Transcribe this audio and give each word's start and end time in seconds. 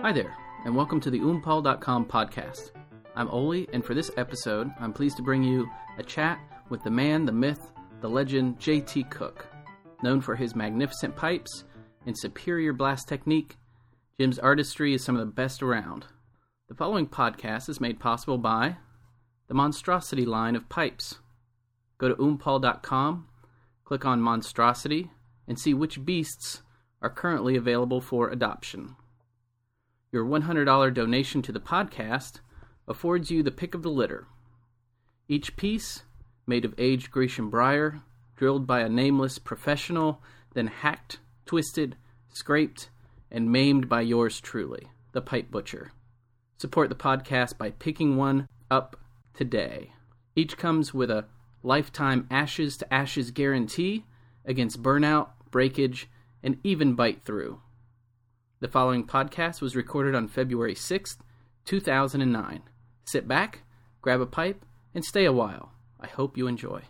Hi 0.00 0.12
there, 0.12 0.36
and 0.64 0.76
welcome 0.76 1.00
to 1.00 1.10
the 1.10 1.18
oompaul.com 1.18 2.06
podcast. 2.06 2.70
I'm 3.16 3.28
Oli, 3.30 3.68
and 3.72 3.84
for 3.84 3.94
this 3.94 4.12
episode, 4.16 4.70
I'm 4.78 4.92
pleased 4.92 5.16
to 5.16 5.24
bring 5.24 5.42
you 5.42 5.68
a 5.98 6.04
chat 6.04 6.38
with 6.70 6.84
the 6.84 6.90
man, 6.90 7.26
the 7.26 7.32
myth, 7.32 7.72
the 8.00 8.08
legend, 8.08 8.60
JT 8.60 9.10
Cook. 9.10 9.48
Known 10.04 10.20
for 10.20 10.36
his 10.36 10.54
magnificent 10.54 11.16
pipes 11.16 11.64
and 12.06 12.16
superior 12.16 12.72
blast 12.72 13.08
technique, 13.08 13.56
Jim's 14.20 14.38
artistry 14.38 14.94
is 14.94 15.04
some 15.04 15.16
of 15.16 15.26
the 15.26 15.32
best 15.32 15.64
around. 15.64 16.06
The 16.68 16.76
following 16.76 17.08
podcast 17.08 17.68
is 17.68 17.80
made 17.80 17.98
possible 17.98 18.38
by 18.38 18.76
the 19.48 19.54
Monstrosity 19.54 20.24
line 20.24 20.54
of 20.54 20.68
pipes. 20.68 21.16
Go 21.98 22.08
to 22.08 22.14
oompaul.com, 22.14 23.26
click 23.84 24.04
on 24.04 24.22
Monstrosity, 24.22 25.10
and 25.48 25.58
see 25.58 25.74
which 25.74 26.04
beasts 26.04 26.62
are 27.02 27.10
currently 27.10 27.56
available 27.56 28.00
for 28.00 28.30
adoption. 28.30 28.94
Your 30.10 30.24
$100 30.24 30.94
donation 30.94 31.42
to 31.42 31.52
the 31.52 31.60
podcast 31.60 32.40
affords 32.86 33.30
you 33.30 33.42
the 33.42 33.50
pick 33.50 33.74
of 33.74 33.82
the 33.82 33.90
litter. 33.90 34.26
Each 35.28 35.54
piece, 35.54 36.04
made 36.46 36.64
of 36.64 36.72
aged 36.78 37.10
Grecian 37.10 37.50
briar, 37.50 38.00
drilled 38.34 38.66
by 38.66 38.80
a 38.80 38.88
nameless 38.88 39.38
professional, 39.38 40.22
then 40.54 40.68
hacked, 40.68 41.18
twisted, 41.44 41.94
scraped, 42.32 42.88
and 43.30 43.52
maimed 43.52 43.86
by 43.86 44.00
yours 44.00 44.40
truly, 44.40 44.88
the 45.12 45.20
Pipe 45.20 45.50
Butcher. 45.50 45.92
Support 46.56 46.88
the 46.88 46.94
podcast 46.94 47.58
by 47.58 47.72
picking 47.72 48.16
one 48.16 48.48
up 48.70 48.96
today. 49.34 49.92
Each 50.34 50.56
comes 50.56 50.94
with 50.94 51.10
a 51.10 51.26
lifetime 51.62 52.26
ashes 52.30 52.78
to 52.78 52.94
ashes 52.94 53.30
guarantee 53.30 54.06
against 54.46 54.82
burnout, 54.82 55.28
breakage, 55.50 56.08
and 56.42 56.56
even 56.64 56.94
bite 56.94 57.26
through. 57.26 57.60
The 58.60 58.66
following 58.66 59.06
podcast 59.06 59.60
was 59.60 59.76
recorded 59.76 60.16
on 60.16 60.26
February 60.26 60.74
6th, 60.74 61.18
2009. 61.64 62.62
Sit 63.04 63.28
back, 63.28 63.62
grab 64.02 64.20
a 64.20 64.26
pipe, 64.26 64.64
and 64.92 65.04
stay 65.04 65.24
a 65.26 65.32
while. 65.32 65.70
I 66.00 66.08
hope 66.08 66.36
you 66.36 66.48
enjoy. 66.48 66.82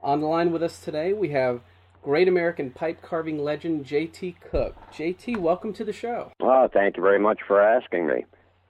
On 0.00 0.22
the 0.22 0.26
line 0.26 0.50
with 0.50 0.62
us 0.62 0.80
today, 0.80 1.12
we 1.12 1.28
have 1.28 1.60
great 2.02 2.26
American 2.26 2.70
pipe 2.70 3.02
carving 3.02 3.38
legend 3.38 3.84
JT 3.84 4.36
Cook. 4.50 4.76
JT, 4.90 5.36
welcome 5.36 5.74
to 5.74 5.84
the 5.84 5.92
show. 5.92 6.32
Well, 6.40 6.70
thank 6.72 6.96
you 6.96 7.02
very 7.02 7.18
much 7.18 7.40
for 7.46 7.60
asking 7.60 8.06
me. 8.06 8.24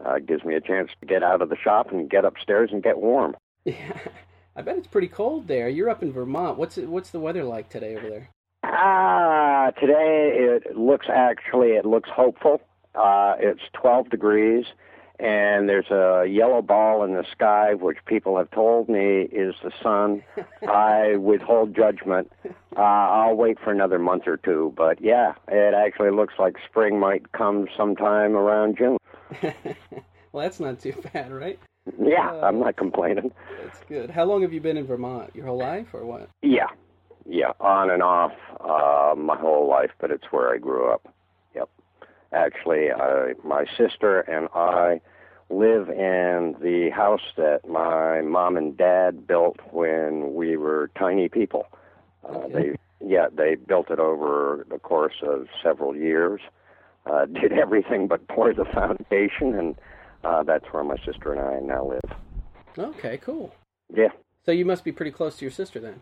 Uh, 0.04 0.14
it 0.14 0.26
gives 0.26 0.42
me 0.44 0.56
a 0.56 0.60
chance 0.60 0.90
to 0.98 1.06
get 1.06 1.22
out 1.22 1.40
of 1.40 1.50
the 1.50 1.56
shop 1.56 1.92
and 1.92 2.10
get 2.10 2.24
upstairs 2.24 2.70
and 2.72 2.82
get 2.82 2.98
warm. 2.98 3.36
Yeah, 3.64 3.96
I 4.56 4.62
bet 4.62 4.76
it's 4.76 4.88
pretty 4.88 5.06
cold 5.06 5.46
there. 5.46 5.68
You're 5.68 5.88
up 5.88 6.02
in 6.02 6.12
Vermont. 6.12 6.58
What's 6.58 6.78
it, 6.78 6.88
what's 6.88 7.10
the 7.10 7.20
weather 7.20 7.44
like 7.44 7.68
today 7.68 7.94
over 7.94 8.10
there? 8.10 8.30
Ah, 8.64 9.47
today 9.70 10.32
it 10.34 10.76
looks 10.76 11.06
actually 11.12 11.70
it 11.70 11.84
looks 11.84 12.10
hopeful. 12.12 12.60
Uh, 12.94 13.34
it's 13.38 13.60
12 13.74 14.10
degrees, 14.10 14.64
and 15.20 15.68
there's 15.68 15.90
a 15.90 16.26
yellow 16.28 16.62
ball 16.62 17.04
in 17.04 17.14
the 17.14 17.24
sky, 17.30 17.74
which 17.74 17.98
people 18.06 18.36
have 18.36 18.50
told 18.50 18.88
me 18.88 19.22
is 19.32 19.54
the 19.62 19.70
sun. 19.82 20.22
I 20.68 21.16
withhold 21.16 21.74
judgment. 21.74 22.32
Uh, 22.76 22.80
I'll 22.80 23.34
wait 23.34 23.58
for 23.62 23.72
another 23.72 23.98
month 23.98 24.24
or 24.26 24.36
two, 24.36 24.72
but 24.76 25.00
yeah, 25.00 25.34
it 25.48 25.74
actually 25.74 26.10
looks 26.10 26.34
like 26.38 26.56
spring 26.68 26.98
might 26.98 27.32
come 27.32 27.68
sometime 27.76 28.36
around 28.36 28.78
June. 28.78 28.98
well, 30.32 30.42
that's 30.44 30.60
not 30.60 30.80
too 30.80 30.94
bad, 31.12 31.32
right? 31.32 31.58
Yeah, 32.00 32.30
uh, 32.30 32.46
I'm 32.46 32.60
not 32.60 32.76
complaining. 32.76 33.32
That's 33.62 33.80
good. 33.88 34.10
How 34.10 34.24
long 34.24 34.42
have 34.42 34.52
you 34.52 34.60
been 34.60 34.76
in 34.76 34.86
Vermont? 34.86 35.34
Your 35.34 35.46
whole 35.46 35.58
life, 35.58 35.88
or 35.92 36.04
what? 36.04 36.28
Yeah, 36.42 36.66
yeah, 37.28 37.52
on 37.60 37.90
and 37.90 38.02
off 38.02 38.32
uh, 38.60 39.14
my 39.14 39.36
whole 39.36 39.68
life, 39.68 39.90
but 40.00 40.10
it's 40.10 40.24
where 40.30 40.52
I 40.52 40.58
grew 40.58 40.90
up. 40.90 41.14
Yep. 41.54 41.68
Actually, 42.32 42.90
I, 42.90 43.34
my 43.44 43.66
sister 43.76 44.20
and 44.20 44.48
I 44.54 45.00
live 45.50 45.88
in 45.90 46.56
the 46.60 46.90
house 46.94 47.22
that 47.36 47.68
my 47.68 48.22
mom 48.22 48.56
and 48.56 48.76
dad 48.76 49.26
built 49.26 49.58
when 49.70 50.34
we 50.34 50.56
were 50.56 50.90
tiny 50.98 51.28
people. 51.28 51.66
Uh, 52.24 52.38
okay. 52.38 52.52
They 52.52 52.76
yeah, 53.00 53.28
they 53.32 53.54
built 53.54 53.90
it 53.90 54.00
over 54.00 54.66
the 54.68 54.78
course 54.78 55.22
of 55.22 55.46
several 55.62 55.94
years. 55.94 56.40
Uh, 57.06 57.26
did 57.40 57.52
everything 57.52 58.08
but 58.08 58.26
pour 58.28 58.52
the 58.52 58.64
foundation, 58.64 59.54
and 59.54 59.76
uh, 60.24 60.42
that's 60.42 60.64
where 60.72 60.82
my 60.82 60.96
sister 61.04 61.32
and 61.32 61.40
I 61.40 61.60
now 61.60 61.86
live. 61.86 62.18
Okay, 62.76 63.18
cool. 63.18 63.54
Yeah. 63.94 64.08
So 64.44 64.52
you 64.52 64.64
must 64.64 64.84
be 64.84 64.92
pretty 64.92 65.10
close 65.10 65.36
to 65.36 65.44
your 65.44 65.52
sister 65.52 65.78
then. 65.78 66.00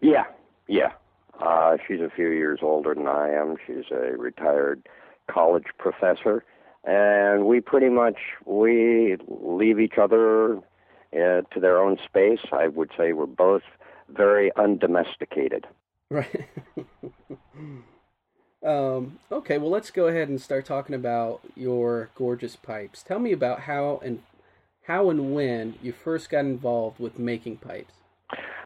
Yeah, 0.00 0.24
yeah. 0.70 0.92
Uh, 1.40 1.76
she's 1.86 2.00
a 2.00 2.10
few 2.14 2.28
years 2.28 2.60
older 2.62 2.94
than 2.94 3.08
I 3.08 3.30
am. 3.30 3.56
She's 3.66 3.90
a 3.90 4.16
retired 4.16 4.86
college 5.28 5.66
professor, 5.78 6.44
and 6.84 7.46
we 7.46 7.60
pretty 7.60 7.88
much 7.88 8.18
we 8.44 9.16
leave 9.26 9.80
each 9.80 9.98
other 10.00 10.58
uh, 11.12 11.42
to 11.52 11.60
their 11.60 11.78
own 11.82 11.98
space. 12.04 12.40
I 12.52 12.68
would 12.68 12.90
say 12.96 13.12
we're 13.12 13.26
both 13.26 13.62
very 14.08 14.52
undomesticated. 14.56 15.66
Right. 16.08 16.48
um, 18.64 19.18
okay, 19.32 19.58
well, 19.58 19.70
let's 19.70 19.90
go 19.90 20.06
ahead 20.06 20.28
and 20.28 20.40
start 20.40 20.66
talking 20.66 20.94
about 20.94 21.40
your 21.56 22.10
gorgeous 22.14 22.54
pipes. 22.54 23.02
Tell 23.02 23.18
me 23.18 23.32
about 23.32 23.60
how 23.62 24.00
and 24.04 24.22
how 24.86 25.10
and 25.10 25.34
when 25.34 25.76
you 25.82 25.92
first 25.92 26.30
got 26.30 26.40
involved 26.40 27.00
with 27.00 27.18
making 27.18 27.56
pipes. 27.56 27.94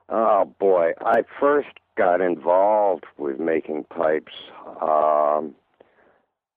Oh 0.08 0.52
boy, 0.58 0.92
I 1.00 1.22
first 1.40 1.68
got 1.96 2.20
involved 2.20 3.04
with 3.18 3.38
making 3.38 3.84
pipes 3.84 4.32
um, 4.80 5.54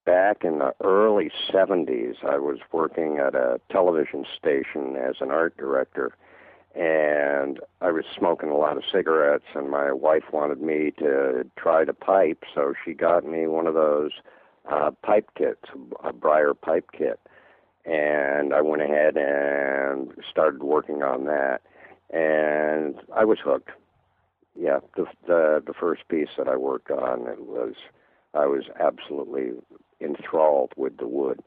back 0.04 0.38
in 0.42 0.58
the 0.58 0.72
early 0.82 1.30
70s. 1.52 2.24
I 2.24 2.38
was 2.38 2.58
working 2.72 3.18
at 3.18 3.34
a 3.34 3.60
television 3.70 4.24
station 4.38 4.96
as 4.96 5.16
an 5.20 5.30
art 5.30 5.56
director, 5.56 6.12
and 6.74 7.60
I 7.80 7.90
was 7.90 8.04
smoking 8.16 8.50
a 8.50 8.56
lot 8.56 8.76
of 8.76 8.82
cigarettes, 8.90 9.44
and 9.54 9.70
my 9.70 9.92
wife 9.92 10.24
wanted 10.32 10.60
me 10.60 10.92
to 10.98 11.44
try 11.56 11.84
to 11.84 11.92
pipe, 11.92 12.42
so 12.54 12.74
she 12.84 12.94
got 12.94 13.24
me 13.24 13.46
one 13.46 13.66
of 13.66 13.74
those 13.74 14.12
uh, 14.70 14.90
pipe 15.02 15.30
kits, 15.36 15.64
a 16.02 16.12
briar 16.12 16.54
pipe 16.54 16.90
kit. 16.96 17.20
And 17.84 18.52
I 18.52 18.60
went 18.60 18.82
ahead 18.82 19.16
and 19.16 20.12
started 20.30 20.62
working 20.62 21.02
on 21.02 21.24
that, 21.24 21.62
and 22.10 22.96
I 23.16 23.24
was 23.24 23.38
hooked 23.42 23.70
yeah, 24.58 24.80
the, 24.96 25.06
the 25.26 25.62
the 25.66 25.72
first 25.72 26.08
piece 26.08 26.28
that 26.36 26.48
I 26.48 26.56
worked 26.56 26.90
on, 26.90 27.28
it 27.28 27.46
was 27.46 27.74
I 28.34 28.46
was 28.46 28.64
absolutely 28.80 29.52
enthralled 30.00 30.72
with 30.76 30.96
the 30.98 31.06
wood. 31.06 31.40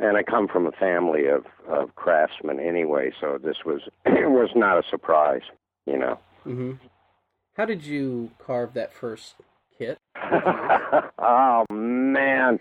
And 0.00 0.16
I 0.16 0.22
come 0.22 0.46
from 0.46 0.64
a 0.66 0.72
family 0.72 1.26
of, 1.26 1.44
of 1.68 1.96
craftsmen 1.96 2.60
anyway, 2.60 3.10
so 3.20 3.36
this 3.42 3.58
was 3.66 3.80
it 4.06 4.30
was 4.30 4.50
not 4.54 4.78
a 4.78 4.88
surprise, 4.88 5.42
you 5.86 5.98
know. 5.98 6.18
hmm 6.44 6.72
How 7.54 7.64
did 7.64 7.84
you 7.84 8.30
carve 8.38 8.74
that 8.74 8.92
first 8.92 9.34
kit? 9.76 9.98
oh 11.18 11.64
man, 11.72 12.60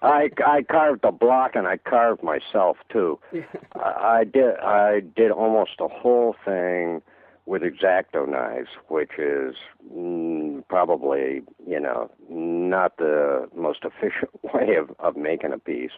I 0.00 0.30
I 0.46 0.62
carved 0.62 1.02
the 1.02 1.10
block 1.10 1.54
and 1.54 1.66
I 1.66 1.76
carved 1.76 2.22
myself 2.22 2.78
too. 2.90 3.18
I, 3.74 4.20
I 4.20 4.24
did 4.24 4.56
I 4.56 5.00
did 5.00 5.30
almost 5.30 5.72
the 5.78 5.88
whole 5.88 6.34
thing 6.46 7.02
with 7.48 7.62
X-Acto 7.62 8.28
knives, 8.28 8.68
which 8.88 9.12
is 9.18 9.54
mm, 9.90 10.62
probably 10.68 11.42
you 11.66 11.80
know 11.80 12.10
not 12.28 12.98
the 12.98 13.48
most 13.56 13.80
efficient 13.84 14.30
way 14.54 14.76
of 14.76 14.90
of 14.98 15.16
making 15.16 15.52
a 15.52 15.58
piece. 15.58 15.92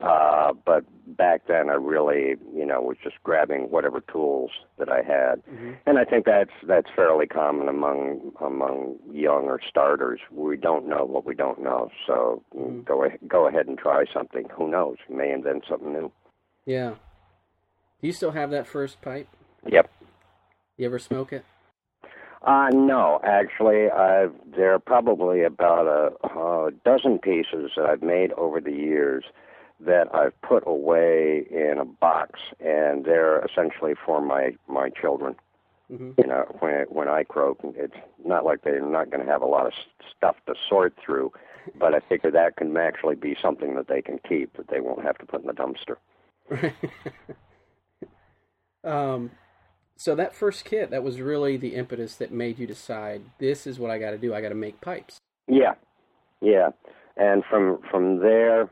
Uh, 0.00 0.52
but 0.66 0.84
back 1.16 1.42
then, 1.48 1.70
I 1.70 1.74
really 1.74 2.36
you 2.54 2.64
know 2.64 2.80
was 2.80 2.96
just 3.02 3.16
grabbing 3.24 3.70
whatever 3.70 4.00
tools 4.00 4.50
that 4.78 4.88
I 4.88 4.98
had, 4.98 5.42
mm-hmm. 5.46 5.72
and 5.86 5.98
I 5.98 6.04
think 6.04 6.26
that's 6.26 6.50
that's 6.66 6.88
fairly 6.94 7.26
common 7.26 7.68
among 7.68 8.32
among 8.40 8.96
younger 9.10 9.60
starters. 9.68 10.20
We 10.30 10.56
don't 10.56 10.88
know 10.88 11.04
what 11.04 11.26
we 11.26 11.34
don't 11.34 11.62
know, 11.62 11.90
so 12.06 12.42
mm-hmm. 12.56 12.82
go 12.82 13.04
go 13.26 13.48
ahead 13.48 13.66
and 13.66 13.78
try 13.78 14.04
something. 14.12 14.46
Who 14.56 14.70
knows? 14.70 14.96
You 15.08 15.16
may 15.16 15.32
invent 15.32 15.64
something 15.68 15.92
new. 15.92 16.12
Yeah. 16.66 16.94
Do 18.00 18.06
you 18.06 18.12
still 18.12 18.32
have 18.32 18.50
that 18.50 18.66
first 18.66 19.00
pipe? 19.00 19.28
Yep. 19.66 19.90
You 20.76 20.86
ever 20.86 20.98
smoke 20.98 21.32
it? 21.32 21.44
Uh, 22.42 22.68
no, 22.72 23.20
actually, 23.24 23.90
I've, 23.90 24.34
there 24.54 24.74
are 24.74 24.78
probably 24.78 25.44
about 25.44 25.86
a, 25.86 26.38
a 26.38 26.70
dozen 26.84 27.18
pieces 27.18 27.70
that 27.76 27.86
I've 27.86 28.02
made 28.02 28.32
over 28.32 28.60
the 28.60 28.72
years 28.72 29.24
that 29.80 30.14
I've 30.14 30.38
put 30.42 30.62
away 30.66 31.46
in 31.50 31.78
a 31.80 31.84
box, 31.84 32.40
and 32.60 33.04
they're 33.04 33.44
essentially 33.44 33.94
for 34.04 34.20
my 34.20 34.56
my 34.68 34.90
children. 34.90 35.36
Mm-hmm. 35.90 36.12
You 36.18 36.26
know, 36.26 36.56
when 36.60 36.84
when 36.88 37.08
I 37.08 37.24
croak, 37.24 37.58
it's 37.62 37.96
not 38.24 38.44
like 38.44 38.62
they're 38.62 38.80
not 38.80 39.10
going 39.10 39.24
to 39.24 39.30
have 39.30 39.42
a 39.42 39.46
lot 39.46 39.66
of 39.66 39.72
stuff 40.16 40.36
to 40.46 40.54
sort 40.68 40.94
through, 41.04 41.32
but 41.78 41.94
I 41.94 42.00
figure 42.00 42.30
that 42.30 42.56
can 42.56 42.76
actually 42.76 43.16
be 43.16 43.36
something 43.40 43.74
that 43.76 43.88
they 43.88 44.02
can 44.02 44.18
keep 44.28 44.56
that 44.56 44.68
they 44.68 44.80
won't 44.80 45.02
have 45.02 45.18
to 45.18 45.26
put 45.26 45.40
in 45.42 45.46
the 45.46 45.54
dumpster. 45.54 45.96
um, 48.84 49.30
so 49.96 50.14
that 50.14 50.34
first 50.34 50.64
kit, 50.64 50.90
that 50.90 51.02
was 51.02 51.20
really 51.20 51.56
the 51.56 51.74
impetus 51.74 52.16
that 52.16 52.32
made 52.32 52.58
you 52.58 52.66
decide 52.66 53.22
this 53.38 53.66
is 53.66 53.78
what 53.78 53.90
I 53.90 53.98
got 53.98 54.10
to 54.10 54.18
do. 54.18 54.34
I 54.34 54.40
got 54.40 54.48
to 54.48 54.54
make 54.54 54.80
pipes. 54.80 55.20
Yeah, 55.46 55.74
yeah, 56.40 56.70
and 57.16 57.44
from 57.48 57.80
from 57.90 58.20
there, 58.20 58.70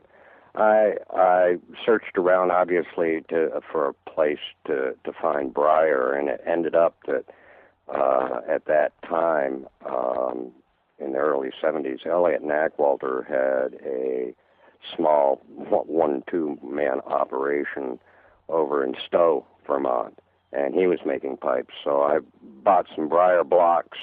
I 0.55 0.95
I 1.11 1.57
searched 1.85 2.17
around 2.17 2.51
obviously 2.51 3.21
to 3.29 3.61
for 3.71 3.89
a 3.89 3.93
place 4.09 4.39
to 4.67 4.95
to 5.03 5.13
find 5.21 5.53
Briar, 5.53 6.13
and 6.13 6.29
it 6.29 6.41
ended 6.45 6.75
up 6.75 6.95
that 7.07 7.25
uh, 7.87 8.41
at 8.49 8.65
that 8.65 8.93
time 9.03 9.67
um, 9.85 10.51
in 10.99 11.13
the 11.13 11.17
early 11.17 11.49
70s, 11.61 12.05
Elliot 12.05 12.43
Nachwalter 12.43 13.27
had 13.27 13.79
a 13.85 14.33
small 14.95 15.41
one 15.47 16.23
two 16.29 16.57
man 16.63 16.99
operation 17.05 17.99
over 18.49 18.83
in 18.83 18.95
Stowe, 19.07 19.45
Vermont, 19.65 20.19
and 20.53 20.75
he 20.75 20.87
was 20.87 20.99
making 21.05 21.37
pipes. 21.37 21.73
So 21.83 22.01
I 22.01 22.19
bought 22.63 22.87
some 22.95 23.09
Briar 23.09 23.43
blocks 23.43 23.97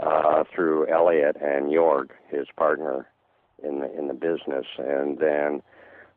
uh, 0.00 0.44
through 0.54 0.88
Elliot 0.88 1.36
and 1.40 1.70
Jorg, 1.70 2.10
his 2.28 2.46
partner 2.56 3.06
in 3.62 3.80
the 3.80 3.98
in 3.98 4.08
the 4.08 4.14
business, 4.14 4.66
and 4.78 5.18
then 5.18 5.62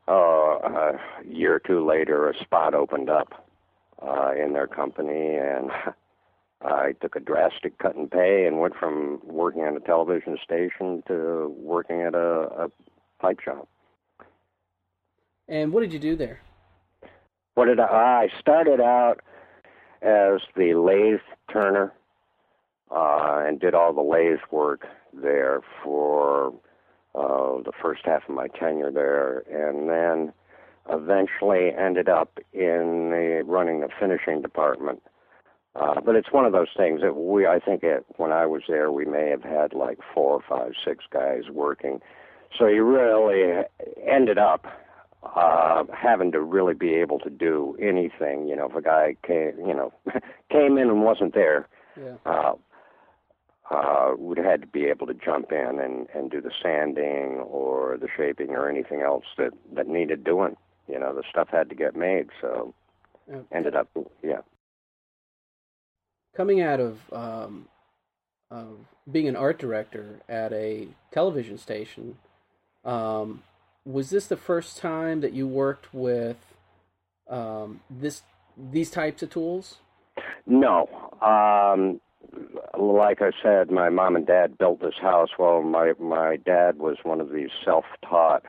uh, 0.08 0.12
a 0.12 1.00
year 1.26 1.56
or 1.56 1.60
two 1.60 1.86
later, 1.86 2.30
a 2.30 2.38
spot 2.44 2.74
opened 2.74 3.10
up 3.10 3.48
uh, 4.02 4.32
in 4.32 4.54
their 4.54 4.68
company, 4.68 5.36
and 5.36 5.72
I 6.62 6.94
took 7.02 7.16
a 7.16 7.20
drastic 7.20 7.78
cut 7.78 7.96
in 7.96 8.08
pay 8.08 8.46
and 8.46 8.60
went 8.60 8.76
from 8.76 9.20
working 9.24 9.64
at 9.64 9.76
a 9.76 9.80
television 9.80 10.38
station 10.44 11.04
to 11.08 11.54
working 11.58 12.02
at 12.02 12.16
a, 12.16 12.66
a 12.66 12.72
pipe 13.20 13.40
shop. 13.40 13.68
And 15.48 15.72
what 15.72 15.82
did 15.82 15.94
you 15.94 16.00
do 16.00 16.16
there? 16.16 16.40
What 17.54 17.66
did 17.66 17.80
I? 17.80 17.86
I 17.86 18.40
started 18.40 18.82
out 18.82 19.22
as 20.02 20.42
the 20.56 20.74
lathe 20.74 21.20
turner 21.52 21.94
uh, 22.92 23.44
and 23.46 23.60
did 23.60 23.74
all 23.74 23.94
the 23.94 24.02
lathe 24.02 24.40
work 24.52 24.86
there 25.14 25.62
for 25.84 26.54
uh, 27.16 27.62
the 27.64 27.72
first 27.82 28.02
half 28.06 28.28
of 28.28 28.36
my 28.36 28.48
tenure 28.48 28.92
there, 28.92 29.40
and 29.50 29.90
then 29.90 30.34
eventually 30.90 31.72
ended 31.74 32.10
up 32.10 32.40
in 32.54 33.10
the, 33.10 33.44
running 33.46 33.80
the 33.80 33.90
finishing 34.00 34.42
department. 34.42 35.02
Uh, 35.76 36.00
but 36.00 36.16
it's 36.16 36.32
one 36.32 36.46
of 36.46 36.54
those 36.54 36.70
things 36.78 37.02
that 37.02 37.16
we, 37.16 37.46
I 37.48 37.60
think, 37.60 37.84
it, 37.84 38.06
when 38.18 38.32
I 38.32 38.46
was 38.46 38.62
there, 38.68 38.92
we 38.92 39.06
may 39.06 39.30
have 39.30 39.44
had 39.44 39.74
like 39.74 40.00
four, 40.14 40.42
five, 40.48 40.72
six 40.86 41.04
guys 41.12 41.50
working. 41.52 42.02
So 42.58 42.68
you 42.68 42.84
really 42.84 43.64
ended 44.08 44.38
up 44.38 44.66
uh, 45.26 45.84
having 45.94 46.32
to 46.32 46.42
really 46.42 46.74
be 46.74 46.94
able 46.96 47.20
to 47.20 47.30
do 47.30 47.76
anything. 47.82 48.48
You 48.48 48.56
know, 48.56 48.68
if 48.70 48.76
a 48.76 48.82
guy 48.82 49.16
came, 49.26 49.54
you 49.60 49.74
know, 49.74 49.94
came 50.52 50.78
in 50.78 50.90
and 50.90 51.04
wasn't 51.04 51.34
there, 51.34 51.68
yeah. 52.00 52.16
uh, 52.26 52.54
uh, 53.72 54.14
would 54.18 54.38
have 54.38 54.46
had 54.46 54.62
to 54.62 54.68
be 54.68 54.86
able 54.86 55.08
to 55.08 55.14
jump 55.14 55.52
in 55.52 55.80
and, 55.80 56.08
and 56.14 56.30
do 56.30 56.40
the 56.40 56.52
sanding 56.62 57.40
or 57.48 57.98
the 58.00 58.08
shaping 58.16 58.52
or 58.52 58.70
anything 58.70 59.02
else 59.02 59.26
that, 59.38 59.52
that 59.74 59.88
needed 59.88 60.24
doing. 60.24 60.56
You 60.88 61.00
know, 61.00 61.16
the 61.16 61.24
stuff 61.30 61.50
had 61.52 61.70
to 61.70 61.76
get 61.76 61.96
made, 61.96 62.30
so 62.42 62.74
Okay. 63.28 63.42
ended 63.52 63.76
up, 63.76 63.90
yeah. 64.22 64.42
Coming 66.36 66.62
out 66.62 66.80
of 66.80 67.00
um, 67.12 67.68
of 68.52 68.78
being 69.12 69.28
an 69.28 69.36
art 69.36 69.58
director 69.58 70.22
at 70.30 70.54
a 70.54 70.88
television 71.12 71.58
station, 71.58 72.18
um, 72.84 73.42
was 73.86 74.10
this 74.10 74.28
the 74.28 74.38
first 74.38 74.78
time 74.78 75.22
that 75.22 75.34
you 75.34 75.48
worked 75.48 75.94
with 75.94 76.38
um, 77.30 77.82
this 77.90 78.24
these 78.58 78.90
types 78.90 79.22
of 79.24 79.30
tools? 79.30 79.78
No. 80.46 80.88
Um, 81.22 82.00
like 82.78 83.22
I 83.22 83.32
said, 83.42 83.72
my 83.72 83.90
mom 83.90 84.16
and 84.16 84.26
dad 84.26 84.58
built 84.58 84.82
this 84.82 84.96
house. 85.02 85.30
Well, 85.38 85.62
my 85.62 85.94
my 86.00 86.38
dad 86.38 86.80
was 86.80 86.98
one 87.04 87.22
of 87.22 87.32
these 87.32 87.50
self-taught 87.64 88.44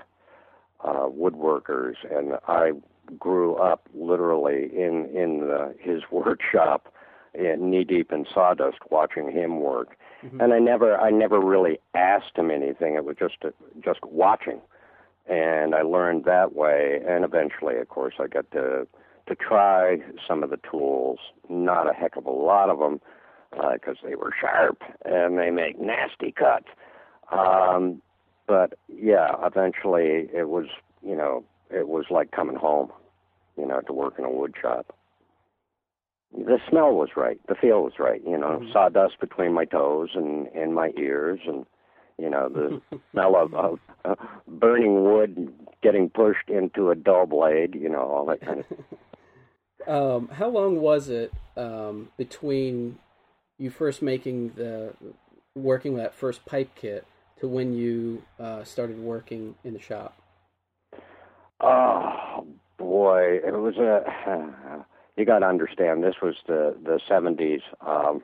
uh, 0.84 1.08
woodworkers, 1.08 1.94
and 2.10 2.34
I 2.48 2.72
grew 3.18 3.54
up 3.56 3.88
literally 3.94 4.70
in 4.74 5.06
in 5.14 5.40
the, 5.40 5.74
his 5.78 6.02
workshop, 6.10 6.92
in, 7.34 7.70
knee 7.70 7.84
deep 7.84 8.12
in 8.12 8.26
sawdust, 8.32 8.78
watching 8.90 9.30
him 9.30 9.60
work. 9.60 9.96
Mhm. 10.24 10.42
And 10.42 10.52
I 10.52 10.58
never 10.58 10.98
I 10.98 11.10
never 11.10 11.40
really 11.40 11.78
asked 11.94 12.36
him 12.36 12.50
anything. 12.50 12.94
It 12.94 13.04
was 13.04 13.16
just 13.18 13.36
just 13.84 14.00
watching, 14.04 14.60
and 15.28 15.74
I 15.74 15.82
learned 15.82 16.24
that 16.24 16.54
way. 16.54 17.00
And 17.06 17.24
eventually, 17.24 17.76
of 17.78 17.88
course, 17.88 18.14
I 18.20 18.26
got 18.26 18.50
to 18.52 18.86
to 19.26 19.34
try 19.34 19.98
some 20.26 20.42
of 20.44 20.50
the 20.50 20.60
tools. 20.70 21.18
Not 21.48 21.90
a 21.90 21.92
heck 21.92 22.16
of 22.16 22.26
a 22.26 22.30
lot 22.30 22.70
of 22.70 22.78
them 22.78 23.00
because 23.72 23.96
they 24.04 24.14
were 24.14 24.32
sharp 24.40 24.82
and 25.04 25.38
they 25.38 25.50
make 25.50 25.80
nasty 25.80 26.32
cuts. 26.32 26.68
Um, 27.32 28.02
but 28.46 28.74
yeah, 28.88 29.34
eventually 29.44 30.28
it 30.32 30.48
was, 30.48 30.66
you 31.02 31.16
know, 31.16 31.44
it 31.70 31.88
was 31.88 32.04
like 32.10 32.30
coming 32.30 32.56
home, 32.56 32.92
you 33.58 33.66
know, 33.66 33.80
to 33.80 33.92
work 33.92 34.14
in 34.18 34.24
a 34.24 34.30
wood 34.30 34.54
shop. 34.60 34.94
The 36.32 36.60
smell 36.68 36.92
was 36.92 37.10
right, 37.16 37.40
the 37.48 37.54
feel 37.54 37.82
was 37.82 37.98
right, 37.98 38.22
you 38.24 38.36
know, 38.36 38.58
Mhm. 38.60 38.72
sawdust 38.72 39.18
between 39.20 39.52
my 39.52 39.64
toes 39.64 40.14
and 40.14 40.48
and 40.48 40.74
my 40.74 40.92
ears, 40.96 41.40
and 41.46 41.66
you 42.18 42.30
know 42.30 42.48
the 42.48 42.80
smell 43.12 43.36
of, 43.36 43.54
of 43.54 43.78
uh, 44.04 44.14
burning 44.46 45.04
wood 45.04 45.52
getting 45.82 46.10
pushed 46.10 46.48
into 46.48 46.90
a 46.90 46.94
dull 46.94 47.26
blade, 47.26 47.74
you 47.74 47.88
know, 47.88 48.02
all 48.02 48.26
that 48.26 48.40
kind 48.40 48.64
of. 49.86 49.88
um, 50.18 50.28
how 50.28 50.48
long 50.48 50.80
was 50.80 51.08
it 51.08 51.32
um, 51.56 52.08
between 52.16 52.98
you 53.58 53.70
first 53.70 54.02
making 54.02 54.52
the 54.56 54.92
working 55.54 55.94
with 55.94 56.02
that 56.02 56.14
first 56.14 56.44
pipe 56.44 56.70
kit 56.74 57.06
to 57.40 57.48
when 57.48 57.74
you 57.74 58.22
uh, 58.38 58.64
started 58.64 58.98
working 58.98 59.54
in 59.64 59.74
the 59.74 59.80
shop? 59.80 60.16
Oh 61.60 62.46
boy, 62.78 63.40
it 63.44 63.54
was 63.54 63.76
a. 63.76 64.84
You 65.18 65.24
got 65.24 65.38
to 65.38 65.46
understand, 65.46 66.04
this 66.04 66.16
was 66.20 66.34
the 66.46 66.76
the 66.84 67.00
seventies. 67.08 67.62
Um, 67.80 68.22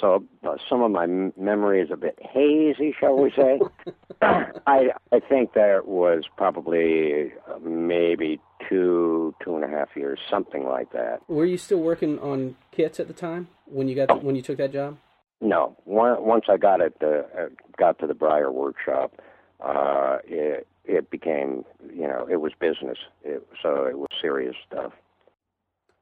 so 0.00 0.24
uh, 0.46 0.56
some 0.68 0.82
of 0.82 0.90
my 0.90 1.04
m- 1.04 1.32
memory 1.36 1.80
is 1.80 1.90
a 1.90 1.96
bit 1.96 2.18
hazy, 2.20 2.94
shall 2.98 3.16
we 3.16 3.30
say? 3.30 3.60
I 4.22 4.90
I 5.12 5.20
think 5.28 5.54
there 5.54 5.82
was 5.82 6.24
probably 6.36 7.32
uh, 7.48 7.58
maybe 7.60 8.40
two 8.68 9.34
two 9.44 9.56
and 9.56 9.64
a 9.64 9.68
half 9.68 9.88
years, 9.96 10.18
something 10.30 10.64
like 10.64 10.92
that. 10.92 11.20
Were 11.28 11.44
you 11.44 11.58
still 11.58 11.80
working 11.80 12.18
on 12.18 12.56
kits 12.72 13.00
at 13.00 13.08
the 13.08 13.14
time 13.14 13.48
when 13.66 13.88
you 13.88 13.94
got 13.94 14.22
when 14.22 14.36
you 14.36 14.42
took 14.42 14.58
that 14.58 14.72
job? 14.72 14.98
No, 15.40 15.76
one, 15.84 16.24
once 16.24 16.44
I 16.48 16.56
got 16.56 16.80
it, 16.80 16.94
uh, 17.02 17.06
uh, 17.06 17.48
got 17.76 17.98
to 17.98 18.06
the 18.06 18.14
Briar 18.14 18.50
workshop, 18.50 19.20
uh, 19.60 20.18
it 20.24 20.66
it 20.84 21.10
became 21.10 21.64
you 21.92 22.06
know 22.06 22.26
it 22.30 22.36
was 22.36 22.52
business. 22.58 22.98
It, 23.22 23.46
so 23.62 23.86
it 23.86 23.98
was 23.98 24.08
serious 24.20 24.54
stuff. 24.66 24.92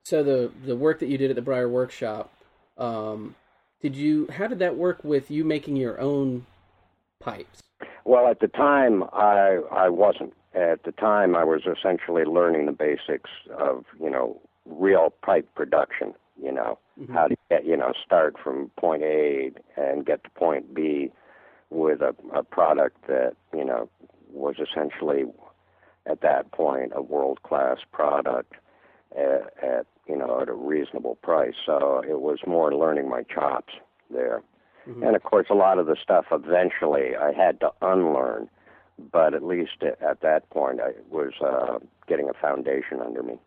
So 0.05 0.23
the 0.23 0.53
the 0.67 0.77
work 0.77 1.01
that 1.01 1.09
you 1.09 1.19
did 1.19 1.31
at 1.31 1.37
the 1.37 1.43
Briar 1.43 1.69
Workshop, 1.69 2.33
um, 2.77 3.35
did 3.83 3.97
you? 3.97 4.29
How 4.31 4.47
did 4.47 4.61
that 4.61 4.77
work 4.77 5.05
with 5.05 5.31
you 5.31 5.45
making 5.45 5.77
your 5.77 6.01
own 6.01 6.47
pipes? 7.21 7.61
Well, 8.05 8.29
at 8.29 8.41
the 8.41 8.49
time, 8.49 9.05
I 9.13 9.61
I 9.71 9.89
wasn't. 9.89 10.33
At 10.55 10.85
the 10.85 10.93
time, 10.93 11.35
I 11.35 11.45
was 11.45 11.63
essentially 11.67 12.25
learning 12.25 12.67
the 12.67 12.73
basics 12.73 13.31
of 13.59 13.85
you 14.01 14.11
know 14.11 14.41
real 14.67 15.13
pipe 15.23 15.49
production. 15.55 16.15
You 16.41 16.53
know 16.53 16.79
Mhm. 17.01 17.13
how 17.15 17.27
to 17.29 17.37
get 17.51 17.65
you 17.67 17.77
know 17.77 17.93
start 18.05 18.37
from 18.43 18.71
point 18.79 19.03
A 19.03 19.51
and 19.77 20.07
get 20.07 20.25
to 20.25 20.31
point 20.31 20.73
B 20.75 21.11
with 21.71 22.01
a, 22.01 22.15
a 22.35 22.43
product 22.43 23.07
that 23.09 23.35
you 23.53 23.65
know 23.65 23.89
was 24.31 24.57
essentially 24.59 25.25
at 26.07 26.21
that 26.21 26.51
point 26.53 26.93
a 26.95 27.03
world 27.03 27.43
class 27.43 27.79
product 27.93 28.55
at, 29.17 29.53
at 29.63 29.87
you 30.13 30.19
know 30.19 30.41
at 30.43 30.49
a 30.49 30.53
reasonable 30.53 31.17
price. 31.17 31.55
So 31.65 32.03
it 32.07 32.21
was 32.21 32.39
more 32.47 32.75
learning 32.75 33.09
my 33.09 33.23
chops 33.23 33.73
there. 34.11 34.43
Mhm. 34.87 35.07
And 35.07 35.17
of 35.17 35.23
course, 35.23 35.47
a 35.49 35.55
lot 35.55 35.79
of 35.79 35.87
the 35.87 35.97
stuff 35.97 36.27
eventually 36.31 37.17
I 37.17 37.33
had 37.33 37.61
to 37.61 37.73
unlearn, 37.81 38.51
but 38.99 39.33
at 39.33 39.43
least 39.43 39.83
at, 39.83 40.01
at 40.03 40.21
that 40.21 40.51
point 40.51 40.81
I 40.81 40.93
was 41.09 41.33
uh, 41.41 41.79
getting 42.07 42.29
a 42.29 42.35
foundation 42.35 43.01
under 43.01 43.23
me. 43.23 43.39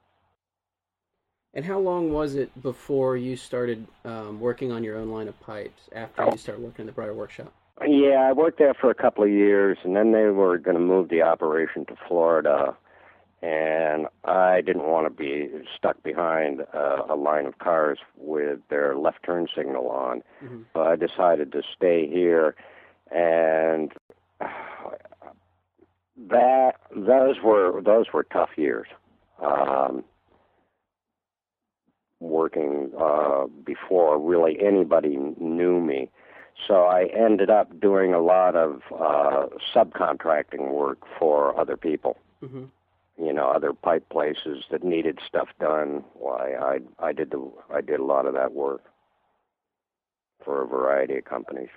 And 1.54 1.66
how 1.66 1.80
long 1.80 2.12
was 2.12 2.36
it 2.36 2.50
before 2.62 3.16
you 3.16 3.38
started 3.38 3.88
um, 4.04 4.40
working 4.40 4.72
on 4.72 4.84
your 4.84 4.98
own 4.98 5.10
line 5.10 5.28
of 5.28 5.40
pipes? 5.40 5.84
After 5.94 6.26
you 6.32 6.38
started 6.38 6.64
working 6.64 6.84
in 6.84 6.88
the 6.88 6.92
Briar 6.94 7.14
Workshop? 7.14 7.54
Yeah, 7.86 8.28
I 8.30 8.32
worked 8.34 8.58
there 8.58 8.74
for 8.74 8.90
a 8.90 8.96
couple 8.96 9.24
of 9.24 9.30
years, 9.30 9.78
and 9.84 9.96
then 9.96 10.12
they 10.14 10.26
were 10.26 10.58
going 10.58 10.76
to 10.76 10.84
move 10.84 11.10
the 11.10 11.22
operation 11.22 11.86
to 11.86 11.96
Florida, 12.08 12.76
and 13.46 14.08
I 14.24 14.62
didn't 14.62 14.88
want 14.88 15.06
to 15.06 15.12
be 15.12 15.50
stuck 15.78 16.02
behind 16.02 16.62
uh, 16.74 17.04
a 17.08 17.16
line 17.16 17.46
of 17.46 17.60
cars 17.60 18.00
with 18.18 18.60
their 18.70 18.98
left 18.98 19.22
turn 19.24 19.48
signal 19.56 19.88
on. 19.90 20.24
Mhm. 20.44 20.66
So 20.74 20.82
I 20.82 20.96
decided 20.96 21.52
to 21.52 21.62
stay 21.76 22.08
here, 22.08 22.56
and 23.12 23.94
that 26.18 26.78
those 26.96 27.40
were 27.44 27.82
those 27.82 28.12
were 28.12 28.24
tough 28.24 28.58
years. 28.58 28.88
Um, 29.40 30.04
working 32.22 32.92
uh, 32.98 33.46
before 33.64 34.18
really 34.18 34.58
anybody 34.66 35.18
knew 35.38 35.80
me. 35.80 36.10
So 36.68 36.86
I 36.86 37.08
ended 37.08 37.50
up 37.50 37.80
doing 37.80 38.14
a 38.14 38.22
lot 38.22 38.56
of 38.56 38.82
uh, 38.92 39.48
subcontracting 39.76 40.72
work 40.72 41.00
for 41.20 41.60
other 41.60 41.76
people. 41.76 42.18
Mm-hmm. 42.42 42.64
You 43.18 43.32
know, 43.32 43.50
other 43.50 43.72
pipe 43.74 44.08
places 44.10 44.66
that 44.72 44.84
needed 44.84 45.20
stuff 45.26 45.48
done. 45.60 46.04
Why 46.14 46.54
I 46.54 46.80
I 47.00 47.14
did 47.14 47.32
the 47.32 47.52
I 47.74 47.82
did 47.82 48.00
a 48.00 48.06
lot 48.06 48.26
of 48.26 48.34
that 48.34 48.54
work 48.54 48.84
for 50.44 50.62
a 50.62 50.68
variety 50.68 51.18
of 51.18 51.26
companies. 51.26 51.70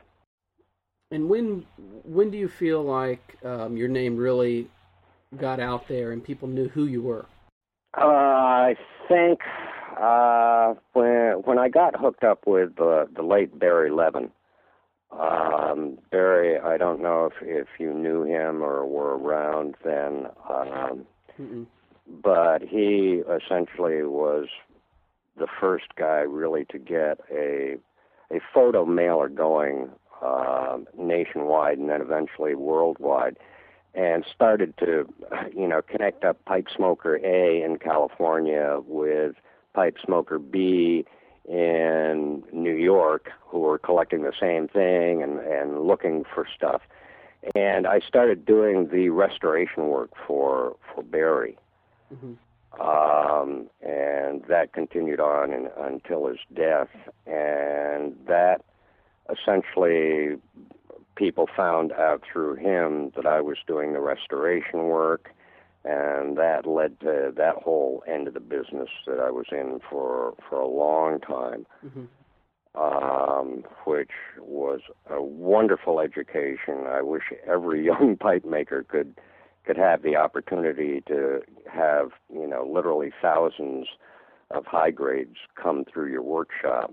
And 1.10 1.28
when 1.28 1.64
when 2.04 2.30
do 2.30 2.38
you 2.38 2.48
feel 2.48 2.82
like 2.82 3.36
um, 3.44 3.76
your 3.76 3.88
name 3.88 4.16
really 4.16 4.68
got 5.36 5.60
out 5.60 5.88
there 5.88 6.12
and 6.12 6.22
people 6.22 6.48
knew 6.48 6.68
who 6.68 6.84
you 6.86 7.02
were? 7.02 7.26
Uh, 7.96 8.04
I 8.04 8.76
think 9.08 9.40
uh, 9.98 10.74
when 10.92 11.42
when 11.44 11.58
I 11.58 11.68
got 11.68 11.98
hooked 11.98 12.24
up 12.24 12.46
with 12.46 12.78
uh, 12.80 13.06
the 13.14 13.22
late 13.22 13.58
Barry 13.58 13.90
Levin. 13.90 14.30
Um, 15.10 15.98
Barry, 16.10 16.58
I 16.60 16.76
don't 16.76 17.00
know 17.00 17.26
if 17.26 17.32
if 17.40 17.68
you 17.78 17.94
knew 17.94 18.24
him 18.24 18.62
or 18.62 18.84
were 18.86 19.16
around 19.16 19.74
then, 19.82 20.26
um, 20.48 21.06
Mm-mm. 21.38 21.66
but 22.22 22.62
he 22.62 23.22
essentially 23.28 24.02
was 24.02 24.46
the 25.36 25.46
first 25.60 25.86
guy 25.96 26.20
really 26.20 26.64
to 26.66 26.78
get 26.78 27.20
a 27.30 27.76
a 28.30 28.40
photo 28.52 28.84
mailer 28.84 29.28
going 29.28 29.90
um 30.22 30.86
nationwide 30.98 31.78
and 31.78 31.88
then 31.88 32.00
eventually 32.00 32.54
worldwide, 32.54 33.36
and 33.94 34.24
started 34.34 34.76
to 34.78 35.06
you 35.56 35.68
know 35.68 35.80
connect 35.82 36.24
up 36.24 36.44
Pipe 36.44 36.66
Smoker 36.74 37.16
A 37.24 37.62
in 37.62 37.78
California 37.78 38.78
with 38.86 39.34
Pipe 39.74 39.96
Smoker 40.04 40.38
B 40.38 41.04
in 41.48 42.42
New 42.52 42.74
York, 42.74 43.30
who 43.46 43.60
were 43.60 43.78
collecting 43.78 44.22
the 44.22 44.32
same 44.38 44.68
thing 44.68 45.22
and 45.22 45.38
and 45.38 45.86
looking 45.86 46.24
for 46.34 46.46
stuff. 46.54 46.82
And 47.54 47.86
I 47.86 48.00
started 48.00 48.44
doing 48.44 48.88
the 48.88 49.10
restoration 49.10 49.88
work 49.88 50.10
for 50.26 50.76
for 50.94 51.02
Barry 51.02 51.56
Mm-hmm. 52.12 52.80
um, 52.80 53.68
and 53.82 54.42
that 54.48 54.72
continued 54.72 55.20
on 55.20 55.52
in, 55.52 55.68
until 55.78 56.26
his 56.26 56.38
death. 56.54 56.88
And 57.26 58.16
that 58.26 58.62
essentially, 59.30 60.38
people 61.16 61.48
found 61.54 61.92
out 61.92 62.22
through 62.30 62.54
him 62.54 63.12
that 63.16 63.26
I 63.26 63.40
was 63.40 63.58
doing 63.66 63.92
the 63.92 64.00
restoration 64.00 64.86
work, 64.86 65.30
and 65.84 66.38
that 66.38 66.66
led 66.66 66.98
to 67.00 67.32
that 67.36 67.56
whole 67.56 68.02
end 68.06 68.26
of 68.28 68.34
the 68.34 68.40
business 68.40 68.88
that 69.06 69.20
I 69.20 69.30
was 69.30 69.46
in 69.52 69.80
for 69.90 70.34
for 70.48 70.58
a 70.58 70.68
long 70.68 71.20
time. 71.20 71.66
Mm-hmm. 71.84 72.04
Um, 72.74 73.64
which 73.86 74.10
was 74.38 74.80
a 75.10 75.22
wonderful 75.22 76.00
education. 76.00 76.86
I 76.86 77.02
wish 77.02 77.24
every 77.46 77.84
young 77.92 78.16
pipe 78.16 78.44
maker 78.44 78.84
could 78.84 79.14
could 79.66 79.76
have 79.76 80.02
the 80.02 80.16
opportunity 80.16 81.02
to 81.08 81.40
have 81.70 82.10
you 82.32 82.46
know 82.46 82.68
literally 82.72 83.12
thousands 83.20 83.86
of 84.50 84.64
high 84.66 84.90
grades 84.90 85.36
come 85.60 85.84
through 85.84 86.10
your 86.10 86.22
workshop 86.22 86.92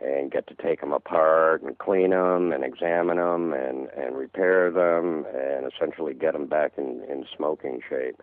and 0.00 0.32
get 0.32 0.46
to 0.48 0.54
take 0.54 0.80
them 0.80 0.92
apart 0.92 1.62
and 1.62 1.78
clean 1.78 2.10
them 2.10 2.52
and 2.52 2.64
examine 2.64 3.18
them 3.18 3.52
and 3.52 3.88
and 3.96 4.16
repair 4.16 4.70
them 4.70 5.24
and 5.34 5.70
essentially 5.70 6.14
get 6.14 6.32
them 6.32 6.46
back 6.46 6.72
in 6.76 7.04
in 7.08 7.24
smoking 7.36 7.80
shape 7.88 8.20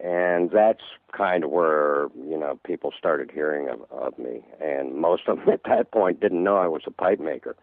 and 0.00 0.50
that's 0.50 0.82
kind 1.16 1.44
of 1.44 1.50
where 1.50 2.08
you 2.16 2.38
know 2.38 2.58
people 2.64 2.92
started 2.96 3.30
hearing 3.32 3.68
of, 3.68 3.80
of 3.90 4.18
me 4.18 4.42
and 4.60 4.94
most 4.94 5.22
of 5.28 5.38
them 5.38 5.48
at 5.52 5.62
that 5.64 5.90
point 5.90 6.20
didn't 6.20 6.44
know 6.44 6.56
I 6.56 6.68
was 6.68 6.82
a 6.86 6.90
pipe 6.90 7.20
maker 7.20 7.56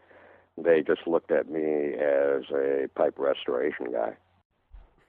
they 0.58 0.82
just 0.82 1.06
looked 1.06 1.32
at 1.32 1.50
me 1.50 1.94
as 1.94 2.44
a 2.52 2.88
pipe 2.96 3.16
restoration 3.18 3.92
guy 3.92 4.16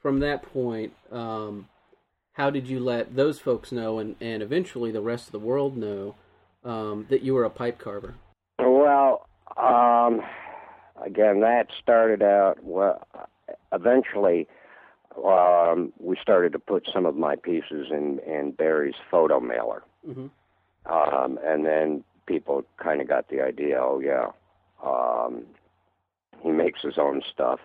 From 0.00 0.20
that 0.20 0.42
point, 0.42 0.92
um, 1.12 1.68
how 2.32 2.50
did 2.50 2.68
you 2.68 2.80
let 2.80 3.16
those 3.16 3.38
folks 3.38 3.72
know, 3.72 3.98
and, 3.98 4.16
and 4.20 4.42
eventually 4.42 4.90
the 4.90 5.00
rest 5.00 5.26
of 5.26 5.32
the 5.32 5.38
world 5.38 5.76
know, 5.76 6.16
um, 6.64 7.06
that 7.10 7.22
you 7.22 7.34
were 7.34 7.44
a 7.44 7.50
pipe 7.50 7.78
carver? 7.78 8.14
Well, 8.58 9.26
um, 9.56 10.20
again, 11.02 11.40
that 11.40 11.68
started 11.80 12.22
out. 12.22 12.62
Well, 12.62 13.06
eventually, 13.72 14.48
um, 15.24 15.92
we 15.98 16.16
started 16.20 16.52
to 16.52 16.58
put 16.58 16.88
some 16.92 17.06
of 17.06 17.16
my 17.16 17.36
pieces 17.36 17.88
in 17.90 18.18
in 18.26 18.52
Barry's 18.52 18.94
photo 19.10 19.40
mailer, 19.40 19.82
Mm-hmm. 20.08 20.26
um, 20.92 21.38
and 21.44 21.64
then 21.64 22.04
people 22.26 22.64
kind 22.82 23.00
of 23.00 23.08
got 23.08 23.28
the 23.28 23.40
idea. 23.40 23.78
Oh 23.80 23.98
yeah, 24.00 24.28
um, 24.84 25.44
he 26.42 26.50
makes 26.50 26.82
his 26.82 26.98
own 26.98 27.22
stuff. 27.32 27.60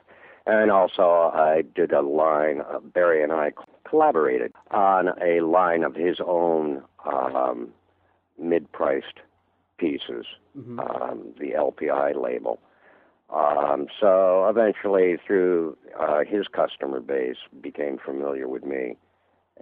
And 0.47 0.71
also, 0.71 1.31
I 1.33 1.63
did 1.75 1.91
a 1.91 2.01
line. 2.01 2.61
Uh, 2.61 2.79
Barry 2.79 3.21
and 3.23 3.31
I 3.31 3.51
collaborated 3.87 4.53
on 4.71 5.09
a 5.21 5.41
line 5.41 5.83
of 5.83 5.93
his 5.95 6.17
own 6.25 6.81
um, 7.05 7.69
mid-priced 8.39 9.19
pieces 9.77 10.25
Mm-hmm. 10.57 10.79
um, 10.79 11.33
the 11.39 11.51
LPI 11.51 12.21
label. 12.21 12.59
Um, 13.33 13.87
so 13.99 14.47
eventually, 14.49 15.17
through 15.25 15.77
uh, 15.97 16.19
his 16.27 16.47
customer 16.47 16.99
base, 16.99 17.37
became 17.61 17.97
familiar 17.97 18.47
with 18.47 18.63
me, 18.63 18.97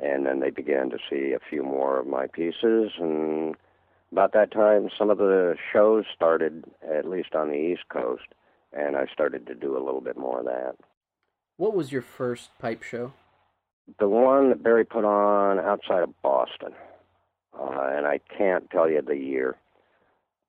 and 0.01 0.25
then 0.25 0.39
they 0.39 0.49
began 0.49 0.89
to 0.89 0.97
see 1.09 1.33
a 1.33 1.49
few 1.49 1.61
more 1.61 1.99
of 1.99 2.07
my 2.07 2.25
pieces. 2.25 2.91
And 2.99 3.55
about 4.11 4.33
that 4.33 4.51
time, 4.51 4.89
some 4.97 5.11
of 5.11 5.19
the 5.19 5.55
shows 5.71 6.05
started, 6.15 6.65
at 6.89 7.07
least 7.07 7.35
on 7.35 7.49
the 7.49 7.55
East 7.55 7.83
Coast, 7.89 8.25
and 8.73 8.95
I 8.95 9.05
started 9.13 9.45
to 9.47 9.55
do 9.55 9.77
a 9.77 9.83
little 9.83 10.01
bit 10.01 10.17
more 10.17 10.39
of 10.39 10.45
that. 10.45 10.75
What 11.57 11.75
was 11.75 11.91
your 11.91 12.01
first 12.01 12.49
pipe 12.57 12.81
show? 12.81 13.13
The 13.99 14.07
one 14.07 14.49
that 14.49 14.63
Barry 14.63 14.85
put 14.85 15.05
on 15.05 15.59
outside 15.59 16.03
of 16.03 16.19
Boston, 16.23 16.73
uh, 17.53 17.89
and 17.95 18.07
I 18.07 18.19
can't 18.35 18.69
tell 18.71 18.89
you 18.89 19.01
the 19.01 19.17
year. 19.17 19.57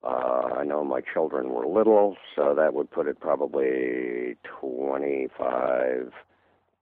Uh, 0.03 0.49
I 0.57 0.63
know 0.63 0.83
my 0.83 1.01
children 1.01 1.49
were 1.49 1.67
little, 1.67 2.17
so 2.35 2.55
that 2.55 2.73
would 2.73 2.89
put 2.89 3.07
it 3.07 3.19
probably 3.19 4.35
25, 4.59 6.11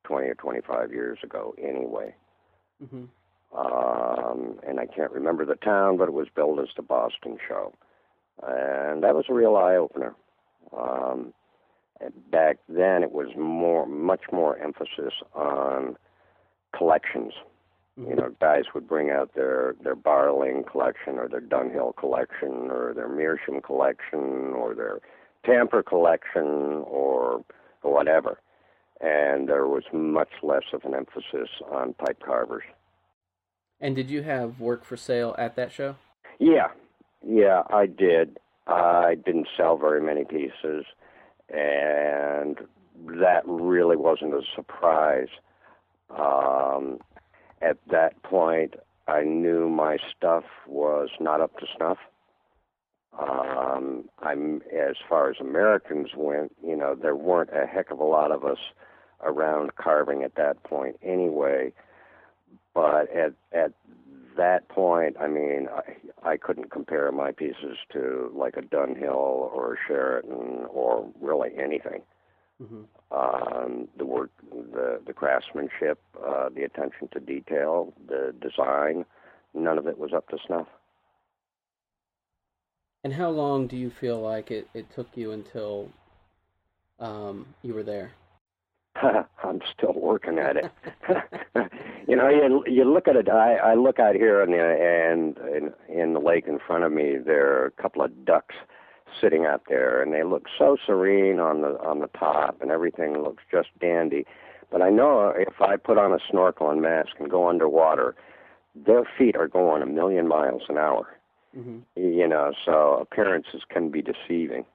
20 0.04 0.28
or 0.28 0.36
25 0.36 0.92
years 0.92 1.20
ago 1.24 1.54
anyway. 1.58 2.16
Mm-hmm. 2.82 3.06
Um, 3.58 4.60
and 4.66 4.80
I 4.80 4.86
can't 4.86 5.12
remember 5.12 5.46
the 5.46 5.56
town, 5.56 5.98
but 5.98 6.08
it 6.08 6.14
was 6.14 6.28
billed 6.34 6.60
as 6.60 6.70
the 6.76 6.82
Boston 6.82 7.38
show. 7.46 7.74
And 8.42 9.04
that 9.04 9.16
was 9.16 9.26
a 9.30 9.34
real 9.34 9.56
eye 9.58 9.76
opener. 9.76 10.16
Um, 10.78 11.34
and 12.00 12.14
back 12.32 12.60
then, 12.70 13.04
it 13.04 13.12
was 13.12 13.36
more, 13.38 13.86
much 13.86 14.22
more 14.32 14.58
emphasis 14.58 15.14
on 15.34 15.98
collections. 16.76 17.34
You 18.08 18.15
know, 18.15 18.34
guys 18.39 18.63
would 18.74 18.88
bring 18.88 19.10
out 19.10 19.36
their 19.36 19.75
their 19.84 19.96
Barling 19.96 20.65
collection 20.65 21.18
or 21.18 21.27
their 21.27 21.41
Dunhill 21.41 21.98
collection 21.98 22.70
or 22.72 22.94
their 22.96 23.10
Meerschaum 23.10 23.62
collection 23.62 24.53
or 24.56 24.74
their 24.74 25.00
Tamper 25.46 25.84
collection 25.84 26.84
or 26.86 27.44
whatever, 27.82 28.39
and 29.01 29.50
there 29.50 29.68
was 29.68 29.84
much 29.91 30.29
less 30.41 30.63
of 30.72 30.86
an 30.86 30.94
emphasis 30.94 31.50
on 31.70 31.94
pipe 31.94 32.22
carvers. 32.25 32.63
And 33.82 33.96
did 33.96 34.10
you 34.10 34.24
have 34.24 34.62
work 34.62 34.86
for 34.86 34.96
sale 34.96 35.36
at 35.38 35.56
that 35.58 35.72
show? 35.72 35.96
Yeah, 36.39 36.68
yeah, 37.25 37.63
I 37.70 37.86
did. 37.86 38.38
I 38.68 39.15
didn't 39.25 39.48
sell 39.58 39.77
very 39.77 40.01
many 40.01 40.24
pieces, 40.24 40.86
and 41.50 42.60
that 43.22 43.41
really 43.46 43.98
wasn't 43.98 44.34
a 44.34 44.41
surprise. 44.56 45.29
Um, 46.10 47.00
at 47.62 47.78
that 47.92 48.22
point, 48.24 48.75
I 49.08 49.22
knew 49.24 49.70
my 49.70 49.98
stuff 50.16 50.44
was 50.68 51.10
not 51.20 51.42
up 51.42 51.58
to 51.60 51.66
snuff. 51.75 51.98
Um, 53.18 54.06
I'm 54.20 54.62
as 54.72 54.96
far 55.08 55.30
as 55.30 55.38
Americans 55.39 56.10
went, 56.16 56.56
you 56.63 56.75
know, 56.75 56.96
there 56.96 57.16
weren't 57.16 57.50
a 57.50 57.66
heck 57.66 57.92
of 57.92 58.00
a 58.00 58.06
lot 58.06 58.32
of 58.32 58.46
us 58.46 58.60
around 59.22 59.75
carving 59.75 60.24
at 60.24 60.36
that 60.36 60.63
point 60.63 60.98
anyway. 61.04 61.74
But 62.74 63.10
at 63.13 63.34
at 63.51 63.74
that 64.38 64.70
point, 64.70 65.18
I 65.20 65.28
mean, 65.28 65.68
I, 66.24 66.30
I 66.32 66.38
couldn't 66.38 66.72
compare 66.72 67.12
my 67.12 67.32
pieces 67.32 67.78
to 67.92 68.32
like 68.34 68.56
a 68.58 68.62
Dunhill 68.62 69.13
or 69.13 69.74
a 69.74 69.92
Charatan 69.92 70.66
or 70.70 71.10
really 71.20 71.50
anything. 71.58 72.01
Mm-hmm. 72.62 72.84
Um, 73.12 73.88
the 73.98 74.06
work, 74.06 74.32
the 74.51 75.00
the 75.06 75.13
craftsmanship, 75.13 76.00
uh, 76.25 76.50
the 76.54 76.63
attention 76.63 77.08
to 77.13 77.20
detail, 77.20 77.94
the 78.08 78.34
design, 78.42 79.06
none 79.54 79.78
of 79.78 79.88
it 79.88 79.98
was 79.98 80.12
up 80.13 80.28
to 80.30 80.38
snuff. 80.46 80.68
And 83.04 83.13
how 83.13 83.30
long 83.30 83.68
do 83.68 83.78
you 83.78 83.89
feel 83.89 84.20
like 84.20 84.51
it, 84.51 84.68
it 84.74 84.86
took 84.94 85.08
you 85.16 85.32
until 85.32 85.89
um, 87.00 87.48
you 87.62 87.74
were 87.74 87.84
there? 87.84 88.12
I'm 89.44 89.62
still 89.78 89.94
working 89.94 90.38
at 90.38 90.58
it. 90.58 90.72
you 92.08 92.16
know, 92.16 92.28
you 92.28 92.63
you 92.68 92.84
look 92.84 93.08
at 93.08 93.16
it. 93.16 93.30
I 93.30 93.56
I 93.56 93.75
look 93.75 94.00
out 94.00 94.16
here 94.16 94.42
and 94.42 94.54
and 94.54 95.38
in 95.56 95.74
in 95.88 96.13
the 96.13 96.20
lake 96.20 96.46
in 96.48 96.60
front 96.60 96.84
of 96.84 96.92
me. 96.92 97.16
There 97.18 97.62
are 97.62 97.66
a 97.68 97.82
couple 97.82 98.01
of 98.01 98.25
ducks 98.25 98.56
sitting 99.20 99.46
out 99.46 99.63
there, 99.70 100.01
and 100.01 100.13
they 100.13 100.24
look 100.24 100.46
so 100.58 100.78
serene 100.86 101.39
on 101.39 101.62
the 101.62 101.80
on 101.82 102.00
the 102.00 102.10
top, 102.18 102.62
and 102.62 102.72
everything 102.72 103.22
looks 103.22 103.44
just 103.51 103.70
dandy. 103.80 104.25
But 104.72 104.82
I 104.82 104.89
know 104.89 105.34
if 105.36 105.62
I 105.62 105.78
put 105.78 105.98
on 105.98 106.13
a 106.13 106.20
snorkel 106.30 106.70
and 106.70 106.82
mask 106.82 107.12
and 107.20 107.30
go 107.30 107.50
underwater, 107.50 108.16
their 108.75 109.04
feet 109.18 109.36
are 109.36 109.48
going 109.48 109.82
a 109.82 109.88
million 109.88 110.28
miles 110.28 110.63
an 110.70 110.78
hour. 110.78 111.08
Mm-hmm. 111.58 111.80
You 111.96 112.28
know, 112.28 112.54
so 112.66 113.00
appearances 113.01 113.62
can 113.70 113.89
be 113.89 114.01
deceiving. 114.01 114.66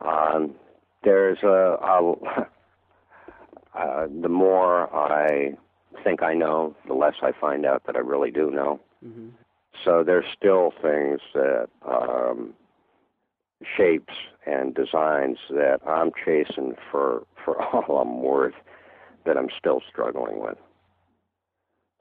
Um, 0.00 0.54
there's 1.02 1.38
a, 1.42 1.76
a 1.82 2.12
uh, 3.74 4.06
the 4.22 4.28
more 4.28 4.94
I 4.94 5.54
think 6.02 6.22
I 6.22 6.34
know, 6.34 6.74
the 6.86 6.94
less 6.94 7.14
I 7.22 7.32
find 7.40 7.66
out 7.66 7.82
that 7.86 7.96
I 7.96 8.00
really 8.00 8.30
do 8.30 8.50
know. 8.50 8.80
Mm-hmm. 9.04 9.28
So 9.84 10.04
there's 10.04 10.26
still 10.36 10.72
things 10.80 11.20
that 11.34 11.68
um, 11.86 12.54
shapes 13.76 14.14
and 14.46 14.74
designs 14.74 15.38
that 15.50 15.80
I'm 15.86 16.10
chasing 16.24 16.74
for 16.90 17.26
for 17.44 17.60
all 17.74 17.98
I'm 17.98 18.22
worth 18.22 18.54
that 19.26 19.36
I'm 19.36 19.48
still 19.58 19.80
struggling 19.90 20.40
with. 20.40 20.58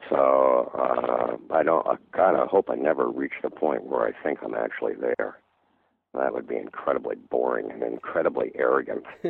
So 0.09 0.71
uh, 0.77 1.53
I 1.53 1.63
don't. 1.63 1.85
I 1.87 1.95
kind 2.15 2.37
of 2.37 2.49
hope 2.49 2.69
I 2.69 2.75
never 2.75 3.09
reach 3.09 3.33
the 3.41 3.49
point 3.49 3.85
where 3.85 4.05
I 4.05 4.11
think 4.23 4.39
I'm 4.43 4.55
actually 4.55 4.93
there. 4.95 5.37
That 6.13 6.33
would 6.33 6.47
be 6.47 6.57
incredibly 6.57 7.15
boring 7.15 7.71
and 7.71 7.81
incredibly 7.81 8.51
arrogant. 8.55 9.03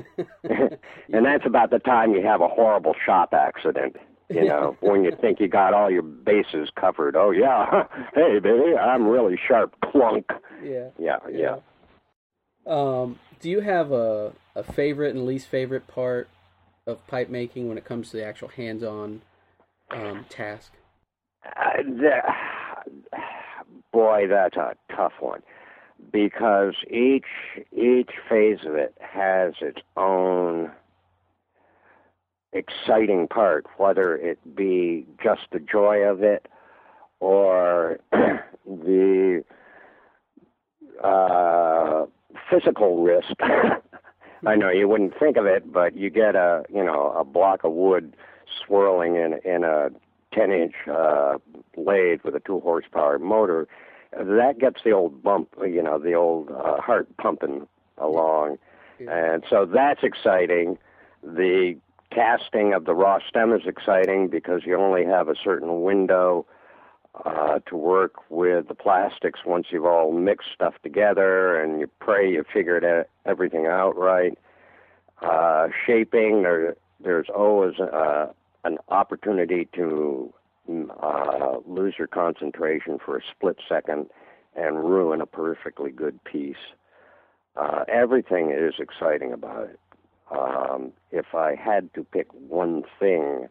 and 0.43 1.25
that's 1.25 1.45
about 1.45 1.69
the 1.69 1.79
time 1.79 2.13
you 2.13 2.21
have 2.25 2.41
a 2.41 2.47
horrible 2.47 2.95
shop 3.05 3.33
accident. 3.33 3.95
You 4.29 4.45
know, 4.45 4.75
when 4.79 5.03
you 5.03 5.11
think 5.19 5.39
you 5.39 5.47
got 5.47 5.73
all 5.73 5.91
your 5.91 6.01
bases 6.01 6.69
covered. 6.79 7.15
Oh 7.15 7.29
yeah, 7.29 7.83
hey 8.15 8.39
baby, 8.39 8.75
I'm 8.75 9.05
really 9.07 9.39
sharp. 9.47 9.75
Clunk. 9.83 10.25
Yeah. 10.63 10.89
Yeah. 10.97 11.17
Yeah. 11.29 11.37
yeah. 11.37 11.55
Um, 12.65 13.19
do 13.39 13.49
you 13.49 13.61
have 13.61 13.91
a 13.91 14.33
a 14.55 14.63
favorite 14.63 15.15
and 15.15 15.25
least 15.25 15.47
favorite 15.47 15.87
part 15.87 16.29
of 16.85 17.05
pipe 17.07 17.29
making 17.29 17.67
when 17.67 17.77
it 17.77 17.85
comes 17.85 18.11
to 18.11 18.17
the 18.17 18.25
actual 18.25 18.49
hands-on 18.49 19.21
um, 19.89 20.25
task? 20.29 20.73
Uh, 21.45 21.81
the, 21.83 22.21
boy, 23.91 24.27
that's 24.27 24.55
a 24.55 24.75
tough 24.95 25.13
one 25.19 25.41
because 26.11 26.75
each 26.89 27.25
each 27.71 28.11
phase 28.29 28.59
of 28.65 28.75
it 28.75 28.95
has 28.99 29.53
its 29.61 29.81
own 29.97 30.71
exciting 32.51 33.27
part, 33.27 33.65
whether 33.77 34.15
it 34.15 34.37
be 34.55 35.05
just 35.23 35.41
the 35.51 35.59
joy 35.59 35.99
of 35.99 36.21
it 36.23 36.47
or 37.19 37.99
the 38.65 39.43
uh, 41.03 42.05
physical 42.53 43.03
risk. 43.03 43.33
I 44.45 44.55
know 44.55 44.69
you 44.69 44.87
wouldn't 44.87 45.17
think 45.17 45.37
of 45.37 45.45
it, 45.45 45.71
but 45.71 45.95
you 45.95 46.09
get 46.09 46.35
a 46.35 46.63
you 46.73 46.83
know 46.83 47.13
a 47.17 47.23
block 47.23 47.63
of 47.63 47.71
wood 47.71 48.15
swirling 48.65 49.15
in 49.15 49.39
in 49.45 49.63
a 49.63 49.89
10 50.33 50.51
inch 50.51 50.73
uh, 50.91 51.37
lathe 51.77 52.21
with 52.23 52.35
a 52.35 52.39
two 52.39 52.59
horsepower 52.59 53.19
motor. 53.19 53.67
That 54.11 54.59
gets 54.59 54.81
the 54.83 54.91
old 54.91 55.23
bump, 55.23 55.55
you 55.61 55.81
know, 55.81 55.97
the 55.97 56.13
old 56.13 56.51
uh, 56.51 56.79
heart 56.81 57.07
pumping 57.17 57.67
along, 57.97 58.57
yeah. 58.99 59.33
and 59.33 59.43
so 59.49 59.65
that's 59.65 60.03
exciting. 60.03 60.77
The 61.23 61.77
casting 62.11 62.73
of 62.73 62.85
the 62.85 62.93
raw 62.93 63.19
stem 63.27 63.53
is 63.53 63.65
exciting 63.65 64.27
because 64.27 64.61
you 64.65 64.77
only 64.77 65.05
have 65.05 65.29
a 65.29 65.35
certain 65.41 65.81
window 65.81 66.45
uh, 67.25 67.59
to 67.67 67.75
work 67.75 68.29
with 68.29 68.67
the 68.67 68.75
plastics 68.75 69.41
once 69.45 69.67
you've 69.69 69.85
all 69.85 70.11
mixed 70.11 70.49
stuff 70.53 70.73
together 70.83 71.61
and 71.61 71.79
you 71.79 71.87
pray 71.99 72.31
you 72.31 72.43
figured 72.51 72.85
everything 73.25 73.67
out 73.67 73.95
right. 73.97 74.37
Uh, 75.21 75.67
shaping, 75.85 76.43
there, 76.43 76.75
there's 76.99 77.27
always 77.33 77.79
uh, 77.79 78.27
an 78.63 78.77
opportunity 78.89 79.67
to 79.73 80.33
uh, 81.01 81.57
lose 81.65 81.95
your 81.97 82.07
concentration 82.07 82.97
for 83.03 83.17
a 83.17 83.21
split 83.31 83.57
second 83.69 84.07
and 84.55 84.83
ruin 84.83 85.21
a 85.21 85.25
perfectly 85.25 85.91
good 85.91 86.21
piece. 86.23 86.55
Uh, 87.55 87.83
everything 87.87 88.51
is 88.51 88.73
exciting 88.79 89.31
about 89.31 89.69
it. 89.69 89.79
Um, 90.31 90.91
if 91.11 91.35
I 91.35 91.55
had 91.55 91.93
to 91.93 92.03
pick 92.03 92.27
one 92.33 92.83
thing 92.99 93.49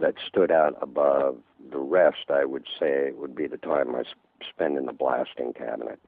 that 0.00 0.14
stood 0.26 0.50
out 0.50 0.76
above 0.80 1.38
the 1.70 1.78
rest, 1.78 2.30
I 2.30 2.44
would 2.44 2.66
say 2.78 3.12
would 3.12 3.34
be 3.34 3.46
the 3.46 3.56
time 3.56 3.94
I 3.94 4.02
spend 4.48 4.76
in 4.76 4.86
the 4.86 4.92
blasting 4.92 5.52
cabinet. 5.52 5.98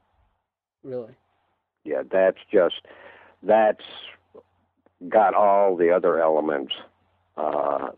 Really? 0.82 1.14
Yeah, 1.84 2.02
that's 2.10 2.38
just 2.52 2.82
that's 3.42 3.84
got 5.08 5.34
all 5.34 5.76
the 5.76 5.90
other 5.90 6.20
elements 6.20 6.74
uh, 7.36 7.88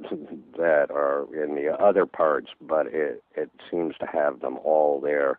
that 0.56 0.90
are 0.90 1.26
in 1.34 1.54
the 1.54 1.72
other 1.72 2.06
parts, 2.06 2.50
but 2.60 2.86
it 2.88 3.22
it 3.34 3.50
seems 3.70 3.94
to 3.98 4.06
have 4.06 4.40
them 4.40 4.58
all 4.64 5.00
there. 5.00 5.38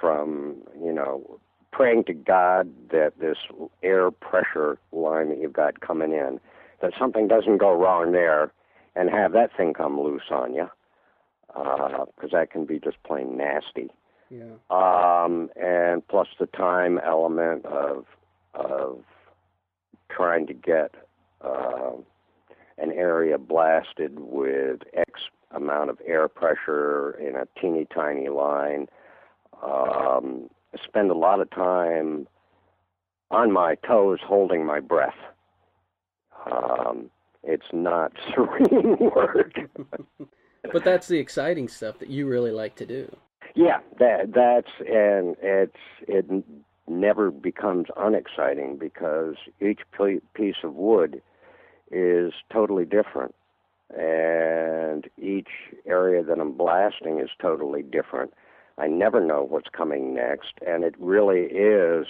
From 0.00 0.56
you 0.80 0.92
know 0.92 1.38
praying 1.72 2.04
to 2.04 2.14
God 2.14 2.72
that 2.90 3.12
this 3.18 3.38
air 3.82 4.10
pressure 4.10 4.78
line 4.92 5.28
that 5.28 5.38
you've 5.40 5.52
got 5.52 5.80
coming 5.80 6.12
in, 6.12 6.40
that 6.80 6.92
something 6.98 7.28
doesn't 7.28 7.58
go 7.58 7.72
wrong 7.72 8.12
there, 8.12 8.52
and 8.94 9.10
have 9.10 9.32
that 9.32 9.50
thing 9.56 9.74
come 9.74 10.00
loose 10.00 10.30
on 10.30 10.54
you, 10.54 10.68
because 11.48 12.08
uh, 12.32 12.38
that 12.38 12.50
can 12.50 12.64
be 12.64 12.78
just 12.78 13.02
plain 13.02 13.36
nasty. 13.36 13.90
Yeah. 14.30 14.54
Um, 14.70 15.50
and 15.60 16.06
plus 16.08 16.28
the 16.38 16.46
time 16.46 16.98
element 17.04 17.66
of 17.66 18.06
of 18.54 19.02
trying 20.10 20.46
to 20.46 20.54
get 20.54 20.94
uh, 21.40 21.92
an 22.78 22.92
area 22.92 23.38
blasted 23.38 24.18
with 24.18 24.80
X 24.94 25.10
amount 25.50 25.90
of 25.90 25.98
air 26.06 26.28
pressure 26.28 27.12
in 27.12 27.36
a 27.36 27.46
teeny 27.60 27.86
tiny 27.92 28.28
line. 28.28 28.86
Um, 29.62 30.48
spend 30.84 31.10
a 31.10 31.14
lot 31.14 31.40
of 31.40 31.50
time 31.50 32.26
on 33.30 33.52
my 33.52 33.76
toes 33.76 34.18
holding 34.24 34.64
my 34.64 34.80
breath. 34.80 35.14
Um, 36.50 37.10
it's 37.42 37.66
not 37.72 38.12
serene 38.34 38.98
work. 38.98 39.54
but 40.72 40.84
that's 40.84 41.08
the 41.08 41.18
exciting 41.18 41.68
stuff 41.68 41.98
that 41.98 42.10
you 42.10 42.26
really 42.26 42.50
like 42.50 42.76
to 42.76 42.86
do. 42.86 43.14
Yeah, 43.54 43.78
that 43.98 44.32
that's 44.34 44.70
and 44.80 45.36
it's 45.40 45.76
it 46.08 46.26
never 46.88 47.30
becomes 47.30 47.86
unexciting 47.96 48.76
because 48.78 49.36
each 49.60 49.80
piece 50.34 50.56
of 50.64 50.74
wood 50.74 51.22
is 51.90 52.32
totally 52.52 52.84
different 52.84 53.34
and 53.90 55.08
each 55.18 55.48
area 55.86 56.22
that 56.22 56.38
I'm 56.38 56.52
blasting 56.52 57.20
is 57.20 57.30
totally 57.40 57.82
different. 57.82 58.32
I 58.78 58.88
never 58.88 59.24
know 59.24 59.42
what's 59.42 59.68
coming 59.68 60.14
next, 60.14 60.54
and 60.66 60.82
it 60.82 60.94
really 60.98 61.42
is, 61.42 62.06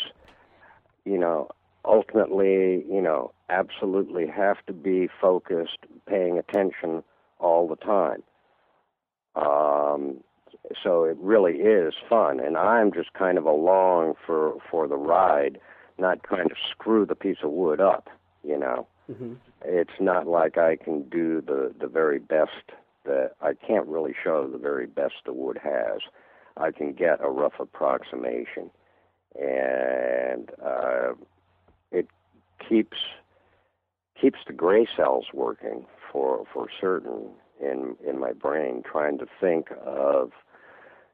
you 1.04 1.18
know, 1.18 1.48
ultimately, 1.84 2.84
you 2.88 3.00
know, 3.00 3.32
absolutely 3.48 4.26
have 4.26 4.64
to 4.66 4.72
be 4.72 5.08
focused, 5.20 5.78
paying 6.08 6.38
attention 6.38 7.02
all 7.38 7.68
the 7.68 7.76
time. 7.76 8.22
Um, 9.36 10.22
so 10.82 11.04
it 11.04 11.16
really 11.20 11.56
is 11.58 11.94
fun, 12.08 12.40
and 12.40 12.56
I'm 12.56 12.92
just 12.92 13.12
kind 13.12 13.38
of 13.38 13.44
along 13.44 14.14
for 14.26 14.54
for 14.70 14.88
the 14.88 14.96
ride, 14.96 15.60
not 15.98 16.22
trying 16.22 16.48
to 16.48 16.54
screw 16.70 17.04
the 17.04 17.14
piece 17.14 17.38
of 17.42 17.50
wood 17.50 17.80
up, 17.80 18.08
you 18.42 18.58
know. 18.58 18.86
Mm-hmm. 19.10 19.34
It's 19.64 20.00
not 20.00 20.26
like 20.26 20.56
I 20.56 20.76
can 20.76 21.08
do 21.08 21.40
the 21.40 21.74
the 21.78 21.86
very 21.86 22.18
best 22.18 22.72
that 23.04 23.32
I 23.42 23.52
can't 23.54 23.86
really 23.86 24.14
show 24.22 24.46
the 24.46 24.58
very 24.58 24.86
best 24.86 25.14
the 25.26 25.34
wood 25.34 25.58
has. 25.62 26.00
I 26.56 26.70
can 26.70 26.92
get 26.92 27.20
a 27.22 27.28
rough 27.28 27.58
approximation, 27.58 28.70
and 29.38 30.50
uh, 30.64 31.12
keeps 32.68 32.96
keeps 34.20 34.38
the 34.46 34.52
gray 34.52 34.86
cells 34.96 35.26
working 35.32 35.86
for 36.10 36.44
for 36.52 36.68
certain 36.80 37.30
in 37.60 37.96
in 38.06 38.18
my 38.18 38.32
brain, 38.32 38.82
trying 38.90 39.18
to 39.18 39.26
think 39.40 39.68
of 39.84 40.32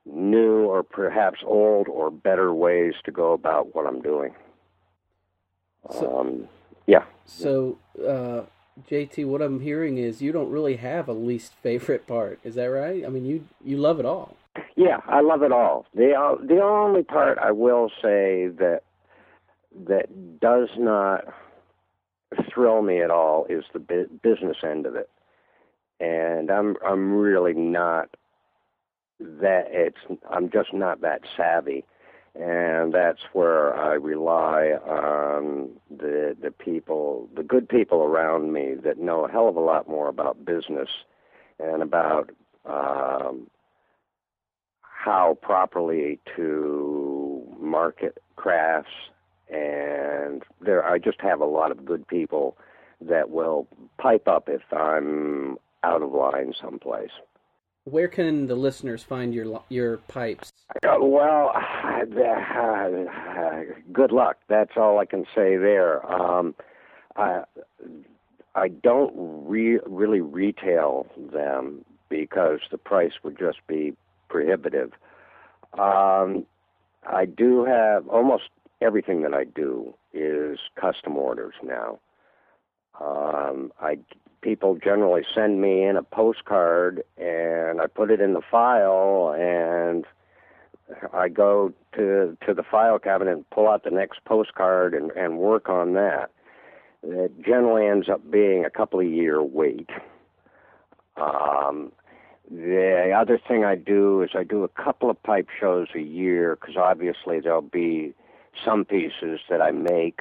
new 0.07 0.65
or 0.65 0.83
perhaps 0.83 1.41
old 1.45 1.89
or 1.89 2.11
better 2.11 2.53
ways 2.55 2.95
to 3.05 3.11
go 3.11 3.33
about 3.33 3.75
what 3.75 3.87
I'm 3.87 4.01
doing. 4.01 4.35
So, 5.91 6.19
um, 6.19 6.49
yeah. 6.87 7.05
So, 7.25 7.79
uh, 7.99 8.43
JT, 8.89 9.27
what 9.27 9.43
I'm 9.43 9.61
hearing 9.61 9.99
is 9.99 10.23
you 10.23 10.33
don't 10.33 10.51
really 10.51 10.77
have 10.77 11.09
a 11.09 11.13
least 11.13 11.53
favorite 11.63 12.07
part. 12.07 12.39
Is 12.45 12.55
that 12.55 12.67
right? 12.67 13.05
I 13.05 13.09
mean, 13.09 13.25
you 13.25 13.47
you 13.65 13.77
love 13.77 14.01
it 14.01 14.07
all. 14.07 14.37
Yeah, 14.77 15.01
I 15.07 15.21
love 15.21 15.43
it 15.43 15.53
all. 15.53 15.87
The 15.95 16.13
uh, 16.15 16.37
the 16.45 16.61
only 16.61 17.03
part 17.03 17.39
I 17.39 17.53
will 17.53 17.91
say 18.03 18.49
that 18.59 18.83
that 19.87 20.41
does 20.41 20.69
not 20.77 21.25
thrill 22.53 22.83
me 22.83 23.03
at 23.03 23.11
all 23.11 23.47
is 23.49 23.65
the 23.73 23.79
bu- 23.79 24.09
business 24.23 24.59
end 24.63 24.87
of 24.87 24.95
it, 24.95 25.11
and 26.01 26.51
I'm 26.51 26.77
I'm 26.85 27.15
really 27.15 27.55
not 27.55 28.11
that 29.21 29.67
it's 29.71 29.99
I'm 30.31 30.51
just 30.51 30.73
not 30.73 31.01
that 31.03 31.23
savvy, 31.37 31.85
and 32.35 32.93
that's 32.93 33.21
where 33.33 33.75
I 33.77 33.95
rely 33.95 34.73
on 34.87 35.71
the 35.91 36.37
the 36.41 36.51
people, 36.51 37.29
the 37.35 37.43
good 37.43 37.69
people 37.69 38.03
around 38.03 38.53
me 38.53 38.75
that 38.85 38.99
know 38.99 39.25
a 39.25 39.31
hell 39.31 39.49
of 39.49 39.57
a 39.57 39.61
lot 39.61 39.89
more 39.89 40.09
about 40.09 40.45
business 40.45 40.89
and 41.59 41.83
about 41.83 42.31
um, 42.65 43.49
how 44.81 45.39
properly 45.43 46.19
to 46.37 47.43
market 47.59 48.19
crafts. 48.37 48.91
And 49.51 50.43
there, 50.61 50.85
I 50.85 50.99
just 50.99 51.21
have 51.21 51.41
a 51.41 51.47
lot 51.47 51.71
of 51.71 51.85
good 51.85 52.07
people 52.07 52.57
that 53.01 53.31
will 53.31 53.67
pipe 53.99 54.29
up 54.29 54.49
if 54.49 54.63
I'm 54.73 55.57
out 55.83 56.03
of 56.03 56.13
line 56.13 56.55
someplace. 56.61 57.11
Where 57.85 58.09
can 58.09 58.47
the 58.47 58.55
listeners 58.55 59.03
find 59.03 59.35
your 59.35 59.63
your 59.71 59.97
pipes? 59.97 60.53
Uh, 60.87 60.97
well, 61.01 61.53
uh, 61.57 62.01
good 63.93 64.13
luck. 64.13 64.37
That's 64.49 64.73
all 64.77 64.99
I 64.99 65.07
can 65.07 65.25
say 65.35 65.57
there. 65.57 66.05
Um, 66.11 66.55
I 67.17 67.45
I 68.55 68.69
don't 68.69 69.13
re- 69.17 69.81
really 69.87 70.21
retail 70.21 71.07
them 71.17 71.85
because 72.09 72.61
the 72.71 72.79
price 72.79 73.13
would 73.23 73.39
just 73.39 73.67
be 73.67 73.97
prohibitive. 74.29 74.93
Um, 75.79 76.45
I 77.07 77.25
do 77.25 77.65
have 77.65 78.07
almost 78.09 78.51
everything 78.81 79.23
that 79.23 79.35
I 79.35 79.45
do 79.45 79.95
is 80.13 80.59
custom 80.81 81.17
orders 81.17 81.55
now. 81.63 81.99
Um, 83.01 83.73
I 83.81 83.99
people 84.43 84.79
generally 84.83 85.23
send 85.35 85.61
me 85.61 85.85
in 85.85 85.97
a 85.97 86.03
postcard 86.03 87.03
and 87.19 87.81
I 87.81 87.87
put 87.87 88.11
it 88.11 88.21
in 88.21 88.33
the 88.33 88.41
file 88.51 89.35
and 89.39 90.07
I 91.13 91.29
go 91.29 91.73
to 91.95 92.37
to 92.47 92.55
the 92.55 92.63
file 92.63 92.99
cabinet 92.99 93.33
and 93.33 93.51
pull 93.51 93.69
out 93.69 93.85
the 93.85 93.91
next 93.91 94.25
postcard 94.25 94.95
and, 94.95 95.11
and 95.13 95.39
work 95.39 95.69
on 95.69 95.95
that. 95.95 96.31
It 97.03 97.33
generally 97.43 97.87
ends 97.87 98.09
up 98.09 98.31
being 98.31 98.65
a 98.65 98.71
couple 98.71 99.01
of 99.01 99.07
year 99.07 99.43
wait. 99.43 99.89
Um, 101.17 101.93
the 102.51 103.15
other 103.17 103.39
thing 103.47 103.65
I 103.65 103.77
do 103.77 104.23
is 104.23 104.31
I 104.35 104.43
do 104.43 104.65
a 104.65 104.69
couple 104.69 105.09
of 105.09 105.23
pipe 105.23 105.49
shows 105.59 105.89
a 105.95 106.01
year 106.01 106.57
because 106.57 106.77
obviously 106.77 107.41
there'll 107.41 107.63
be 107.63 108.15
some 108.65 108.85
pieces 108.85 109.41
that 109.49 109.61
I 109.61 109.71
make 109.71 110.21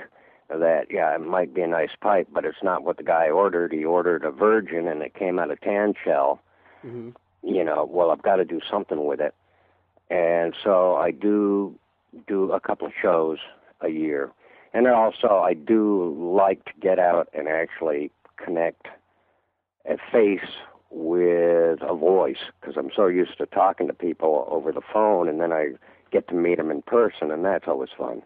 that 0.49 0.87
yeah 0.89 1.13
it 1.13 1.21
might 1.21 1.53
be 1.53 1.61
a 1.61 1.67
nice 1.67 1.91
pipe 2.01 2.27
but 2.33 2.43
it's 2.43 2.63
not 2.63 2.83
what 2.83 2.97
the 2.97 3.03
guy 3.03 3.29
ordered. 3.29 3.71
He 3.71 3.83
ordered 3.83 4.23
a 4.23 4.31
virgin 4.31 4.87
and 4.87 5.01
it 5.01 5.13
came 5.13 5.39
out 5.39 5.51
of 5.51 5.61
tan 5.61 5.93
shell. 6.03 6.39
Mm-hmm. 6.85 7.09
you 7.43 7.63
know 7.63 7.85
well 7.91 8.09
i've 8.09 8.21
got 8.21 8.37
to 8.37 8.45
do 8.45 8.61
something 8.69 9.05
with 9.05 9.19
it. 9.19 9.35
And 10.09 10.55
so 10.63 10.95
i 10.95 11.11
do 11.11 11.75
do 12.27 12.51
a 12.51 12.59
couple 12.59 12.87
of 12.87 12.93
shows 12.99 13.37
a 13.81 13.89
year. 13.89 14.31
And 14.73 14.85
then 14.85 14.93
also 14.93 15.41
i 15.45 15.53
do 15.53 16.15
like 16.35 16.63
to 16.65 16.71
get 16.81 16.99
out 16.99 17.27
and 17.33 17.47
actually 17.47 18.11
connect 18.37 18.87
a 19.85 19.97
face 20.11 20.49
with 20.89 21.79
a 21.81 21.95
voice 21.95 22.43
because 22.59 22.75
i'm 22.77 22.89
so 22.95 23.07
used 23.07 23.37
to 23.37 23.45
talking 23.45 23.87
to 23.87 23.93
people 23.93 24.47
over 24.49 24.71
the 24.71 24.81
phone 24.91 25.29
and 25.29 25.39
then 25.39 25.51
i 25.53 25.67
get 26.11 26.27
to 26.27 26.35
meet 26.35 26.57
them 26.57 26.71
in 26.71 26.81
person 26.81 27.31
and 27.31 27.45
that's 27.45 27.67
always 27.67 27.89
fun 27.97 28.21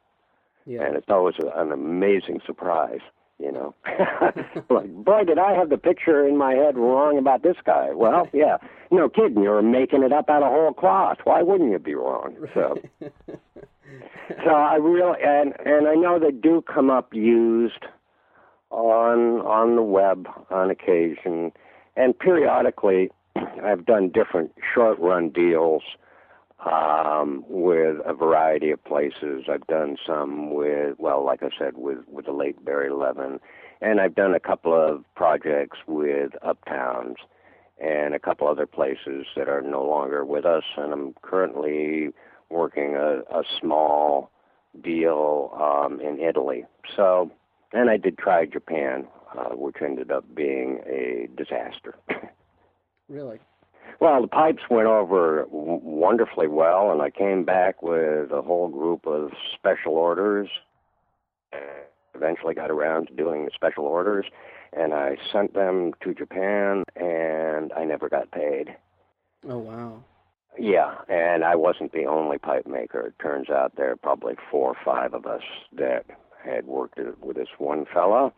yeah. 0.65 0.83
And 0.83 0.95
it's 0.95 1.09
always 1.09 1.35
an 1.55 1.71
amazing 1.71 2.39
surprise, 2.45 3.01
you 3.39 3.51
know. 3.51 3.75
like, 4.69 4.91
boy, 4.93 5.23
did 5.25 5.37
I 5.37 5.53
have 5.53 5.69
the 5.69 5.77
picture 5.77 6.25
in 6.27 6.37
my 6.37 6.53
head 6.53 6.77
wrong 6.77 7.17
about 7.17 7.43
this 7.43 7.57
guy. 7.65 7.89
Well, 7.93 8.27
yeah, 8.33 8.57
no 8.91 9.09
kidding. 9.09 9.43
You're 9.43 9.61
making 9.61 10.03
it 10.03 10.13
up 10.13 10.29
out 10.29 10.43
of 10.43 10.51
whole 10.51 10.73
cloth. 10.73 11.17
Why 11.23 11.41
wouldn't 11.41 11.71
you 11.71 11.79
be 11.79 11.95
wrong? 11.95 12.35
So, 12.53 12.77
so 14.45 14.49
I 14.49 14.75
really 14.75 15.17
and 15.23 15.53
and 15.65 15.87
I 15.87 15.95
know 15.95 16.19
they 16.19 16.31
do 16.31 16.61
come 16.61 16.89
up 16.89 17.13
used 17.13 17.85
on 18.69 19.41
on 19.41 19.75
the 19.75 19.83
web 19.83 20.27
on 20.49 20.71
occasion, 20.71 21.51
and 21.97 22.17
periodically 22.17 23.09
I've 23.63 23.85
done 23.85 24.09
different 24.09 24.53
short 24.73 24.97
run 24.99 25.29
deals 25.29 25.83
um, 26.65 27.43
with 27.47 27.97
a 28.06 28.13
variety 28.13 28.71
of 28.71 28.84
places. 28.84 29.45
I've 29.49 29.67
done 29.67 29.97
some 30.06 30.54
with, 30.54 30.95
well, 30.97 31.26
like 31.26 31.43
I 31.43 31.49
said, 31.58 31.73
with 31.76 31.99
with 32.08 32.26
the 32.26 32.32
late 32.32 32.63
Barry 32.63 32.89
Levin, 32.89 33.39
and 33.82 33.99
I've 33.99 34.15
done 34.15 34.34
a 34.34 34.39
couple 34.39 34.73
of 34.73 35.04
projects 35.15 35.80
with 35.88 36.32
Uptowns 36.45 37.15
and 37.82 38.13
a 38.13 38.19
couple 38.19 38.47
other 38.47 38.65
places 38.65 39.26
that 39.36 39.49
are 39.49 39.62
no 39.62 39.84
longer 39.84 40.23
with 40.23 40.45
us. 40.45 40.63
And 40.78 40.93
I'm 40.93 41.13
currently 41.21 42.10
working 42.49 42.95
a, 42.95 43.19
a 43.36 43.43
small 43.60 44.32
deal 44.82 45.52
um, 45.60 45.99
in 45.99 46.19
Italy. 46.19 46.65
So, 46.95 47.32
and 47.73 47.89
I 47.89 47.97
did 47.97 48.17
try 48.17 48.45
Japan, 48.45 49.08
uh, 49.38 49.56
which 49.56 49.78
ended 49.82 50.12
up 50.12 50.23
being 50.34 50.80
a 50.86 51.28
disaster. 51.36 51.95
really? 53.10 53.39
Well, 53.99 54.21
the 54.21 54.27
pipes 54.27 54.63
went 54.69 54.87
over 54.87 55.43
w- 55.45 55.79
wonderfully 55.83 56.47
well, 56.47 56.91
and 56.91 57.01
I 57.01 57.09
came 57.09 57.43
back 57.43 57.81
with 57.81 58.31
a 58.31 58.41
whole 58.41 58.67
group 58.67 59.07
of 59.07 59.31
special 59.53 59.93
orders. 59.93 60.49
Eventually 62.15 62.53
got 62.53 62.71
around 62.71 63.07
to 63.07 63.13
doing 63.13 63.45
the 63.45 63.51
special 63.53 63.85
orders, 63.85 64.25
and 64.71 64.93
I 64.93 65.17
sent 65.31 65.53
them 65.53 65.93
to 66.03 66.13
Japan, 66.13 66.83
and 66.95 67.71
I 67.73 67.85
never 67.85 68.09
got 68.09 68.31
paid. 68.31 68.75
Oh, 69.47 69.57
wow. 69.57 70.03
Yeah, 70.57 70.95
and 71.09 71.43
I 71.43 71.55
wasn't 71.55 71.93
the 71.93 72.05
only 72.05 72.37
pipe 72.37 72.67
maker. 72.67 73.07
It 73.07 73.19
turns 73.19 73.49
out 73.49 73.75
there 73.75 73.91
are 73.91 73.95
probably 73.95 74.35
four 74.51 74.69
or 74.69 74.77
five 74.85 75.13
of 75.13 75.25
us 75.25 75.41
that 75.75 76.05
had 76.43 76.67
worked 76.67 76.99
with 77.21 77.35
this 77.35 77.47
one 77.57 77.85
fellow 77.91 78.33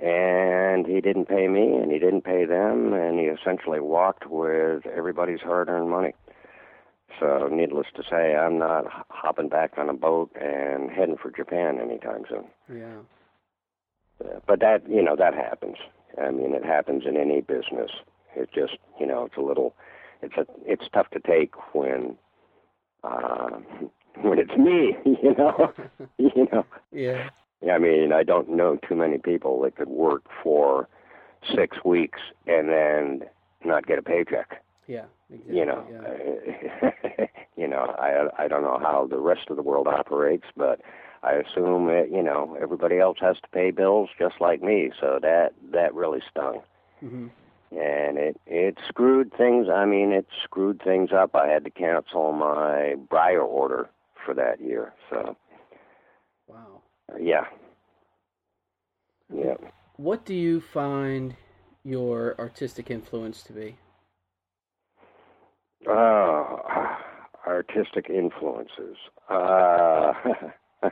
and 0.00 0.86
he 0.86 1.00
didn't 1.00 1.26
pay 1.26 1.48
me 1.48 1.76
and 1.76 1.90
he 1.90 1.98
didn't 1.98 2.22
pay 2.22 2.44
them 2.44 2.92
and 2.92 3.18
he 3.18 3.26
essentially 3.26 3.80
walked 3.80 4.26
with 4.26 4.86
everybody's 4.86 5.40
hard-earned 5.40 5.90
money. 5.90 6.14
So 7.18 7.48
needless 7.50 7.88
to 7.96 8.02
say 8.08 8.36
i'm 8.36 8.58
not 8.58 8.84
hopping 9.08 9.48
back 9.48 9.72
on 9.76 9.88
a 9.88 9.94
boat 9.94 10.30
and 10.40 10.90
heading 10.90 11.16
for 11.16 11.30
japan 11.30 11.78
anytime 11.80 12.24
soon. 12.28 12.44
Yeah 12.72 13.00
but 14.46 14.60
that 14.60 14.88
you 14.88 15.02
know 15.02 15.16
that 15.16 15.34
happens. 15.34 15.76
I 16.20 16.30
mean 16.30 16.54
it 16.54 16.64
happens 16.64 17.04
in 17.06 17.16
any 17.16 17.40
business. 17.40 17.90
It 18.36 18.50
just 18.54 18.76
you 18.98 19.06
know 19.06 19.24
it's 19.24 19.36
a 19.36 19.42
little 19.42 19.74
it's 20.22 20.36
a 20.36 20.46
it's 20.64 20.84
tough 20.92 21.10
to 21.10 21.20
take 21.20 21.54
when 21.74 22.16
uh 23.04 23.58
when 24.22 24.38
it's 24.38 24.56
me 24.56 24.96
you 25.22 25.34
know? 25.36 25.72
You 26.18 26.48
know? 26.52 26.66
Yeah 26.92 27.30
I 27.68 27.78
mean, 27.78 28.12
I 28.12 28.22
don't 28.22 28.48
know 28.48 28.78
too 28.88 28.94
many 28.94 29.18
people 29.18 29.60
that 29.62 29.76
could 29.76 29.88
work 29.88 30.24
for 30.42 30.88
six 31.54 31.78
weeks 31.84 32.20
and 32.46 32.68
then 32.68 33.22
not 33.64 33.86
get 33.86 33.98
a 33.98 34.02
paycheck. 34.02 34.62
Yeah, 34.86 35.04
exactly. 35.30 35.56
You 35.56 35.66
know, 35.66 35.86
yeah. 35.92 37.26
you 37.56 37.68
know, 37.68 37.94
I 37.98 38.44
I 38.44 38.48
don't 38.48 38.62
know 38.62 38.78
how 38.80 39.06
the 39.08 39.18
rest 39.18 39.48
of 39.50 39.56
the 39.56 39.62
world 39.62 39.86
operates, 39.86 40.46
but 40.56 40.80
I 41.22 41.34
assume 41.34 41.86
that 41.86 42.08
you 42.10 42.22
know 42.22 42.56
everybody 42.60 42.98
else 42.98 43.18
has 43.20 43.36
to 43.36 43.48
pay 43.52 43.70
bills 43.70 44.10
just 44.18 44.40
like 44.40 44.62
me. 44.62 44.90
So 45.00 45.18
that 45.22 45.52
that 45.72 45.94
really 45.94 46.20
stung. 46.30 46.62
Mm-hmm. 47.04 47.28
And 47.72 48.18
it 48.18 48.40
it 48.46 48.78
screwed 48.88 49.32
things. 49.36 49.68
I 49.72 49.84
mean, 49.84 50.12
it 50.12 50.26
screwed 50.42 50.82
things 50.82 51.10
up. 51.12 51.36
I 51.36 51.46
had 51.46 51.64
to 51.64 51.70
cancel 51.70 52.32
my 52.32 52.96
Briar 53.08 53.42
order 53.42 53.88
for 54.24 54.34
that 54.34 54.60
year. 54.60 54.92
So 55.08 55.36
yeah. 57.18 57.44
Yeah. 59.32 59.54
What 59.96 60.24
do 60.24 60.34
you 60.34 60.60
find 60.60 61.36
your 61.84 62.34
artistic 62.38 62.90
influence 62.90 63.42
to 63.44 63.52
be? 63.52 63.76
Uh, 65.88 66.56
artistic 67.46 68.10
influences. 68.10 68.96
Uh, 69.28 70.12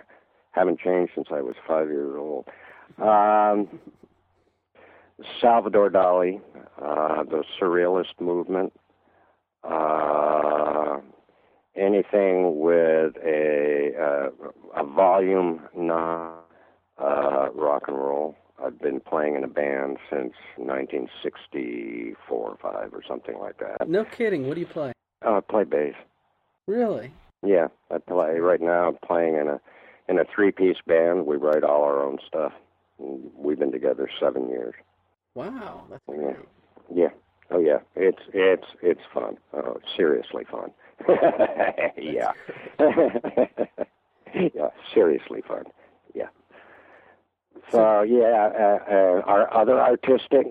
haven't 0.52 0.80
changed 0.80 1.12
since 1.14 1.28
I 1.30 1.40
was 1.40 1.54
five 1.66 1.88
years 1.88 2.14
old. 2.16 2.46
Um, 2.98 3.78
Salvador 5.40 5.90
Dali, 5.90 6.40
uh, 6.80 7.24
the 7.24 7.44
Surrealist 7.60 8.20
movement, 8.20 8.72
uh, 9.64 10.98
anything 11.76 12.60
with 12.60 13.14
a 13.24 13.92
uh, 14.00 14.80
a 14.80 14.84
volume 14.84 15.67
not 15.88 16.44
uh, 16.98 17.48
rock 17.54 17.84
and 17.88 17.96
roll. 17.96 18.36
I've 18.64 18.80
been 18.80 19.00
playing 19.00 19.36
in 19.36 19.44
a 19.44 19.48
band 19.48 19.98
since 20.10 20.34
1964 20.56 22.16
or 22.28 22.56
five 22.60 22.92
or 22.92 23.02
something 23.06 23.38
like 23.38 23.58
that. 23.58 23.88
No 23.88 24.04
kidding. 24.04 24.48
What 24.48 24.54
do 24.54 24.60
you 24.60 24.66
play? 24.66 24.92
Uh, 25.24 25.36
I 25.36 25.40
play 25.40 25.64
bass. 25.64 25.94
Really? 26.66 27.12
Yeah, 27.44 27.68
I 27.90 27.98
play 27.98 28.38
right 28.38 28.60
now. 28.60 28.88
I'm 28.88 28.98
playing 29.06 29.36
in 29.36 29.48
a 29.48 29.60
in 30.08 30.18
a 30.18 30.24
three 30.34 30.50
piece 30.50 30.78
band. 30.86 31.26
We 31.26 31.36
write 31.36 31.62
all 31.62 31.82
our 31.82 32.02
own 32.02 32.18
stuff. 32.26 32.52
We've 32.98 33.58
been 33.58 33.72
together 33.72 34.08
seven 34.20 34.48
years. 34.48 34.74
Wow, 35.34 35.84
that's 35.88 36.02
great. 36.08 36.36
Yeah. 36.92 37.04
yeah. 37.04 37.08
Oh 37.50 37.60
yeah, 37.60 37.78
it's 37.94 38.22
it's 38.34 38.66
it's 38.82 39.00
fun. 39.14 39.38
Oh, 39.54 39.78
seriously 39.96 40.44
fun. 40.50 40.72
yeah. 41.96 42.32
yeah, 44.34 44.70
seriously 44.92 45.42
fun. 45.46 45.64
Yeah. 47.68 47.72
So 47.72 48.02
yeah, 48.02 48.50
uh, 48.58 48.92
uh, 48.92 49.22
our 49.26 49.54
other 49.54 49.80
artistic, 49.80 50.46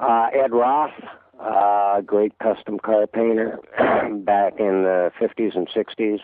uh, 0.00 0.28
Ed 0.32 0.52
Roth, 0.52 0.92
uh, 1.40 2.00
great 2.02 2.38
custom 2.38 2.78
car 2.78 3.06
painter 3.06 3.58
back 4.24 4.54
in 4.58 4.82
the 4.82 5.10
50s 5.20 5.56
and 5.56 5.68
60s 5.68 6.20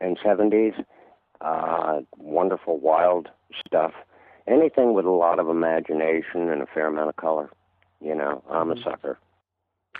and 0.00 0.18
70s. 0.18 0.84
Uh, 1.40 2.00
wonderful, 2.16 2.78
wild 2.78 3.28
stuff. 3.66 3.92
Anything 4.46 4.94
with 4.94 5.04
a 5.04 5.10
lot 5.10 5.38
of 5.38 5.48
imagination 5.48 6.48
and 6.48 6.62
a 6.62 6.66
fair 6.66 6.86
amount 6.86 7.08
of 7.08 7.16
color. 7.16 7.50
You 8.00 8.14
know, 8.14 8.42
I'm 8.50 8.70
a 8.70 8.74
mm-hmm. 8.74 8.82
sucker. 8.82 9.18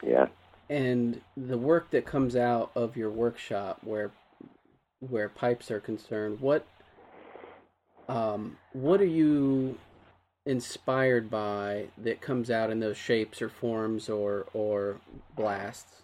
Yeah. 0.03 0.27
And 0.69 1.21
the 1.37 1.59
work 1.59 1.91
that 1.91 2.07
comes 2.07 2.35
out 2.35 2.71
of 2.75 2.97
your 2.97 3.11
workshop, 3.11 3.79
where 3.85 4.11
where 5.01 5.29
pipes 5.29 5.71
are 5.71 5.81
concerned, 5.81 6.41
what 6.41 6.65
um, 8.09 8.57
what 8.73 9.01
are 9.01 9.05
you 9.05 9.79
inspired 10.45 11.31
by 11.31 11.87
that 11.99 12.21
comes 12.21 12.51
out 12.51 12.71
in 12.71 12.81
those 12.81 12.97
shapes 12.97 13.41
or 13.41 13.49
forms 13.49 14.09
or 14.09 14.47
or 14.53 15.01
blasts? 15.37 16.03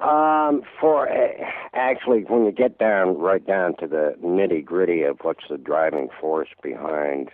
Um, 0.00 0.62
for 0.80 1.08
uh, 1.08 1.44
actually, 1.74 2.22
when 2.22 2.44
you 2.44 2.52
get 2.52 2.78
down 2.78 3.18
right 3.18 3.46
down 3.46 3.76
to 3.76 3.86
the 3.86 4.16
nitty 4.22 4.64
gritty 4.64 5.02
of 5.02 5.18
what's 5.22 5.44
the 5.48 5.58
driving 5.58 6.08
force 6.20 6.48
behind 6.62 7.30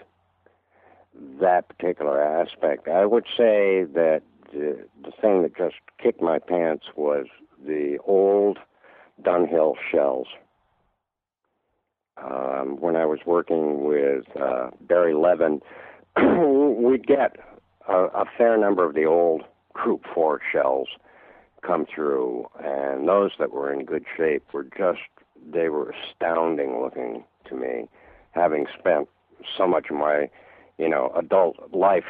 that 1.40 1.68
particular 1.68 2.22
aspect, 2.22 2.88
I 2.88 3.06
would 3.06 3.24
say 3.36 3.84
that 3.84 4.22
the, 4.52 4.86
the 5.02 5.12
thing 5.20 5.42
that 5.42 5.56
just 5.56 5.76
kicked 6.02 6.20
my 6.20 6.38
pants 6.38 6.86
was 6.94 7.26
the 7.64 7.98
old 8.04 8.58
Dunhill 9.22 9.74
shells. 9.90 10.28
Um, 12.22 12.80
when 12.80 12.96
I 12.96 13.06
was 13.06 13.20
working 13.26 13.84
with 13.84 14.24
uh, 14.36 14.70
Barry 14.80 15.14
Levin, 15.14 15.60
we'd 16.16 17.06
get 17.06 17.36
a, 17.88 17.94
a 17.94 18.24
fair 18.36 18.56
number 18.58 18.84
of 18.84 18.94
the 18.94 19.04
old 19.04 19.42
Krupp 19.74 20.02
Four 20.12 20.40
shells 20.52 20.88
come 21.62 21.86
through, 21.92 22.48
and 22.62 23.08
those 23.08 23.32
that 23.38 23.52
were 23.52 23.72
in 23.72 23.84
good 23.84 24.04
shape 24.16 24.44
were 24.52 24.64
just 24.76 25.00
they 25.50 25.68
were 25.68 25.90
astounding 25.92 26.80
looking 26.80 27.24
to 27.48 27.54
me, 27.54 27.88
having 28.32 28.66
spent 28.78 29.08
so 29.56 29.66
much 29.66 29.86
of 29.90 29.96
my 29.96 30.28
you 30.78 30.88
know 30.88 31.12
adult 31.16 31.56
life 31.72 32.04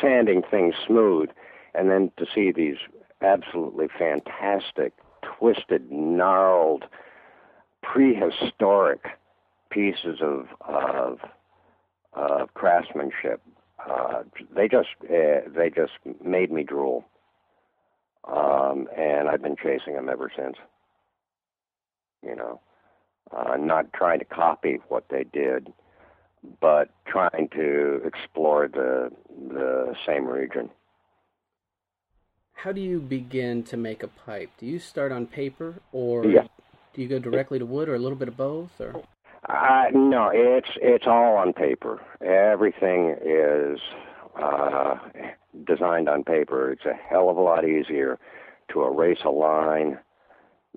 sanding 0.00 0.42
things 0.50 0.74
smooth, 0.86 1.28
and 1.74 1.90
then 1.90 2.10
to 2.16 2.26
see 2.34 2.52
these 2.52 2.78
absolutely 3.20 3.88
fantastic, 3.98 4.92
twisted, 5.22 5.90
gnarled, 5.90 6.84
prehistoric 7.92 9.02
pieces 9.70 10.20
of 10.20 10.46
of, 10.60 11.18
of 12.12 12.54
craftsmanship. 12.54 13.40
Uh, 13.78 14.22
they 14.54 14.68
just 14.68 14.88
uh, 15.04 15.40
they 15.54 15.70
just 15.74 15.92
made 16.24 16.50
me 16.50 16.62
drool, 16.62 17.04
um, 18.26 18.88
and 18.96 19.28
I've 19.28 19.42
been 19.42 19.56
chasing 19.56 19.94
them 19.94 20.08
ever 20.08 20.30
since. 20.34 20.56
You 22.22 22.36
know, 22.36 22.60
uh, 23.36 23.56
not 23.58 23.92
trying 23.92 24.20
to 24.20 24.24
copy 24.24 24.78
what 24.88 25.04
they 25.10 25.24
did, 25.24 25.72
but 26.60 26.90
trying 27.06 27.48
to 27.54 28.00
explore 28.04 28.68
the 28.68 29.10
the 29.48 29.94
same 30.06 30.26
region. 30.26 30.70
How 32.54 32.72
do 32.72 32.80
you 32.80 33.00
begin 33.00 33.62
to 33.64 33.76
make 33.76 34.02
a 34.02 34.08
pipe? 34.08 34.48
Do 34.58 34.64
you 34.64 34.78
start 34.78 35.12
on 35.12 35.26
paper, 35.26 35.82
or 35.92 36.24
yeah. 36.24 36.46
Do 36.94 37.02
you 37.02 37.08
go 37.08 37.18
directly 37.18 37.58
to 37.58 37.66
wood, 37.66 37.88
or 37.88 37.94
a 37.94 37.98
little 37.98 38.18
bit 38.18 38.28
of 38.28 38.36
both, 38.36 38.70
or? 38.80 39.02
Uh, 39.48 39.86
no, 39.92 40.30
it's 40.32 40.70
it's 40.80 41.06
all 41.06 41.36
on 41.36 41.52
paper. 41.52 42.00
Everything 42.24 43.16
is 43.22 43.78
uh, 44.40 44.96
designed 45.66 46.08
on 46.08 46.24
paper. 46.24 46.72
It's 46.72 46.86
a 46.86 46.94
hell 46.94 47.28
of 47.28 47.36
a 47.36 47.40
lot 47.42 47.68
easier 47.68 48.18
to 48.72 48.82
erase 48.84 49.18
a 49.24 49.30
line, 49.30 49.98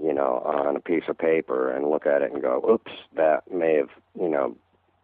you 0.01 0.13
know, 0.13 0.41
on 0.45 0.75
a 0.75 0.81
piece 0.81 1.05
of 1.07 1.17
paper 1.17 1.71
and 1.71 1.89
look 1.89 2.05
at 2.05 2.21
it 2.21 2.33
and 2.33 2.41
go, 2.41 2.61
"Oops, 2.69 2.91
that 3.15 3.49
may 3.51 3.75
have, 3.75 3.89
you 4.19 4.27
know, 4.27 4.55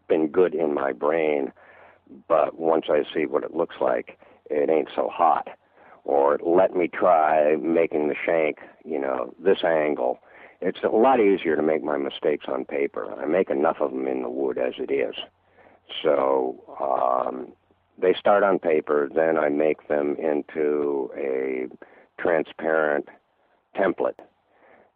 been 0.10 0.28
good 0.28 0.54
in 0.54 0.74
my 0.74 0.92
brain, 0.92 1.54
but 2.28 2.60
once 2.60 2.86
I 2.90 3.04
see 3.14 3.26
what 3.26 3.44
it 3.44 3.56
looks 3.56 3.78
like, 3.80 4.20
it 4.50 4.70
ain't 4.70 4.90
so 4.94 5.10
hot. 5.12 5.48
Or 6.04 6.38
let 6.44 6.76
me 6.76 6.90
try 6.90 7.56
making 7.56 8.10
the 8.10 8.16
shank, 8.26 8.58
you 8.84 9.00
know, 9.00 9.34
this 9.40 9.64
angle. 9.64 10.20
It's 10.66 10.80
a 10.82 10.96
lot 10.96 11.20
easier 11.20 11.58
to 11.58 11.62
make 11.62 11.84
my 11.84 11.98
mistakes 11.98 12.46
on 12.48 12.64
paper. 12.64 13.14
I 13.20 13.26
make 13.26 13.50
enough 13.50 13.78
of 13.82 13.92
them 13.92 14.08
in 14.08 14.22
the 14.22 14.30
wood 14.30 14.58
as 14.58 14.76
it 14.78 14.94
is. 14.94 15.14
So 16.02 16.64
um, 16.80 17.52
they 17.98 18.14
start 18.18 18.44
on 18.44 18.60
paper, 18.60 19.10
then 19.14 19.38
I 19.38 19.50
make 19.50 19.90
them 19.90 20.16
into 20.18 21.12
a 21.18 21.68
transparent 22.18 23.10
template. 23.76 24.20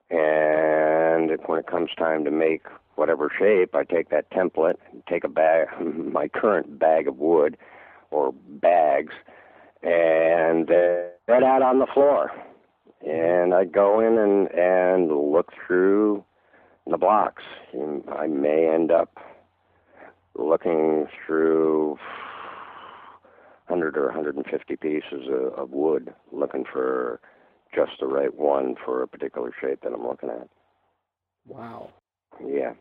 And 0.10 1.38
when 1.48 1.60
it 1.60 1.68
comes 1.68 1.90
time 1.98 2.24
to 2.24 2.32
make 2.32 2.64
whatever 2.96 3.30
shape, 3.38 3.76
I 3.76 3.84
take 3.84 4.10
that 4.10 4.32
template, 4.32 4.78
take 5.10 5.26
a 5.26 5.30
bag, 5.30 5.68
my 5.82 6.30
current 6.30 6.80
bag 6.80 7.10
of 7.10 7.18
wood 7.18 7.58
or 8.10 8.32
bags, 8.32 9.14
and 9.84 10.72
uh, 10.72 11.34
out 11.34 11.62
on 11.62 11.80
the 11.80 11.88
floor. 11.94 12.32
And 13.06 13.54
I 13.54 13.66
go 13.66 14.00
in 14.00 14.18
and 14.18 14.52
and 14.52 15.32
look 15.32 15.52
through 15.66 16.24
the 16.90 16.98
blocks. 16.98 17.44
I 18.12 18.28
may 18.28 18.70
end 18.74 18.92
up 18.92 19.18
looking 20.36 21.08
through 21.26 21.98
100 23.68 23.98
or 23.98 24.06
150 24.06 24.76
pieces 24.78 25.28
of, 25.30 25.54
of 25.54 25.70
wood, 25.72 26.14
looking 26.32 26.64
for 26.72 27.20
just 27.74 27.92
the 28.00 28.08
right 28.08 28.34
one 28.34 28.76
for 28.84 29.04
a 29.04 29.08
particular 29.08 29.52
shape 29.60 29.82
that 29.82 29.94
I'm 29.94 30.08
looking 30.08 30.30
at. 30.30 30.48
Wow. 31.48 31.90
Yeah. 32.46 32.74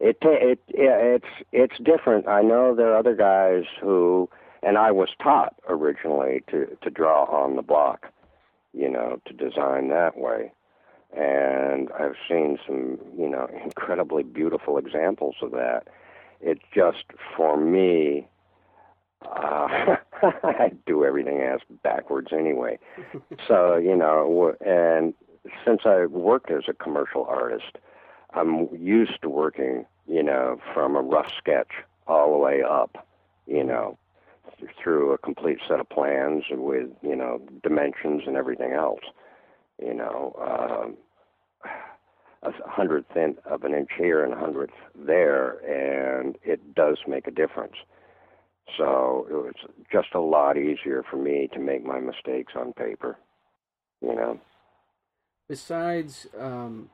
It 0.00 0.18
it 0.22 0.60
yeah, 0.68 0.96
it's 0.96 1.28
it's 1.52 1.78
different. 1.82 2.26
I 2.26 2.42
know 2.42 2.74
there 2.74 2.92
are 2.92 2.98
other 2.98 3.14
guys 3.14 3.64
who, 3.80 4.28
and 4.62 4.76
I 4.76 4.90
was 4.90 5.08
taught 5.22 5.54
originally 5.68 6.42
to 6.50 6.76
to 6.82 6.90
draw 6.90 7.24
on 7.24 7.56
the 7.56 7.62
block, 7.62 8.06
you 8.74 8.90
know, 8.90 9.20
to 9.26 9.32
design 9.32 9.88
that 9.88 10.16
way, 10.16 10.52
and 11.16 11.90
I've 11.98 12.16
seen 12.28 12.58
some 12.66 12.98
you 13.16 13.28
know 13.28 13.48
incredibly 13.64 14.22
beautiful 14.22 14.78
examples 14.78 15.36
of 15.42 15.52
that. 15.52 15.88
It 16.40 16.58
just 16.74 17.04
for 17.36 17.56
me, 17.56 18.26
uh, 19.22 19.96
I 20.42 20.72
do 20.86 21.04
everything 21.04 21.40
ass 21.40 21.60
backwards 21.82 22.28
anyway. 22.32 22.78
so 23.48 23.76
you 23.76 23.96
know, 23.96 24.54
and 24.64 25.14
since 25.64 25.82
I 25.84 26.06
worked 26.06 26.50
as 26.50 26.64
a 26.68 26.72
commercial 26.72 27.24
artist 27.24 27.78
I'm 28.34 28.68
used 28.76 29.22
to 29.22 29.28
working, 29.28 29.86
you 30.06 30.22
know, 30.22 30.60
from 30.72 30.96
a 30.96 31.00
rough 31.00 31.30
sketch 31.38 31.70
all 32.06 32.32
the 32.32 32.38
way 32.38 32.62
up, 32.62 33.06
you 33.46 33.62
know, 33.62 33.96
through 34.82 35.12
a 35.12 35.18
complete 35.18 35.58
set 35.68 35.80
of 35.80 35.88
plans 35.88 36.44
with, 36.50 36.88
you 37.02 37.16
know, 37.16 37.40
dimensions 37.62 38.22
and 38.26 38.36
everything 38.36 38.72
else. 38.72 39.00
You 39.82 39.94
know, 39.94 40.36
um, 40.40 40.96
a 42.42 42.52
hundredth 42.68 43.16
of 43.46 43.64
an 43.64 43.74
inch 43.74 43.90
here 43.98 44.24
and 44.24 44.32
a 44.32 44.36
hundredth 44.36 44.74
there, 44.94 45.58
and 45.64 46.36
it 46.42 46.74
does 46.74 46.98
make 47.08 47.26
a 47.26 47.30
difference. 47.30 47.74
So 48.76 49.26
it 49.30 49.34
was 49.34 49.54
just 49.92 50.08
a 50.14 50.20
lot 50.20 50.56
easier 50.56 51.04
for 51.10 51.16
me 51.16 51.48
to 51.52 51.58
make 51.58 51.84
my 51.84 52.00
mistakes 52.00 52.52
on 52.56 52.72
paper, 52.72 53.18
you 54.00 54.14
know. 54.14 54.40
Besides 55.48 56.26
um, 56.38 56.90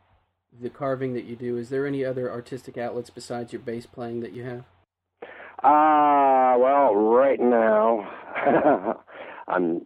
the 0.60 0.70
carving 0.70 1.14
that 1.14 1.24
you 1.24 1.36
do, 1.36 1.56
is 1.56 1.68
there 1.68 1.86
any 1.86 2.04
other 2.04 2.30
artistic 2.30 2.76
outlets 2.76 3.10
besides 3.10 3.52
your 3.52 3.62
bass 3.62 3.86
playing 3.86 4.20
that 4.20 4.32
you 4.32 4.42
have? 4.44 4.64
Ah, 5.62 6.39
uh, 6.54 6.58
well, 6.58 6.94
right 6.94 7.40
now 7.40 8.08
I'm 9.48 9.84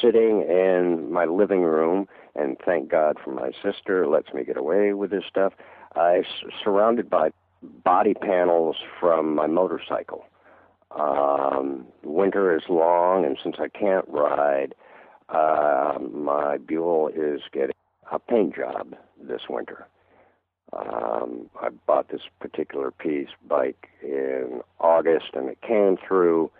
sitting 0.00 0.42
in 0.42 1.12
my 1.12 1.24
living 1.24 1.62
room, 1.62 2.08
and 2.34 2.56
thank 2.64 2.90
God 2.90 3.16
for 3.22 3.32
my 3.32 3.50
sister 3.62 4.06
lets 4.06 4.32
me 4.32 4.44
get 4.44 4.56
away 4.56 4.92
with 4.92 5.10
this 5.10 5.24
stuff. 5.28 5.52
I'm 5.96 6.24
surrounded 6.62 7.10
by 7.10 7.30
body 7.84 8.14
panels 8.14 8.76
from 8.98 9.34
my 9.34 9.46
motorcycle. 9.46 10.24
Um, 10.98 11.86
winter 12.02 12.56
is 12.56 12.62
long, 12.68 13.24
and 13.24 13.38
since 13.42 13.56
I 13.58 13.68
can't 13.68 14.06
ride, 14.08 14.74
uh, 15.28 15.98
my 16.12 16.58
Buell 16.58 17.08
is 17.14 17.42
getting 17.52 17.76
a 18.10 18.18
paint 18.18 18.56
job 18.56 18.94
this 19.20 19.42
winter. 19.48 19.86
Um, 20.72 21.50
I 21.60 21.70
bought 21.86 22.08
this 22.10 22.22
particular 22.38 22.90
piece 22.90 23.28
bike 23.46 23.88
in 24.02 24.60
August, 24.78 25.30
and 25.34 25.48
it 25.48 25.60
came 25.62 25.96
through 25.96 26.50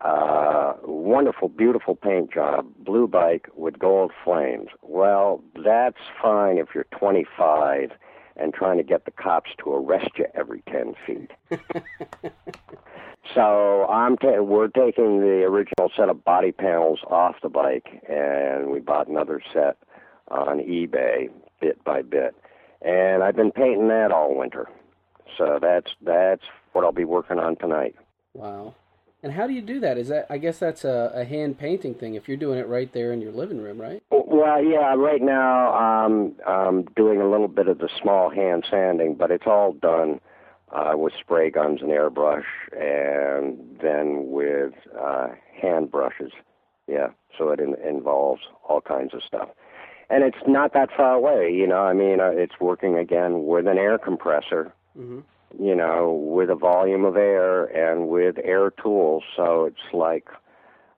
uh, 0.00 0.74
wonderful, 0.84 1.48
beautiful 1.48 1.94
paint 1.94 2.32
job, 2.32 2.66
blue 2.78 3.06
bike 3.06 3.48
with 3.54 3.78
gold 3.78 4.12
flames. 4.24 4.68
Well, 4.82 5.42
that's 5.62 5.98
fine 6.22 6.58
if 6.58 6.68
you're 6.74 6.86
25 6.98 7.92
and 8.36 8.54
trying 8.54 8.78
to 8.78 8.82
get 8.82 9.04
the 9.04 9.10
cops 9.10 9.50
to 9.62 9.74
arrest 9.74 10.10
you 10.16 10.26
every 10.34 10.62
10 10.70 10.94
feet. 11.06 11.30
so 13.34 13.86
I'm 13.86 14.16
ta- 14.16 14.40
we're 14.42 14.68
taking 14.68 15.20
the 15.20 15.42
original 15.44 15.90
set 15.94 16.08
of 16.08 16.24
body 16.24 16.52
panels 16.52 17.00
off 17.08 17.36
the 17.42 17.50
bike, 17.50 18.02
and 18.08 18.70
we 18.70 18.80
bought 18.80 19.08
another 19.08 19.42
set 19.52 19.76
on 20.28 20.60
eBay, 20.60 21.28
bit 21.60 21.82
by 21.84 22.00
bit, 22.00 22.34
and 22.82 23.22
I've 23.22 23.36
been 23.36 23.52
painting 23.52 23.88
that 23.88 24.12
all 24.12 24.34
winter. 24.36 24.68
So 25.36 25.58
that's 25.60 25.90
that's 26.02 26.42
what 26.72 26.84
I'll 26.84 26.92
be 26.92 27.04
working 27.04 27.38
on 27.38 27.56
tonight. 27.56 27.96
Wow. 28.34 28.74
And 29.22 29.32
how 29.32 29.46
do 29.46 29.52
you 29.52 29.60
do 29.60 29.80
that? 29.80 29.98
Is 29.98 30.08
that 30.08 30.26
I 30.30 30.38
guess 30.38 30.58
that's 30.58 30.84
a, 30.84 31.12
a 31.14 31.24
hand 31.24 31.58
painting 31.58 31.94
thing 31.94 32.14
if 32.14 32.26
you're 32.26 32.38
doing 32.38 32.58
it 32.58 32.66
right 32.66 32.90
there 32.92 33.12
in 33.12 33.20
your 33.20 33.32
living 33.32 33.60
room, 33.60 33.78
right? 33.78 34.02
Well, 34.10 34.64
yeah. 34.64 34.94
Right 34.94 35.20
now, 35.20 35.74
um, 35.74 36.34
I'm 36.46 36.84
doing 36.96 37.20
a 37.20 37.28
little 37.28 37.48
bit 37.48 37.68
of 37.68 37.78
the 37.78 37.90
small 38.00 38.30
hand 38.30 38.64
sanding, 38.70 39.14
but 39.14 39.30
it's 39.30 39.46
all 39.46 39.74
done 39.74 40.20
uh, 40.72 40.92
with 40.94 41.12
spray 41.20 41.50
guns 41.50 41.80
and 41.82 41.90
airbrush, 41.90 42.44
and 42.72 43.78
then 43.82 44.30
with 44.30 44.72
uh, 44.98 45.28
hand 45.60 45.90
brushes. 45.90 46.32
Yeah. 46.86 47.08
So 47.36 47.50
it 47.50 47.60
in, 47.60 47.74
involves 47.86 48.42
all 48.66 48.80
kinds 48.80 49.12
of 49.12 49.22
stuff, 49.22 49.50
and 50.10 50.24
it's 50.24 50.46
not 50.46 50.72
that 50.74 50.90
far 50.96 51.14
away. 51.14 51.52
You 51.52 51.66
know, 51.66 51.80
I 51.80 51.92
mean, 51.92 52.20
uh, 52.20 52.32
it's 52.34 52.60
working 52.60 52.96
again 52.96 53.46
with 53.46 53.66
an 53.66 53.78
air 53.78 53.98
compressor. 53.98 54.72
Mm-hmm 54.98 55.20
you 55.58 55.74
know, 55.74 56.12
with 56.12 56.50
a 56.50 56.54
volume 56.54 57.04
of 57.04 57.16
air 57.16 57.64
and 57.64 58.08
with 58.08 58.36
air 58.44 58.70
tools. 58.70 59.24
So 59.36 59.64
it's 59.64 59.92
like 59.92 60.28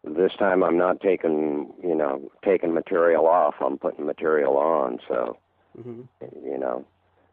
this 0.05 0.33
time 0.39 0.63
I'm 0.63 0.77
not 0.77 1.01
taking, 1.01 1.73
you 1.83 1.95
know, 1.95 2.31
taking 2.45 2.75
material 2.75 3.27
off. 3.27 3.55
I'm 3.61 3.79
putting 3.79 4.05
material 4.05 4.57
on. 4.57 4.99
So, 5.09 5.39
mm-hmm. 5.79 6.03
you 6.45 6.59
know, 6.59 6.85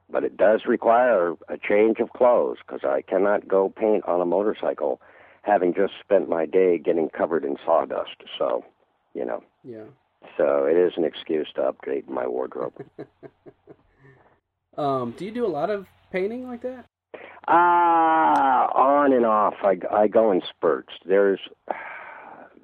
but 0.09 0.23
it 0.23 0.37
does 0.37 0.61
require 0.65 1.35
a 1.49 1.57
change 1.57 1.99
of 1.99 2.11
clothes 2.11 2.57
because 2.65 2.81
I 2.83 3.01
cannot 3.01 3.47
go 3.47 3.69
paint 3.69 4.05
on 4.05 4.21
a 4.21 4.25
motorcycle 4.25 5.01
having 5.41 5.73
just 5.73 5.93
spent 5.99 6.29
my 6.29 6.45
day 6.45 6.77
getting 6.77 7.09
covered 7.09 7.43
in 7.43 7.57
sawdust. 7.65 8.23
So, 8.37 8.63
you 9.13 9.25
know. 9.25 9.43
Yeah. 9.63 9.85
So 10.37 10.65
it 10.65 10.77
is 10.77 10.93
an 10.97 11.03
excuse 11.03 11.47
to 11.55 11.63
upgrade 11.63 12.09
my 12.09 12.27
wardrobe. 12.27 12.73
um, 14.77 15.13
do 15.17 15.25
you 15.25 15.31
do 15.31 15.45
a 15.45 15.47
lot 15.47 15.69
of 15.69 15.87
painting 16.11 16.47
like 16.47 16.61
that? 16.61 16.85
Uh, 17.47 17.51
on 18.75 19.11
and 19.13 19.25
off. 19.25 19.55
I, 19.63 19.77
I 19.91 20.07
go 20.07 20.31
in 20.31 20.41
spurts. 20.49 20.93
There's 21.05 21.39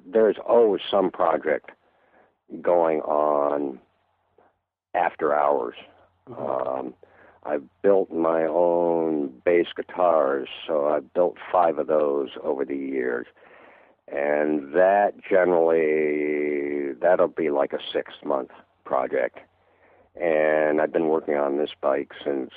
there's 0.06 0.36
always 0.46 0.82
some 0.90 1.10
project 1.10 1.70
going 2.62 3.00
on 3.00 3.80
after 4.94 5.34
hours. 5.34 5.74
Mm-hmm. 6.28 6.78
Um, 6.78 6.94
I've 7.44 7.64
built 7.82 8.12
my 8.12 8.44
own 8.44 9.32
bass 9.44 9.66
guitars, 9.76 10.48
so 10.66 10.88
I've 10.88 11.12
built 11.14 11.36
five 11.52 11.78
of 11.78 11.86
those 11.86 12.30
over 12.42 12.64
the 12.64 12.76
years, 12.76 13.26
and 14.08 14.72
that 14.72 15.12
generally 15.28 16.92
that'll 17.00 17.28
be 17.28 17.50
like 17.50 17.72
a 17.72 17.78
six 17.92 18.14
month 18.24 18.50
project. 18.84 19.38
And 20.14 20.80
I've 20.80 20.92
been 20.92 21.08
working 21.08 21.34
on 21.34 21.58
this 21.58 21.70
bike 21.80 22.12
since 22.24 22.50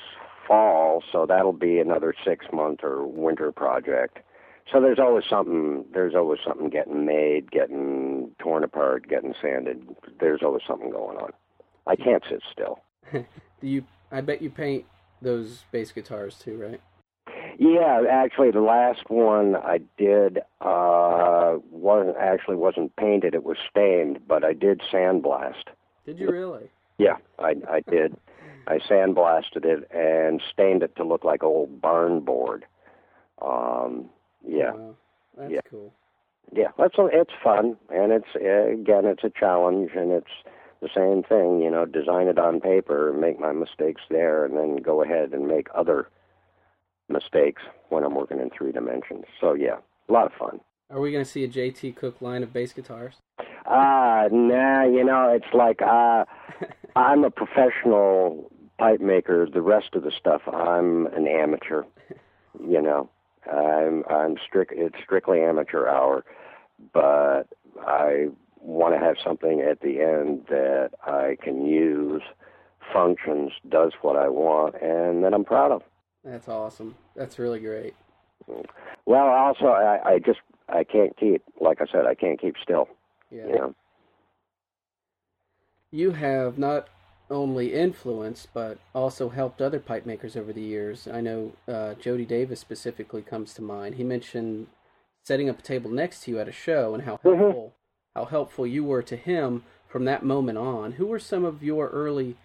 fall, 0.48 1.04
so 1.12 1.26
that'll 1.26 1.54
be 1.54 1.80
another 1.80 2.14
six 2.26 2.46
month 2.54 2.80
or 2.84 3.06
winter 3.06 3.52
project. 3.52 4.20
So 4.72 4.80
there's 4.80 5.00
always 5.00 5.26
something. 5.30 5.86
There's 5.94 6.14
always 6.16 6.40
something 6.46 6.70
getting 6.70 7.06
made, 7.06 7.52
getting 7.52 8.32
torn 8.40 8.64
apart, 8.64 9.10
getting 9.10 9.34
sanded. 9.42 9.84
There's 10.20 10.42
always 10.44 10.62
something 10.68 10.92
going 10.92 11.18
on. 11.18 11.32
I 11.88 11.96
can't 11.96 12.24
sit 12.30 12.42
still. 12.52 12.80
Do 13.12 13.24
you? 13.62 13.84
I 14.12 14.22
bet 14.22 14.42
you 14.42 14.50
paint 14.50 14.86
those 15.22 15.64
bass 15.72 15.92
guitars 15.92 16.36
too, 16.38 16.58
right? 16.58 16.82
Yeah, 17.60 18.04
actually, 18.10 18.52
the 18.52 18.62
last 18.62 19.10
one 19.10 19.58
I 19.58 19.82
did 19.98 20.39
uh, 20.62 21.58
wasn't 21.69 22.15
actually 22.15 22.56
wasn't 22.56 22.95
painted. 22.95 23.36
It 23.36 23.43
was 23.43 23.58
stained, 23.69 24.19
but 24.26 24.45
I 24.45 24.54
did 24.54 24.82
sandblast. 24.89 25.65
Did 26.06 26.19
you 26.19 26.32
really? 26.32 26.69
Yeah, 26.98 27.17
I 27.38 27.56
I 27.69 27.82
did. 27.82 28.15
I 28.65 28.78
sandblasted 28.78 29.65
it 29.65 29.91
and 29.91 30.41
stained 30.50 30.84
it 30.84 30.95
to 30.95 31.04
look 31.04 31.26
like 31.26 31.43
old 31.43 31.82
barn 31.82 32.22
board. 32.22 32.65
Um, 33.41 34.10
yeah, 34.48 34.72
wow. 34.72 34.95
that's 35.38 35.52
yeah. 35.52 35.62
cool. 35.69 35.93
Yeah, 36.56 36.69
that's 36.78 36.95
it's 36.98 37.34
fun, 37.43 37.76
and 37.89 38.13
it's 38.13 38.36
again, 38.36 39.04
it's 39.04 39.26
a 39.26 39.32
challenge, 39.38 39.91
and 39.98 40.13
it's 40.13 40.32
the 40.82 40.89
same 40.95 41.24
thing. 41.24 41.60
You 41.62 41.72
know, 41.72 41.86
design 41.86 42.28
it 42.28 42.39
on 42.39 42.62
paper, 42.62 43.12
make 43.12 43.38
my 43.38 43.52
mistakes 43.52 44.02
there, 44.10 44.45
and 44.45 44.56
then 44.56 44.78
go 44.78 45.04
ahead 45.04 45.34
and 45.34 45.45
make 45.45 45.67
other 45.76 46.08
mistakes 47.10 47.62
when 47.89 48.04
I'm 48.04 48.15
working 48.15 48.39
in 48.39 48.50
three 48.50 48.72
dimensions. 48.72 49.26
So 49.39 49.54
yeah, 49.54 49.78
a 50.08 50.13
lot 50.13 50.26
of 50.26 50.34
fun. 50.34 50.60
Are 50.91 51.00
we 51.00 51.12
going 51.12 51.24
to 51.24 51.30
see 51.30 51.43
a 51.43 51.48
JT 51.48 51.95
Cooke 51.95 52.22
line 52.22 52.41
of 52.41 52.52
bass 52.52 52.74
guitars? 52.74 53.15
Ah, 53.65 54.24
uh, 54.26 54.30
nah. 54.32 54.84
You 54.86 55.04
know, 55.04 55.32
it's 55.32 55.54
like 55.54 55.82
uh, 55.82 56.26
I'm 56.95 57.24
a 57.24 57.30
professional 57.30 58.52
pipe 58.80 59.02
maker. 59.02 59.48
The 59.52 59.62
rest 59.62 59.89
of 59.93 60.04
the 60.04 60.12
stuff, 60.17 60.41
I'm 60.48 61.06
an 61.08 61.28
amateur. 61.28 61.84
You 62.60 62.82
know, 62.82 63.10
I'm 63.52 64.04
I'm 64.10 64.38
strict. 64.45 64.74
It's 64.76 64.95
strictly 65.04 65.41
amateur 65.41 65.88
hour, 65.88 66.26
but 66.91 67.43
I 67.86 68.30
want 68.62 68.95
to 68.95 69.00
have 69.00 69.15
something 69.24 69.62
at 69.62 69.82
the 69.82 70.02
end 70.02 70.45
that 70.50 70.91
I 71.06 71.38
can 71.41 71.65
use, 71.65 72.22
functions, 72.91 73.52
does 73.69 73.93
what 74.02 74.15
I 74.15 74.28
want, 74.28 74.76
and 74.82 75.24
that 75.24 75.34
I'm 75.34 75.45
proud 75.45 75.72
of. 75.72 75.84
That's 76.30 76.48
awesome. 76.48 76.96
That's 77.15 77.39
really 77.39 77.60
great. 77.60 77.96
Well, 79.06 79.28
also, 79.28 79.65
I, 79.65 80.00
I 80.13 80.20
just 80.20 80.39
I 80.68 80.84
can't 80.84 81.18
keep, 81.18 81.42
like 81.60 81.82
I 81.82 81.86
said, 81.92 82.06
I 82.06 82.13
can't 82.13 82.39
keep 82.39 82.56
still. 82.62 82.88
Yeah. 83.32 83.48
You 83.48 83.56
know. 83.56 83.76
You 85.92 86.12
have 86.12 86.58
not 86.58 86.88
only 87.32 87.74
influenced 87.74 88.48
but 88.54 88.80
also 88.94 89.30
helped 89.30 89.62
other 89.62 89.80
pipe 89.80 90.06
makers 90.06 90.36
over 90.36 90.52
the 90.54 90.62
years. 90.62 91.08
I 91.12 91.22
know 91.22 91.54
uh, 91.68 91.94
Jody 91.96 92.26
Davis 92.26 92.60
specifically 92.60 93.22
comes 93.22 93.54
to 93.56 93.62
mind. 93.62 93.96
He 93.96 94.04
mentioned 94.04 94.68
setting 95.24 95.50
up 95.50 95.60
a 95.60 95.63
table 95.63 95.92
next 95.92 96.24
to 96.24 96.32
you 96.32 96.39
at 96.39 96.48
a 96.48 96.52
show 96.52 96.94
and 96.94 97.04
how 97.04 97.20
Mm-hmm. 97.24 97.70
how 98.15 98.26
helpful 98.26 98.65
you 98.68 98.84
were 98.84 99.04
to 99.04 99.15
him 99.15 99.63
from 99.88 100.06
that 100.06 100.24
moment 100.24 100.58
on. 100.58 100.94
Who 100.94 101.08
were 101.08 101.20
some 101.20 101.46
of 101.46 101.63
your 101.63 101.89
early 101.89 102.36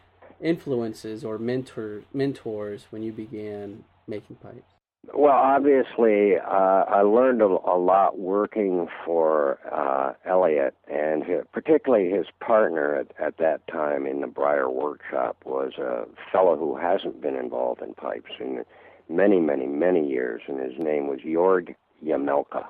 influences 0.41 1.25
or 1.25 1.39
mentor 1.39 2.03
mentors 2.13 2.87
when 2.91 3.03
you 3.03 3.13
began 3.13 3.85
making 4.07 4.37
pipes? 4.37 4.75
Well, 5.13 5.33
obviously, 5.33 6.37
uh, 6.39 6.85
I 6.89 7.03
learned 7.03 7.43
a, 7.43 7.47
a 7.47 7.79
lot 7.79 8.19
working 8.19 8.89
for 9.05 9.59
uh, 9.71 10.15
Elliot, 10.29 10.75
and 10.91 11.23
his, 11.23 11.43
particularly 11.53 12.11
his 12.11 12.27
partner 12.41 12.95
at, 12.95 13.09
at 13.23 13.37
that 13.39 13.67
time 13.67 14.07
in 14.07 14.23
the 14.23 14.27
Briar 14.27 14.71
Workshop 14.71 15.37
was 15.45 15.73
a 15.79 16.05
fellow 16.33 16.57
who 16.57 16.77
hasn't 16.77 17.21
been 17.21 17.37
involved 17.37 17.83
in 17.83 17.93
pipes 17.95 18.31
in 18.41 18.65
many, 19.09 19.41
many, 19.41 19.67
many 19.67 20.09
years, 20.09 20.43
and 20.49 20.59
his 20.59 20.79
name 20.79 21.07
was 21.07 21.21
Jorg 21.21 21.75
Yamelka. 22.03 22.65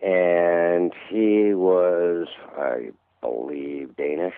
And 0.00 0.92
he 1.10 1.52
was, 1.54 2.28
I 2.56 2.90
believe, 3.20 3.96
Danish, 3.96 4.34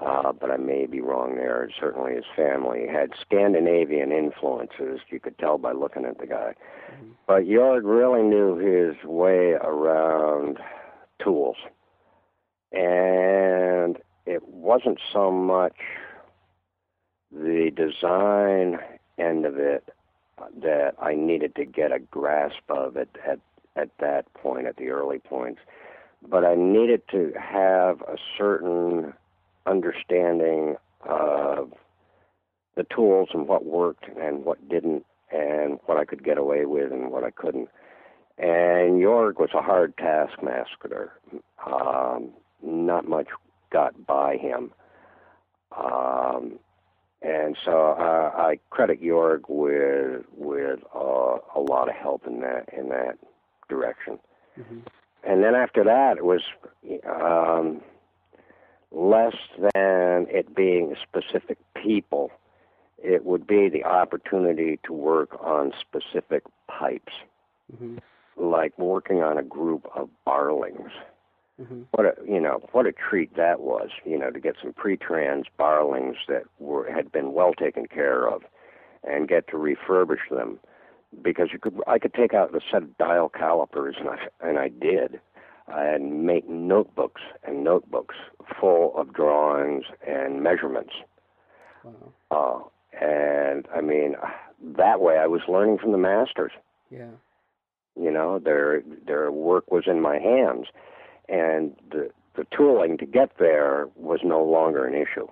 uh, 0.00 0.32
but 0.32 0.50
I 0.50 0.56
may 0.56 0.86
be 0.86 1.00
wrong 1.00 1.36
there. 1.36 1.68
Certainly, 1.78 2.14
his 2.14 2.24
family 2.34 2.86
had 2.90 3.10
Scandinavian 3.20 4.12
influences. 4.12 5.00
You 5.10 5.20
could 5.20 5.38
tell 5.38 5.58
by 5.58 5.72
looking 5.72 6.04
at 6.04 6.18
the 6.18 6.26
guy. 6.26 6.54
Mm-hmm. 6.92 7.10
But 7.26 7.46
Yard 7.46 7.84
really 7.84 8.22
knew 8.22 8.56
his 8.56 9.04
way 9.04 9.52
around 9.52 10.58
tools, 11.22 11.56
and 12.72 13.98
it 14.26 14.46
wasn't 14.48 14.98
so 15.12 15.30
much 15.30 15.76
the 17.32 17.70
design 17.74 18.78
end 19.18 19.44
of 19.44 19.58
it 19.58 19.88
that 20.62 20.94
I 21.00 21.14
needed 21.14 21.54
to 21.56 21.64
get 21.64 21.92
a 21.92 21.98
grasp 21.98 22.62
of 22.68 22.96
it 22.96 23.10
at 23.26 23.38
at 23.76 23.90
that 24.00 24.32
point, 24.34 24.66
at 24.66 24.76
the 24.76 24.88
early 24.88 25.18
points, 25.18 25.60
but 26.28 26.44
I 26.44 26.54
needed 26.54 27.02
to 27.12 27.32
have 27.38 28.00
a 28.02 28.16
certain 28.36 29.14
understanding 29.66 30.76
of 31.02 31.72
the 32.76 32.84
tools 32.94 33.28
and 33.32 33.48
what 33.48 33.64
worked 33.64 34.06
and 34.20 34.44
what 34.44 34.68
didn't 34.68 35.04
and 35.32 35.78
what 35.86 35.96
I 35.96 36.04
could 36.04 36.24
get 36.24 36.38
away 36.38 36.64
with 36.66 36.92
and 36.92 37.10
what 37.10 37.24
I 37.24 37.30
couldn't. 37.30 37.68
And 38.38 39.00
Jorg 39.00 39.38
was 39.38 39.50
a 39.54 39.62
hard 39.62 39.96
taskmaster. 39.96 41.12
Um, 41.66 42.30
not 42.62 43.06
much 43.06 43.28
got 43.70 44.06
by 44.06 44.36
him. 44.36 44.72
Um, 45.76 46.58
and 47.22 47.56
so 47.64 47.96
uh, 47.98 48.32
I 48.34 48.58
credit 48.70 49.02
Jorg 49.02 49.42
with 49.48 50.24
with 50.34 50.80
uh, 50.94 51.38
a 51.54 51.60
lot 51.60 51.88
of 51.88 51.94
help 51.94 52.26
in 52.26 52.40
that 52.40 52.70
in 52.72 52.88
that 52.88 53.18
direction. 53.68 54.18
Mm-hmm. 54.58 54.78
And 55.22 55.44
then 55.44 55.54
after 55.54 55.84
that, 55.84 56.16
it 56.16 56.24
was 56.24 56.40
um, 57.06 57.82
less 58.92 59.36
than 59.58 60.26
it 60.28 60.54
being 60.54 60.94
specific 61.02 61.58
people. 61.74 62.30
It 63.02 63.24
would 63.24 63.46
be 63.46 63.68
the 63.68 63.84
opportunity 63.84 64.78
to 64.84 64.92
work 64.92 65.38
on 65.42 65.72
specific 65.80 66.42
pipes, 66.68 67.12
mm-hmm. 67.72 67.98
like 68.36 68.78
working 68.78 69.22
on 69.22 69.38
a 69.38 69.42
group 69.42 69.86
of 69.94 70.10
barlings. 70.24 70.90
Mm-hmm. 71.60 71.82
What 71.92 72.06
a 72.06 72.14
you 72.26 72.40
know 72.40 72.60
what 72.72 72.86
a 72.86 72.92
treat 72.92 73.36
that 73.36 73.60
was 73.60 73.90
you 74.04 74.18
know 74.18 74.30
to 74.30 74.40
get 74.40 74.56
some 74.62 74.72
pre-trans 74.72 75.46
barlings 75.58 76.16
that 76.26 76.44
were 76.58 76.90
had 76.90 77.12
been 77.12 77.32
well 77.32 77.52
taken 77.52 77.86
care 77.86 78.26
of, 78.28 78.42
and 79.04 79.28
get 79.28 79.46
to 79.48 79.56
refurbish 79.56 80.28
them, 80.30 80.58
because 81.22 81.48
you 81.52 81.58
could 81.58 81.80
I 81.86 81.98
could 81.98 82.14
take 82.14 82.34
out 82.34 82.54
a 82.54 82.60
set 82.70 82.82
of 82.82 82.96
dial 82.98 83.28
calipers 83.28 83.96
and 83.98 84.08
I 84.08 84.16
and 84.40 84.58
I 84.58 84.68
did, 84.68 85.20
and 85.72 86.24
make 86.24 86.48
notebooks 86.48 87.22
and 87.44 87.64
notebooks 87.64 88.16
full 88.60 88.92
of 88.96 89.12
drawings 89.12 89.84
and 90.06 90.42
measurements. 90.42 90.92
Wow. 91.84 92.12
Uh, 92.30 93.04
and 93.04 93.66
I 93.74 93.80
mean 93.80 94.16
that 94.62 95.00
way 95.00 95.18
I 95.18 95.26
was 95.26 95.42
learning 95.48 95.78
from 95.78 95.92
the 95.92 95.98
masters. 95.98 96.52
Yeah. 96.90 97.10
You 97.96 98.10
know 98.10 98.38
their 98.38 98.82
their 99.06 99.30
work 99.30 99.70
was 99.70 99.84
in 99.86 100.00
my 100.00 100.18
hands 100.18 100.66
and 101.28 101.74
the 101.90 102.10
the 102.36 102.46
tooling 102.56 102.96
to 102.98 103.06
get 103.06 103.32
there 103.38 103.88
was 103.96 104.20
no 104.22 104.42
longer 104.42 104.86
an 104.86 104.94
issue. 104.94 105.28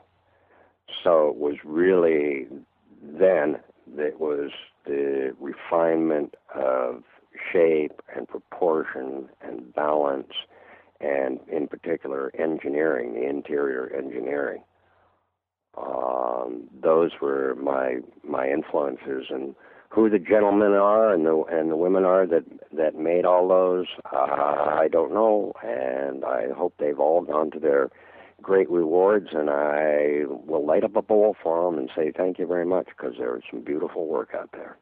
So 1.05 1.28
it 1.28 1.36
was 1.36 1.57
really 1.64 2.47
then 3.03 3.59
that 3.97 4.18
was 4.20 4.51
the 4.84 5.34
refinement 5.41 6.34
of 6.55 7.03
shape 7.53 8.01
and 8.14 8.28
proportion 8.28 9.28
and 9.41 9.74
balance 9.74 10.32
and 11.01 11.41
in 11.51 11.68
particular 11.68 12.32
engineering, 12.39 13.14
the 13.14 13.28
interior 13.28 13.93
engineering. 13.97 14.62
Um, 15.76 16.68
those 16.82 17.12
were 17.20 17.55
my 17.55 17.99
my 18.24 18.49
influences 18.49 19.26
and 19.30 19.55
who 19.91 20.11
the 20.11 20.18
gentlemen 20.18 20.72
are 20.72 21.12
and 21.12 21.24
the 21.24 21.45
and 21.51 21.70
the 21.70 21.76
women 21.76 22.05
are 22.05 22.26
that 22.26 22.45
that 22.76 22.97
made 22.97 23.24
all 23.24 23.49
those, 23.49 23.86
uh, 24.12 24.16
I 24.16 24.89
don't 24.91 25.14
know, 25.14 25.53
and 25.62 26.24
I 26.24 26.49
hope 26.57 26.74
they've 26.78 26.99
all 26.99 27.22
gone 27.22 27.51
to 27.53 27.61
their 27.61 27.91
great 28.43 28.70
rewards, 28.70 29.28
and 29.32 29.51
I 29.51 30.24
will 30.26 30.64
light 30.64 30.84
up 30.84 30.97
a 30.97 31.03
bowl 31.03 31.36
for 31.43 31.70
them 31.70 31.78
and 31.78 31.91
say 31.95 32.12
thank 32.16 32.39
you 32.39 32.47
very 32.47 32.66
much 32.66 32.89
because 32.89 33.14
there 33.18 33.32
was 33.32 33.43
some 33.51 33.62
beautiful 33.62 34.07
work 34.07 34.30
out 34.34 34.51
there. 34.53 34.78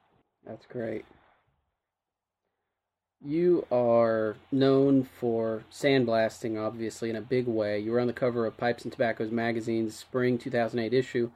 That's 0.46 0.66
great. 0.66 1.04
You 3.25 3.67
are 3.73 4.37
known 4.53 5.05
for 5.05 5.64
sandblasting, 5.73 6.61
obviously, 6.61 7.11
in 7.11 7.17
a 7.17 7.23
big 7.23 7.47
way. 7.47 7.79
You 7.79 7.93
were 7.93 8.01
on 8.01 8.07
the 8.07 8.12
cover 8.12 8.47
of 8.47 8.57
Pipes 8.57 8.85
and 8.85 8.93
Tobaccos 8.93 9.31
magazine's 9.31 9.97
spring 9.97 10.39
2008 10.39 10.93
issue 10.93 11.31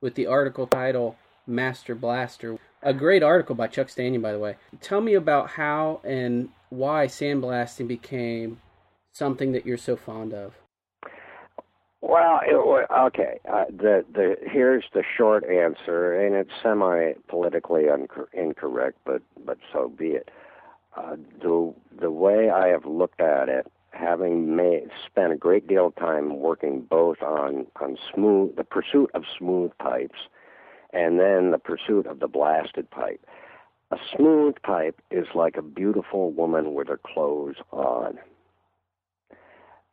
with 0.00 0.14
the 0.14 0.26
article 0.26 0.66
title 0.66 1.16
Master 1.46 1.94
Blaster. 1.94 2.58
A 2.82 2.92
great 2.92 3.22
article 3.22 3.54
by 3.54 3.68
Chuck 3.68 3.88
Stanion, 3.88 4.20
by 4.20 4.32
the 4.32 4.38
way. 4.38 4.56
Tell 4.80 5.00
me 5.00 5.14
about 5.14 5.50
how 5.50 6.00
and 6.04 6.50
why 6.68 7.06
sandblasting 7.06 7.88
became 7.88 8.60
something 9.12 9.52
that 9.52 9.64
you're 9.64 9.78
so 9.78 9.96
fond 9.96 10.34
of. 10.34 10.54
Well, 12.02 12.40
it, 12.44 12.88
okay. 13.06 13.38
Uh, 13.50 13.64
the 13.68 14.04
the 14.12 14.36
here's 14.42 14.84
the 14.92 15.04
short 15.16 15.44
answer, 15.44 16.20
and 16.20 16.34
it's 16.34 16.50
semi 16.60 17.12
politically 17.28 17.84
incorrect, 18.32 18.98
but 19.06 19.22
but 19.46 19.58
so 19.72 19.88
be 19.88 20.08
it. 20.08 20.28
Uh, 20.96 21.16
the 21.40 21.74
the 22.00 22.10
way 22.10 22.50
I 22.50 22.68
have 22.68 22.84
looked 22.84 23.20
at 23.20 23.48
it, 23.48 23.66
having 23.92 24.56
made 24.56 24.90
spent 25.06 25.32
a 25.32 25.36
great 25.36 25.66
deal 25.66 25.86
of 25.86 25.96
time 25.96 26.38
working 26.38 26.82
both 26.82 27.22
on 27.22 27.66
on 27.80 27.96
smooth 28.14 28.56
the 28.56 28.64
pursuit 28.64 29.10
of 29.14 29.24
smooth 29.38 29.70
pipes 29.78 30.18
and 30.92 31.18
then 31.18 31.50
the 31.50 31.58
pursuit 31.58 32.06
of 32.06 32.20
the 32.20 32.28
blasted 32.28 32.90
pipe. 32.90 33.24
A 33.90 33.96
smooth 34.16 34.56
pipe 34.62 35.00
is 35.10 35.26
like 35.34 35.56
a 35.56 35.62
beautiful 35.62 36.30
woman 36.32 36.74
with 36.74 36.88
her 36.88 37.00
clothes 37.02 37.56
on. 37.70 38.18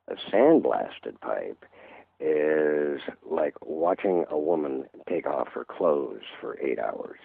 A 0.07 0.15
sandblasted 0.31 1.19
pipe 1.21 1.65
is 2.19 3.01
like 3.29 3.55
watching 3.61 4.25
a 4.29 4.37
woman 4.37 4.85
take 5.07 5.27
off 5.27 5.49
her 5.49 5.65
clothes 5.65 6.23
for 6.41 6.59
eight 6.59 6.79
hours. 6.79 7.19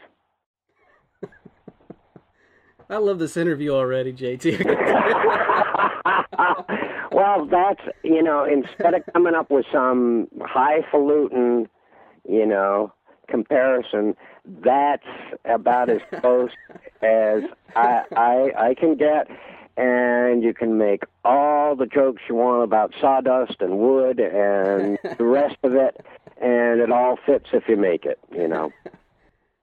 I 2.91 2.99
love 2.99 3.19
this 3.19 3.37
interview 3.37 3.71
already, 3.71 4.13
JT. 4.13 4.65
well, 7.13 7.47
that's, 7.47 7.81
you 8.03 8.23
know, 8.23 8.45
instead 8.45 8.95
of 8.95 9.03
coming 9.13 9.35
up 9.35 9.51
with 9.51 9.67
some 9.73 10.29
highfalutin, 10.43 11.69
you 12.29 12.47
know, 12.47 12.93
comparison, 13.29 14.15
that's 14.63 15.07
about 15.45 15.89
as 15.89 16.01
close 16.21 16.51
as 17.03 17.43
I, 17.75 18.03
I 18.15 18.69
I 18.69 18.75
can 18.75 18.97
get. 18.97 19.29
And 19.77 20.45
you 20.45 20.55
can 20.55 20.79
make 20.79 21.03
all 21.25 21.75
the 21.75 21.87
jokes 21.87 22.23
you 22.29 22.37
want 22.37 22.63
about 22.63 22.95
sawdust 23.01 23.57
and 23.59 23.79
wood 23.79 24.21
and 24.21 24.99
the 25.19 25.25
rest 25.25 25.57
of 25.65 25.75
it, 25.75 25.97
and 26.41 26.81
it 26.81 26.93
all 26.93 27.19
fits 27.27 27.47
if 27.53 27.65
you 27.69 27.77
make 27.77 28.05
it. 28.05 28.21
You 28.31 28.47
know. 28.47 28.71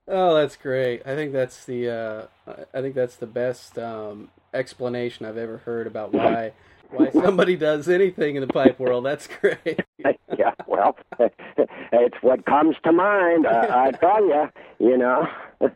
Oh, 0.08 0.36
that's 0.36 0.56
great. 0.56 1.02
I 1.06 1.16
think 1.16 1.32
that's 1.32 1.66
the 1.66 1.90
uh, 1.90 2.54
I 2.74 2.82
think 2.82 2.96
that's 2.96 3.16
the 3.16 3.28
best 3.28 3.78
um, 3.78 4.30
explanation 4.54 5.26
I've 5.26 5.38
ever 5.38 5.58
heard 5.60 5.88
about 5.88 6.14
why 6.14 6.54
why 6.90 7.12
somebody 7.12 7.56
does 7.56 7.88
anything 7.88 8.36
in 8.36 8.42
the 8.42 8.52
pipe 8.52 8.80
world. 8.80 9.06
That's 9.06 9.28
great. 9.28 9.80
yeah, 10.38 10.52
well, 10.68 10.98
it's 11.20 12.18
what 12.22 12.46
comes 12.46 12.76
to 12.84 12.92
mind. 12.92 13.48
I, 13.48 13.88
I 13.88 13.92
tell 13.92 14.26
you, 14.26 14.50
you 14.80 14.98
know. 14.98 15.28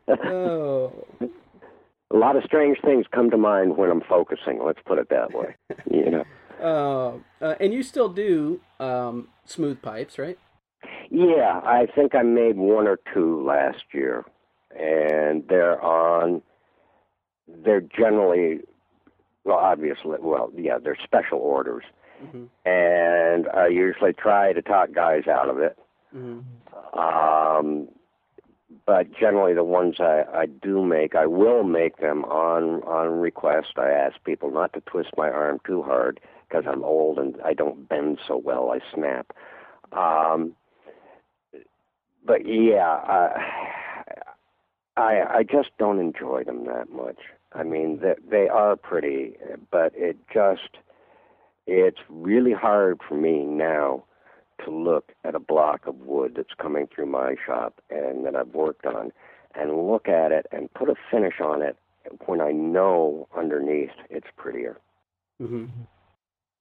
oh. 0.10 0.94
A 2.12 2.18
lot 2.18 2.36
of 2.36 2.44
strange 2.44 2.78
things 2.82 3.06
come 3.12 3.32
to 3.32 3.38
mind 3.38 3.78
when 3.78 3.90
I'm 3.90 4.02
focusing. 4.02 4.64
Let's 4.64 4.80
put 4.86 5.00
it 5.00 5.10
that 5.10 5.34
way. 5.34 5.56
You 5.90 6.12
know. 6.12 6.24
Uh, 6.62 7.44
uh, 7.44 7.56
and 7.60 7.74
you 7.74 7.84
still 7.84 8.10
do 8.10 8.62
um, 8.80 9.28
smooth 9.44 9.82
pipes, 9.82 10.18
right? 10.18 10.38
Yeah, 11.10 11.62
I 11.64 11.88
think 11.94 12.16
I 12.16 12.24
made 12.24 12.58
one 12.58 12.88
or 12.88 13.00
two 13.14 13.46
last 13.46 13.84
year, 13.94 14.26
and 14.78 15.48
they're 15.48 15.82
on. 15.82 16.42
They're 17.48 17.82
generally 17.82 18.62
well, 19.46 19.58
obviously, 19.58 20.18
well, 20.20 20.52
yeah, 20.58 20.80
they're 20.84 20.98
special 21.02 21.38
orders, 21.38 21.84
mm-hmm. 22.22 22.46
and 22.68 23.48
I 23.50 23.68
usually 23.68 24.12
try 24.12 24.52
to 24.54 24.62
talk 24.62 24.92
guys 24.92 25.28
out 25.28 25.50
of 25.50 25.60
it. 25.60 25.78
Mm-hmm. 26.16 27.00
Um, 27.00 27.88
but 28.88 29.08
generally, 29.18 29.54
the 29.54 29.64
ones 29.64 29.98
I, 30.00 30.24
I 30.34 30.46
do 30.48 30.84
make, 30.84 31.16
I 31.16 31.28
will 31.28 31.64
make 31.64 31.98
them 31.98 32.26
on 32.26 32.82
on 32.84 33.20
request. 33.20 33.74
I 33.78 33.90
ask 33.90 34.16
people 34.24 34.52
not 34.52 34.74
to 34.74 34.82
twist 34.82 35.10
my 35.16 35.30
arm 35.30 35.60
too 35.66 35.84
hard 35.84 36.20
because 36.48 36.66
I'm 36.68 36.84
old 36.84 37.20
and 37.20 37.36
I 37.46 37.54
don't 37.54 37.88
bend 37.88 38.18
so 38.28 38.38
well. 38.38 38.72
I 38.72 38.80
snap. 38.94 39.32
Um, 39.92 40.54
but 42.26 42.46
yeah, 42.46 42.88
I, 42.88 43.44
I 44.98 45.38
I 45.38 45.44
just 45.44 45.70
don't 45.78 46.00
enjoy 46.00 46.44
them 46.44 46.66
that 46.66 46.90
much. 46.92 47.20
I 47.54 47.64
mean, 47.64 48.00
they, 48.02 48.16
they 48.30 48.48
are 48.50 48.76
pretty, 48.76 49.38
but 49.72 49.94
it 49.96 50.18
just, 50.34 50.78
it's 51.68 52.00
really 52.10 52.52
hard 52.54 53.00
for 53.08 53.16
me 53.16 53.46
now 53.46 54.04
to 54.64 54.72
look 54.72 55.14
at 55.24 55.36
a 55.36 55.40
block 55.40 55.88
of 55.88 56.02
wood 56.02 56.34
that's 56.36 56.54
coming 56.62 56.88
through 56.88 57.06
my 57.08 57.36
shop 57.46 57.82
and 57.90 58.26
that 58.26 58.36
I've 58.36 58.54
worked 58.54 58.86
on 58.86 59.12
and 59.54 59.88
look 59.88 60.10
at 60.10 60.32
it 60.32 60.48
and 60.52 60.74
put 60.74 60.90
a 60.90 60.96
finish 61.10 61.40
on 61.40 61.62
it 61.62 61.78
when 62.26 62.42
I 62.42 62.52
know 62.52 63.28
underneath 63.38 63.96
it's 64.10 64.28
prettier. 64.36 64.78
Mm-hmm. 65.42 65.66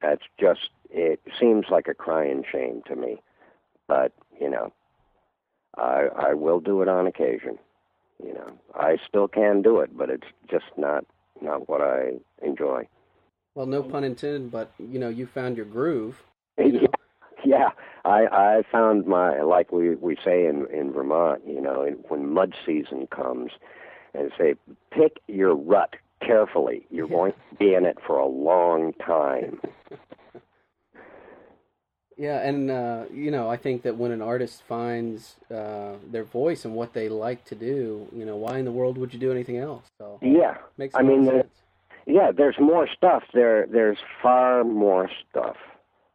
That's 0.00 0.22
just, 0.38 0.70
it 0.90 1.20
seems 1.40 1.66
like 1.70 1.88
a 1.88 1.94
crying 1.94 2.44
shame 2.50 2.82
to 2.86 2.94
me. 2.94 3.20
But, 3.88 4.12
you 4.40 4.48
know, 4.48 4.72
I, 5.76 6.06
I 6.16 6.34
will 6.34 6.60
do 6.60 6.82
it 6.82 6.88
on 6.88 7.06
occasion. 7.06 7.58
You 8.22 8.34
know, 8.34 8.52
I 8.74 8.96
still 9.08 9.28
can 9.28 9.62
do 9.62 9.80
it, 9.80 9.96
but 9.96 10.10
it's 10.10 10.26
just 10.50 10.66
not 10.76 11.04
not 11.42 11.68
what 11.68 11.80
I 11.80 12.12
enjoy. 12.42 12.88
Well, 13.54 13.66
no 13.66 13.82
pun 13.82 14.04
intended, 14.04 14.50
but 14.50 14.72
you 14.78 14.98
know, 14.98 15.08
you 15.08 15.26
found 15.26 15.56
your 15.56 15.66
groove. 15.66 16.22
You 16.58 16.72
know? 16.72 16.80
yeah, 17.44 17.58
yeah. 17.58 17.70
I 18.04 18.26
I 18.26 18.62
found 18.70 19.06
my 19.06 19.42
like 19.42 19.72
we 19.72 19.96
we 19.96 20.16
say 20.24 20.46
in 20.46 20.66
in 20.72 20.92
Vermont. 20.92 21.42
You 21.46 21.60
know, 21.60 21.86
when 22.08 22.32
mud 22.32 22.54
season 22.64 23.08
comes, 23.08 23.50
and 24.14 24.30
say 24.38 24.54
pick 24.90 25.18
your 25.26 25.54
rut 25.54 25.96
carefully. 26.24 26.86
You're 26.90 27.08
yeah. 27.08 27.16
going 27.16 27.32
to 27.32 27.56
be 27.58 27.74
in 27.74 27.84
it 27.84 27.98
for 28.06 28.18
a 28.18 28.26
long 28.26 28.92
time. 29.04 29.60
Yeah, 32.16 32.46
and 32.46 32.70
uh, 32.70 33.04
you 33.12 33.30
know, 33.30 33.48
I 33.48 33.56
think 33.56 33.82
that 33.82 33.96
when 33.96 34.12
an 34.12 34.22
artist 34.22 34.62
finds 34.68 35.36
uh, 35.50 35.94
their 36.10 36.24
voice 36.24 36.64
and 36.64 36.74
what 36.74 36.92
they 36.92 37.08
like 37.08 37.44
to 37.46 37.54
do, 37.54 38.06
you 38.14 38.24
know, 38.24 38.36
why 38.36 38.58
in 38.58 38.64
the 38.64 38.72
world 38.72 38.98
would 38.98 39.12
you 39.12 39.18
do 39.18 39.32
anything 39.32 39.58
else? 39.58 39.84
So 39.98 40.18
yeah, 40.22 40.58
makes 40.76 40.94
I 40.94 41.02
mean, 41.02 41.26
sense. 41.26 41.48
yeah, 42.06 42.30
there's 42.30 42.58
more 42.60 42.88
stuff. 42.96 43.24
There, 43.32 43.66
there's 43.66 43.98
far 44.22 44.62
more 44.62 45.10
stuff 45.28 45.56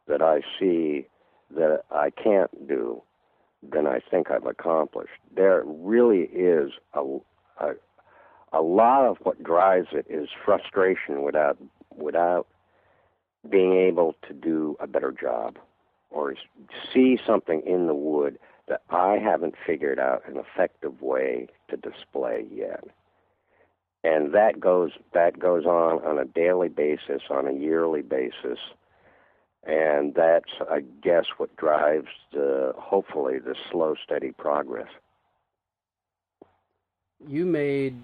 that 0.08 0.22
I 0.22 0.40
see 0.58 1.06
that 1.54 1.82
I 1.90 2.10
can't 2.10 2.66
do 2.66 3.02
than 3.62 3.86
I 3.86 4.00
think 4.10 4.30
I've 4.30 4.46
accomplished. 4.46 5.12
There 5.34 5.62
really 5.66 6.22
is 6.22 6.72
a, 6.94 7.18
a, 7.58 7.72
a 8.54 8.62
lot 8.62 9.04
of 9.04 9.18
what 9.22 9.42
drives 9.42 9.88
it 9.92 10.06
is 10.08 10.30
frustration 10.44 11.22
without 11.22 11.58
without 11.94 12.46
being 13.50 13.76
able 13.76 14.14
to 14.28 14.32
do 14.32 14.76
a 14.80 14.86
better 14.86 15.12
job 15.12 15.58
or 16.10 16.34
see 16.92 17.18
something 17.26 17.62
in 17.66 17.86
the 17.86 17.94
wood 17.94 18.38
that 18.68 18.82
I 18.90 19.18
haven't 19.18 19.54
figured 19.66 19.98
out 19.98 20.22
an 20.28 20.36
effective 20.36 21.02
way 21.02 21.48
to 21.68 21.76
display 21.76 22.46
yet. 22.50 22.84
And 24.02 24.32
that 24.32 24.60
goes 24.60 24.92
that 25.12 25.38
goes 25.38 25.66
on 25.66 26.02
on 26.04 26.18
a 26.18 26.24
daily 26.24 26.68
basis, 26.68 27.22
on 27.28 27.46
a 27.46 27.52
yearly 27.52 28.00
basis, 28.00 28.58
and 29.64 30.14
that's 30.14 30.50
I 30.70 30.80
guess 31.02 31.26
what 31.36 31.54
drives 31.56 32.08
the 32.32 32.72
hopefully 32.78 33.38
the 33.38 33.54
slow 33.70 33.94
steady 34.02 34.32
progress. 34.32 34.88
You 37.28 37.44
made 37.44 38.02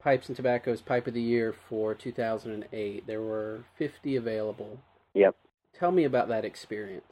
Pipes 0.00 0.26
and 0.26 0.36
Tobacco's 0.36 0.80
Pipe 0.80 1.06
of 1.06 1.14
the 1.14 1.22
Year 1.22 1.54
for 1.68 1.94
2008. 1.94 3.06
There 3.06 3.22
were 3.22 3.60
50 3.78 4.16
available. 4.16 4.80
Yep. 5.14 5.36
Tell 5.78 5.92
me 5.92 6.02
about 6.02 6.26
that 6.28 6.44
experience. 6.44 7.04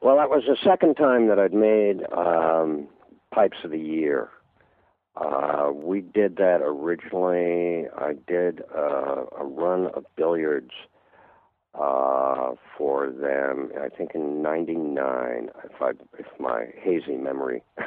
Well, 0.00 0.16
that 0.16 0.28
was 0.28 0.44
the 0.46 0.56
second 0.62 0.96
time 0.96 1.28
that 1.28 1.38
I'd 1.38 1.54
made 1.54 2.02
um, 2.12 2.88
Pipes 3.32 3.56
of 3.64 3.70
the 3.70 3.78
Year. 3.78 4.28
Uh, 5.16 5.70
we 5.72 6.00
did 6.00 6.36
that 6.36 6.60
originally. 6.60 7.88
I 7.96 8.14
did 8.26 8.62
uh, 8.76 9.24
a 9.38 9.44
run 9.44 9.86
of 9.94 10.04
billiards 10.16 10.72
uh, 11.74 12.52
for 12.76 13.10
them. 13.10 13.70
I 13.80 13.88
think 13.88 14.12
in 14.14 14.42
'99, 14.42 15.50
if 15.64 15.80
I, 15.80 15.90
if 16.18 16.26
my 16.38 16.66
hazy 16.82 17.16
memory, 17.16 17.62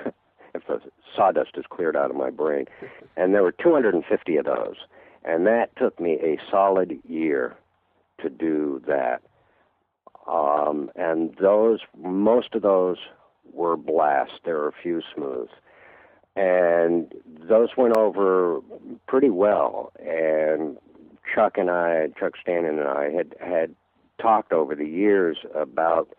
if 0.55 0.65
the 0.67 0.79
sawdust 1.15 1.51
is 1.55 1.65
cleared 1.69 1.95
out 1.95 2.09
of 2.09 2.17
my 2.17 2.29
brain, 2.29 2.65
and 3.17 3.33
there 3.33 3.43
were 3.43 3.51
250 3.51 4.37
of 4.37 4.45
those, 4.45 4.77
and 5.23 5.45
that 5.45 5.75
took 5.75 5.99
me 5.99 6.13
a 6.13 6.37
solid 6.49 6.99
year 7.07 7.55
to 8.21 8.29
do 8.29 8.81
that. 8.87 9.21
Um, 10.27 10.91
and 10.95 11.35
those, 11.41 11.79
most 11.97 12.53
of 12.53 12.61
those 12.61 12.97
were 13.53 13.77
blasts. 13.77 14.39
There 14.43 14.55
were 14.55 14.67
a 14.67 14.81
few 14.83 15.01
smooths. 15.15 15.51
And 16.35 17.13
those 17.49 17.69
went 17.77 17.97
over 17.97 18.59
pretty 19.07 19.29
well. 19.29 19.91
And 19.99 20.77
Chuck 21.33 21.57
and 21.57 21.69
I, 21.69 22.09
Chuck 22.19 22.33
Stanion 22.45 22.79
and 22.79 22.87
I, 22.87 23.09
had 23.11 23.35
had 23.39 23.75
talked 24.21 24.51
over 24.51 24.75
the 24.75 24.87
years 24.87 25.37
about 25.55 26.09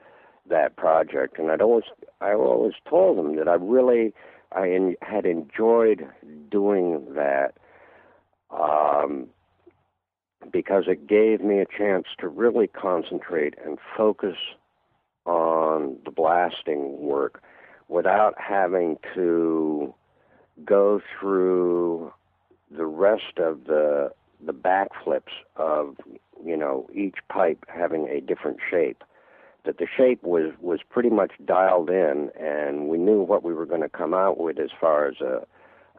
that 0.49 0.77
project, 0.77 1.39
and 1.39 1.51
I'd 1.51 1.61
always 1.61 1.85
I 2.21 2.33
always 2.33 2.75
told 2.89 3.19
him 3.19 3.37
that 3.37 3.49
I 3.49 3.55
really 3.55 4.13
I 4.53 4.95
had 5.03 5.27
enjoyed 5.27 6.07
doing 6.51 7.15
that 7.15 7.55
um, 8.51 9.29
because 10.53 10.85
it 10.87 11.07
gave 11.07 11.41
me 11.41 11.59
a 11.59 11.67
chance 11.67 12.07
to 12.19 12.29
really 12.29 12.67
concentrate 12.67 13.55
and 13.65 13.79
focus 13.97 14.37
on 15.27 15.97
the 16.05 16.11
blasting 16.11 17.01
work 17.01 17.43
without 17.89 18.35
having 18.39 18.97
to 19.15 19.95
go 20.65 21.01
through 21.19 22.13
the 22.71 22.87
rest 22.87 23.39
of 23.39 23.65
the 23.65 24.13
the 24.45 24.53
backflips 24.53 25.33
of 25.57 25.97
you 26.45 26.57
know 26.57 26.89
each 26.95 27.17
pipe 27.29 27.65
having 27.69 28.09
a 28.09 28.21
different 28.21 28.59
shape. 28.71 29.03
That 29.65 29.79
the 29.79 29.87
shape 29.97 30.23
was 30.23 30.53
was 30.61 30.81
pretty 30.89 31.11
much 31.11 31.33
dialed 31.45 31.91
in 31.91 32.31
and 32.39 32.89
we 32.89 32.99
knew 32.99 33.21
what 33.21 33.43
we 33.43 33.53
were 33.53 33.67
going 33.67 33.83
to 33.83 33.89
come 33.89 34.15
out 34.15 34.39
with 34.39 34.59
as 34.59 34.71
far 34.81 35.07
as 35.07 35.21
a 35.21 35.47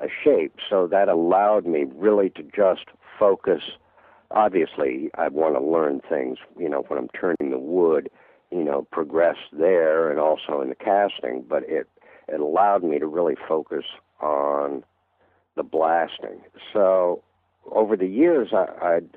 a 0.02 0.08
shape. 0.24 0.56
So 0.70 0.88
that 0.88 1.10
allowed 1.10 1.66
me 1.66 1.86
really 1.94 2.30
to 2.32 2.44
just 2.44 2.86
focus 3.20 3.62
obviously 4.32 5.10
I 5.16 5.28
want 5.30 5.56
to 5.56 5.64
learn 5.64 6.02
things 6.08 6.38
you 6.58 6.70
know 6.70 6.84
when 6.88 7.00
I'm 7.00 7.10
turning 7.10 7.52
the 7.52 7.60
wood 7.60 8.10
you 8.52 8.64
know 8.64 8.88
progress 8.92 9.38
there 9.52 10.10
and 10.10 10.20
also 10.20 10.62
in 10.62 10.70
the 10.70 10.76
casting 10.76 11.44
but 11.48 11.64
it 11.68 11.88
it 12.28 12.40
allowed 12.40 12.84
me 12.84 13.00
to 13.00 13.08
really 13.08 13.36
focus 13.48 13.86
on 14.22 14.84
the 15.56 15.64
blasting 15.64 16.42
so 16.74 17.24
over 17.72 17.96
the 17.96 18.08
years, 18.08 18.50
I, 18.54 18.66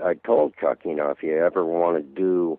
I 0.03 0.11
I 0.11 0.15
told 0.15 0.55
Chuck, 0.61 0.79
you 0.85 0.95
know, 0.95 1.11
if 1.11 1.23
you 1.23 1.37
ever 1.39 1.65
want 1.65 1.97
to 1.97 2.03
do 2.03 2.59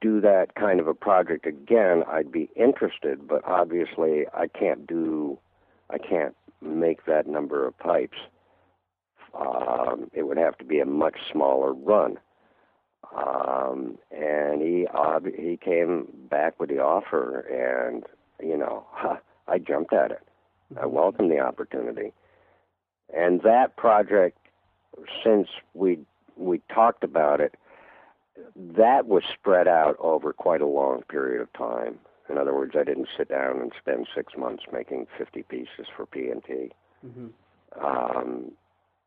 do 0.00 0.20
that 0.20 0.54
kind 0.54 0.80
of 0.80 0.86
a 0.86 0.94
project 0.94 1.46
again, 1.46 2.04
I'd 2.08 2.30
be 2.30 2.48
interested. 2.54 3.26
But 3.26 3.44
obviously, 3.44 4.26
I 4.34 4.46
can't 4.46 4.86
do, 4.86 5.38
I 5.90 5.98
can't 5.98 6.36
make 6.60 7.06
that 7.06 7.26
number 7.26 7.66
of 7.66 7.78
pipes. 7.78 8.18
Um, 9.38 10.10
it 10.12 10.26
would 10.26 10.38
have 10.38 10.58
to 10.58 10.64
be 10.64 10.80
a 10.80 10.86
much 10.86 11.16
smaller 11.30 11.72
run. 11.72 12.18
Um, 13.16 13.98
and 14.10 14.62
he 14.62 14.86
he 15.36 15.58
came 15.62 16.06
back 16.30 16.58
with 16.58 16.70
the 16.70 16.78
offer, 16.78 17.40
and 17.40 18.04
you 18.40 18.56
know, 18.56 18.86
I 19.48 19.58
jumped 19.58 19.92
at 19.92 20.10
it. 20.10 20.22
I 20.80 20.86
welcomed 20.86 21.30
the 21.30 21.40
opportunity 21.40 22.12
and 23.12 23.42
that 23.42 23.76
project, 23.76 24.38
since 25.24 25.48
we 25.74 25.98
we 26.36 26.60
talked 26.72 27.04
about 27.04 27.40
it, 27.40 27.54
that 28.56 29.06
was 29.06 29.22
spread 29.32 29.68
out 29.68 29.96
over 29.98 30.32
quite 30.32 30.62
a 30.62 30.66
long 30.66 31.02
period 31.02 31.42
of 31.42 31.52
time. 31.52 31.98
In 32.30 32.38
other 32.38 32.54
words, 32.54 32.74
I 32.78 32.84
didn't 32.84 33.08
sit 33.16 33.28
down 33.28 33.60
and 33.60 33.72
spend 33.78 34.06
six 34.14 34.32
months 34.36 34.64
making 34.72 35.06
50 35.18 35.42
pieces 35.42 35.86
for 35.94 36.06
P&T. 36.06 36.72
Mm-hmm. 37.04 37.84
Um, 37.84 38.52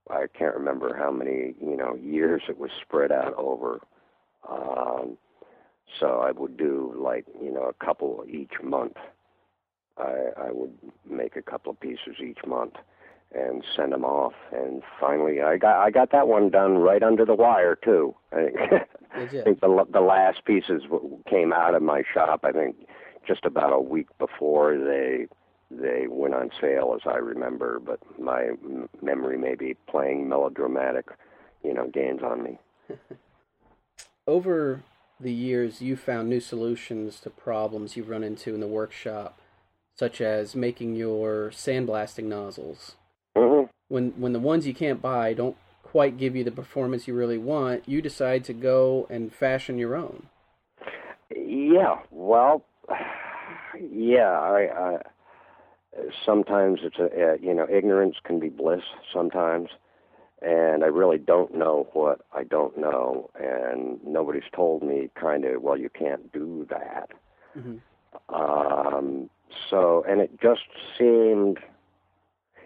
I 0.09 0.25
can't 0.37 0.55
remember 0.55 0.95
how 0.95 1.11
many 1.11 1.55
you 1.61 1.75
know 1.75 1.95
years 1.95 2.43
it 2.47 2.57
was 2.57 2.71
spread 2.81 3.11
out 3.11 3.33
over. 3.37 3.79
Um, 4.49 5.17
so 5.99 6.19
I 6.19 6.31
would 6.31 6.57
do 6.57 6.93
like 6.97 7.25
you 7.41 7.51
know 7.51 7.63
a 7.63 7.85
couple 7.85 8.23
each 8.27 8.53
month. 8.63 8.97
I, 9.97 10.47
I 10.47 10.51
would 10.51 10.73
make 11.09 11.35
a 11.35 11.41
couple 11.41 11.71
of 11.71 11.79
pieces 11.79 12.17
each 12.19 12.39
month 12.45 12.73
and 13.33 13.63
send 13.75 13.93
them 13.93 14.03
off. 14.03 14.33
And 14.51 14.81
finally, 14.99 15.41
I 15.41 15.57
got 15.57 15.81
I 15.81 15.91
got 15.91 16.11
that 16.11 16.27
one 16.27 16.49
done 16.49 16.77
right 16.77 17.03
under 17.03 17.25
the 17.25 17.35
wire 17.35 17.75
too. 17.75 18.15
I 18.31 18.35
think 18.35 18.57
I 19.15 19.27
think 19.43 19.59
the 19.61 19.85
the 19.91 20.01
last 20.01 20.45
pieces 20.45 20.83
came 21.29 21.53
out 21.53 21.75
of 21.75 21.81
my 21.81 22.03
shop. 22.13 22.41
I 22.43 22.51
think 22.51 22.75
just 23.27 23.45
about 23.45 23.73
a 23.73 23.79
week 23.79 24.07
before 24.19 24.77
they 24.77 25.27
they 25.71 26.05
went 26.07 26.33
on 26.33 26.51
sale, 26.61 26.95
as 26.95 27.01
I 27.05 27.17
remember. 27.17 27.79
But 27.79 27.99
my 28.19 28.43
m- 28.63 28.89
memory 29.01 29.37
may 29.37 29.55
be 29.55 29.75
playing 29.87 30.27
melodramatic, 30.27 31.05
you 31.63 31.73
know, 31.73 31.87
gains 31.87 32.21
on 32.23 32.43
me. 32.43 32.59
Over 34.27 34.83
the 35.19 35.33
years, 35.33 35.81
you 35.81 35.95
found 35.95 36.29
new 36.29 36.39
solutions 36.39 37.19
to 37.21 37.29
problems 37.29 37.95
you've 37.95 38.09
run 38.09 38.23
into 38.23 38.53
in 38.53 38.59
the 38.59 38.67
workshop, 38.67 39.39
such 39.95 40.19
as 40.19 40.55
making 40.55 40.95
your 40.95 41.51
sandblasting 41.51 42.25
nozzles 42.25 42.95
Mm-hmm. 43.35 43.69
When 43.87 44.11
when 44.11 44.33
the 44.33 44.39
ones 44.39 44.65
you 44.65 44.73
can't 44.73 45.01
buy 45.01 45.33
don't 45.33 45.57
quite 45.83 46.17
give 46.17 46.35
you 46.35 46.43
the 46.43 46.51
performance 46.51 47.07
you 47.07 47.13
really 47.13 47.37
want, 47.37 47.87
you 47.87 48.01
decide 48.01 48.43
to 48.45 48.53
go 48.53 49.07
and 49.09 49.33
fashion 49.33 49.77
your 49.77 49.95
own. 49.95 50.27
Yeah, 51.35 51.99
well, 52.11 52.63
yeah, 53.91 54.39
I, 54.39 54.69
I 54.77 54.97
sometimes 56.25 56.81
it's 56.83 56.99
a 56.99 57.05
uh, 57.05 57.37
you 57.41 57.53
know 57.53 57.67
ignorance 57.69 58.15
can 58.23 58.39
be 58.39 58.49
bliss 58.49 58.83
sometimes 59.11 59.69
and 60.41 60.83
I 60.83 60.87
really 60.87 61.17
don't 61.17 61.55
know 61.55 61.87
what 61.93 62.21
I 62.33 62.43
don't 62.43 62.77
know, 62.77 63.29
and 63.39 63.99
nobody's 64.05 64.43
told 64.53 64.83
me 64.83 65.09
kind 65.19 65.45
of, 65.45 65.61
well, 65.61 65.77
you 65.77 65.89
can't 65.89 66.31
do 66.31 66.67
that. 66.69 67.09
Mm-hmm. 67.57 67.77
Um, 68.33 69.29
so, 69.69 70.05
and 70.07 70.21
it 70.21 70.39
just 70.41 70.61
seemed 70.97 71.59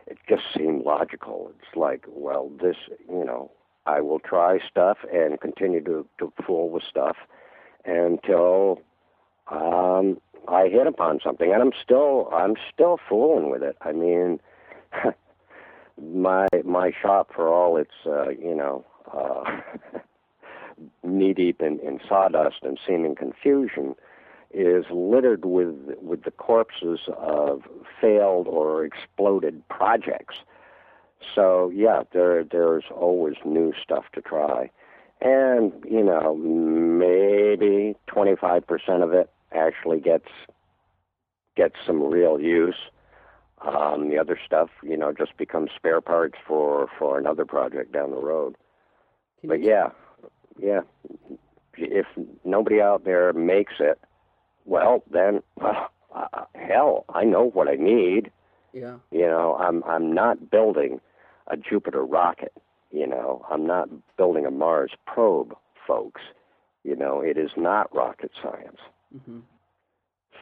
it 0.07 0.17
just 0.27 0.43
seemed 0.55 0.83
logical. 0.83 1.51
It's 1.57 1.75
like, 1.75 2.05
well, 2.07 2.51
this, 2.59 2.75
you 3.07 3.23
know, 3.23 3.51
I 3.85 4.01
will 4.01 4.19
try 4.19 4.57
stuff 4.67 4.97
and 5.13 5.39
continue 5.39 5.83
to, 5.83 6.05
to 6.17 6.33
fool 6.45 6.69
with 6.69 6.83
stuff 6.83 7.15
until 7.85 8.81
um, 9.51 10.19
I 10.47 10.67
hit 10.67 10.87
upon 10.87 11.19
something, 11.23 11.51
and 11.53 11.61
I'm 11.61 11.71
still 11.83 12.29
I'm 12.33 12.55
still 12.73 12.99
fooling 13.07 13.49
with 13.49 13.63
it. 13.63 13.77
I 13.81 13.91
mean, 13.91 14.39
my 16.01 16.47
my 16.63 16.91
shop 17.01 17.31
for 17.33 17.49
all 17.49 17.77
its 17.77 17.93
uh, 18.05 18.29
you 18.29 18.55
know 18.55 18.85
uh, 19.13 19.59
knee 21.03 21.33
deep 21.33 21.61
in, 21.61 21.79
in 21.79 21.99
sawdust 22.07 22.57
and 22.63 22.79
seeming 22.85 23.15
confusion 23.15 23.95
is 24.51 24.85
littered 24.91 25.45
with 25.45 25.75
with 26.01 26.23
the 26.23 26.31
corpses 26.31 26.99
of 27.17 27.63
failed 28.01 28.47
or 28.47 28.83
exploded 28.83 29.67
projects. 29.69 30.35
So 31.35 31.71
yeah, 31.73 32.03
there 32.13 32.43
there's 32.43 32.85
always 32.95 33.35
new 33.45 33.73
stuff 33.81 34.05
to 34.13 34.21
try, 34.21 34.69
and 35.21 35.71
you 35.87 36.03
know 36.03 36.35
maybe 36.35 37.95
25% 38.07 39.03
of 39.03 39.13
it 39.13 39.29
actually 39.53 39.99
gets 39.99 40.27
gets 41.55 41.75
some 41.85 42.01
real 42.01 42.39
use. 42.39 42.77
Um, 43.61 44.09
the 44.09 44.17
other 44.17 44.39
stuff, 44.45 44.69
you 44.81 44.95
know, 44.95 45.11
just 45.11 45.35
becomes 45.37 45.71
spare 45.75 46.01
parts 46.01 46.37
for 46.47 46.87
for 46.97 47.17
another 47.17 47.45
project 47.45 47.91
down 47.91 48.11
the 48.11 48.17
road. 48.17 48.55
Can 49.41 49.49
But 49.49 49.61
yeah, 49.61 49.89
yeah, 50.57 50.81
if 51.77 52.05
nobody 52.45 52.81
out 52.81 53.03
there 53.03 53.33
makes 53.33 53.73
it, 53.79 53.99
well 54.65 55.03
then, 55.11 55.41
uh, 55.61 55.87
uh, 56.15 56.45
hell, 56.55 57.05
I 57.13 57.23
know 57.25 57.49
what 57.49 57.67
I 57.67 57.75
need. 57.75 58.31
yeah, 58.73 58.97
You 59.11 59.27
know, 59.27 59.55
I'm 59.59 59.83
I'm 59.83 60.13
not 60.13 60.49
building 60.49 61.01
a 61.47 61.57
Jupiter 61.57 62.05
rocket. 62.05 62.53
You 62.91 63.07
know, 63.07 63.45
I'm 63.49 63.65
not 63.67 63.89
building 64.17 64.45
a 64.45 64.51
Mars 64.51 64.91
probe, 65.05 65.55
folks. 65.85 66.21
You 66.83 66.95
know, 66.95 67.21
it 67.21 67.37
is 67.37 67.51
not 67.57 67.93
rocket 67.93 68.31
science. 68.41 68.79
Hmm 69.11 69.39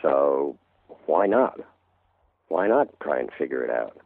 So 0.02 0.58
why 1.06 1.26
not? 1.28 1.60
Why 2.50 2.68
not 2.68 3.00
try 3.02 3.20
and 3.20 3.30
figure 3.38 3.64
it 3.64 3.70
out? 3.70 3.98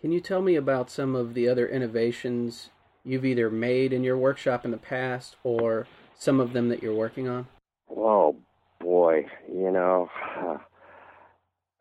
Can 0.00 0.12
you 0.12 0.20
tell 0.20 0.42
me 0.42 0.56
about 0.56 0.90
some 0.90 1.14
of 1.14 1.34
the 1.34 1.48
other 1.48 1.68
innovations 1.68 2.70
you've 3.04 3.24
either 3.24 3.50
made 3.50 3.92
in 3.92 4.02
your 4.02 4.16
workshop 4.16 4.64
in 4.64 4.70
the 4.70 4.76
past 4.76 5.36
or 5.44 5.86
some 6.18 6.40
of 6.40 6.52
them 6.52 6.68
that 6.68 6.82
you're 6.82 6.94
working 6.94 7.28
on? 7.28 7.46
Oh 7.94 8.36
boy, 8.80 9.26
you 9.52 9.70
know, 9.70 10.10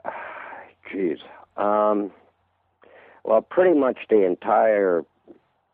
geez. 0.92 1.20
Um, 1.58 2.12
well, 3.24 3.42
pretty 3.42 3.78
much 3.78 3.98
the 4.10 4.26
entire 4.26 5.04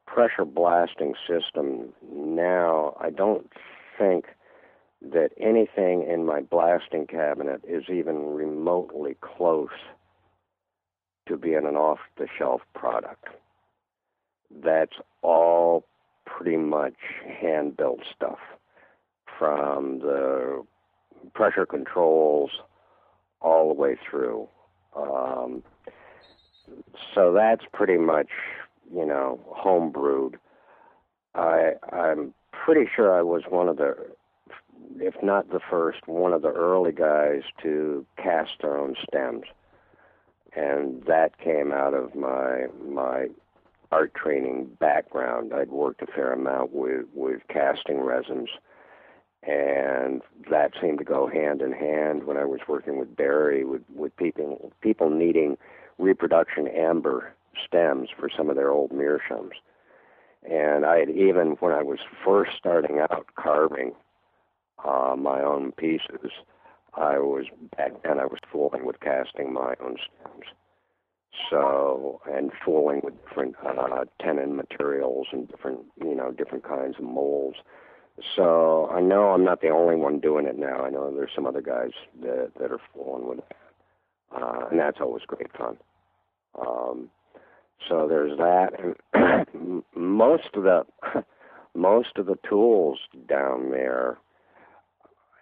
pressure 0.06 0.46
blasting 0.46 1.14
system 1.28 1.94
now. 2.12 2.96
I 3.00 3.10
don't 3.10 3.52
think 3.98 4.26
that 5.12 5.30
anything 5.39 6.03
in 6.10 6.26
my 6.26 6.41
blasting 6.41 7.08
cabinet 7.08 7.62
is 7.68 7.84
even 7.89 8.34
remotely 8.34 9.16
close 9.22 9.70
to 11.28 11.38
being 11.38 11.66
an 11.66 11.76
off-the-shelf 11.76 12.62
product. 12.74 13.26
That's 14.64 14.93
all 15.22 15.86
pretty 16.26 16.58
much 16.58 16.95
hand-built 17.39 18.01
stuff 18.16 18.39
from 19.38 19.99
the 19.99 20.64
pressure 21.34 21.66
controls 21.66 22.51
all 23.41 23.68
the 23.68 23.74
way 23.74 23.97
through. 24.10 24.47
Um, 24.95 25.64
so 27.14 27.32
that's 27.34 27.64
pretty 27.74 27.97
much, 27.97 28.30
you 28.93 29.06
know, 29.06 29.39
home 29.47 29.91
brewed. 29.91 30.38
I 31.36 31.74
I'm 31.91 32.34
pretty 32.51 32.89
sure 32.95 33.18
I 33.18 33.22
was 33.22 33.43
one 33.49 33.68
of 33.68 33.78
the, 33.78 33.95
if 35.00 35.16
not 35.22 35.50
the 35.50 35.60
first, 35.60 36.08
one 36.08 36.34
of 36.34 36.41
the 36.41 36.52
early 36.52 36.91
guys 36.91 37.43
to 37.64 38.06
cast 38.18 38.52
their 38.62 38.78
own 38.78 38.96
stems, 39.08 39.46
and 40.56 41.04
that 41.06 41.38
came 41.39 41.72
out 41.72 41.93
of 41.93 42.16
my 42.16 42.68
my 42.84 43.28
art 43.91 44.14
training 44.16 44.66
background. 44.80 45.54
I'd 45.54 45.70
worked 45.70 46.02
a 46.02 46.08
fair 46.08 46.34
amount 46.34 46.74
with 46.74 47.06
with 47.14 47.41
casting 47.50 48.02
resins 48.02 48.50
and 49.48 50.22
that 50.50 50.72
seemed 50.82 50.98
to 50.98 51.04
go 51.04 51.28
hand 51.28 51.62
in 51.62 51.72
hand 51.72 52.24
when 52.24 52.38
I 52.38 52.46
was 52.46 52.62
working 52.68 52.98
with 52.98 53.16
Barry 53.16 53.64
with 53.64 53.84
with 53.93 54.16
people 54.18 54.72
people 54.82 55.10
needing 55.10 55.58
reproduction 56.00 56.68
amber 56.68 57.34
stems 57.66 58.10
for 58.18 58.30
some 58.36 58.50
of 58.50 58.56
their 58.56 58.72
old 58.72 58.91
meerschaums. 58.91 59.54
And 60.50 60.86
I 60.86 61.00
had 61.00 61.10
even 61.10 61.52
when 61.60 61.74
I 61.74 61.84
was 61.84 62.00
first 62.24 62.52
starting 62.58 63.00
out 63.00 63.28
carving 63.36 63.93
uh, 64.84 65.15
my 65.17 65.41
own 65.41 65.71
pieces, 65.73 66.32
I 66.95 67.17
was 67.19 67.45
back 67.76 67.91
then 68.03 68.19
I 68.19 68.26
was 68.26 68.39
fooling 68.51 68.86
with 68.86 68.99
casting 68.99 69.53
my 69.53 69.76
own 69.84 69.97
stems. 69.97 70.45
So 71.49 72.21
and 72.32 72.51
fooling 72.63 73.01
with 73.03 73.13
different 73.28 73.55
uh, 73.65 74.05
tenon 74.21 74.55
materials 74.55 75.28
and 75.32 75.47
different 75.49 75.82
you 75.99 76.15
know 76.15 76.32
different 76.32 76.63
kinds 76.63 76.95
of 76.97 77.03
molds. 77.03 77.57
So 78.36 78.89
I 78.89 79.01
know 79.01 79.32
I'm 79.32 79.43
not 79.43 79.61
the 79.61 79.69
only 79.69 79.95
one 79.95 80.19
doing 80.19 80.45
it 80.45 80.57
now. 80.57 80.86
I 80.86 80.89
know 80.89 81.13
there's 81.13 81.32
some 81.36 81.45
other 81.45 81.61
guys 81.61 81.91
that 82.21 82.51
that 82.59 82.71
are 82.71 82.80
fooling 82.93 83.28
with 83.28 83.39
that, 83.39 84.41
uh, 84.41 84.67
and 84.71 84.80
that's 84.80 85.01
always 85.01 85.23
great 85.28 85.51
fun. 85.57 85.78
Um, 86.59 87.09
so 87.89 88.07
there's 88.07 88.38
that, 88.38 88.69
and 89.13 89.84
most 89.95 90.49
of 90.53 90.63
the 90.63 90.86
most 91.76 92.17
of 92.17 92.26
the 92.28 92.39
tools 92.47 92.99
down 93.28 93.71
there. 93.71 94.17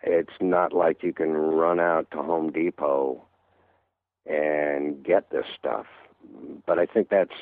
It's 0.04 0.34
not 0.41 0.74
like 0.74 1.01
you 1.01 1.14
can 1.14 1.32
run 1.32 1.80
out 1.80 2.12
to 2.12 2.18
Home 2.18 2.51
Depot 2.51 3.24
and 4.26 5.04
get 5.04 5.30
this 5.32 5.45
stuff, 5.58 5.86
but 6.66 6.78
I 6.78 6.86
think 6.86 7.10
that's 7.10 7.34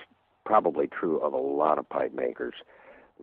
probably 0.45 0.87
true 0.87 1.19
of 1.19 1.33
a 1.33 1.37
lot 1.37 1.79
of 1.79 1.89
pipe 1.89 2.13
makers. 2.13 2.55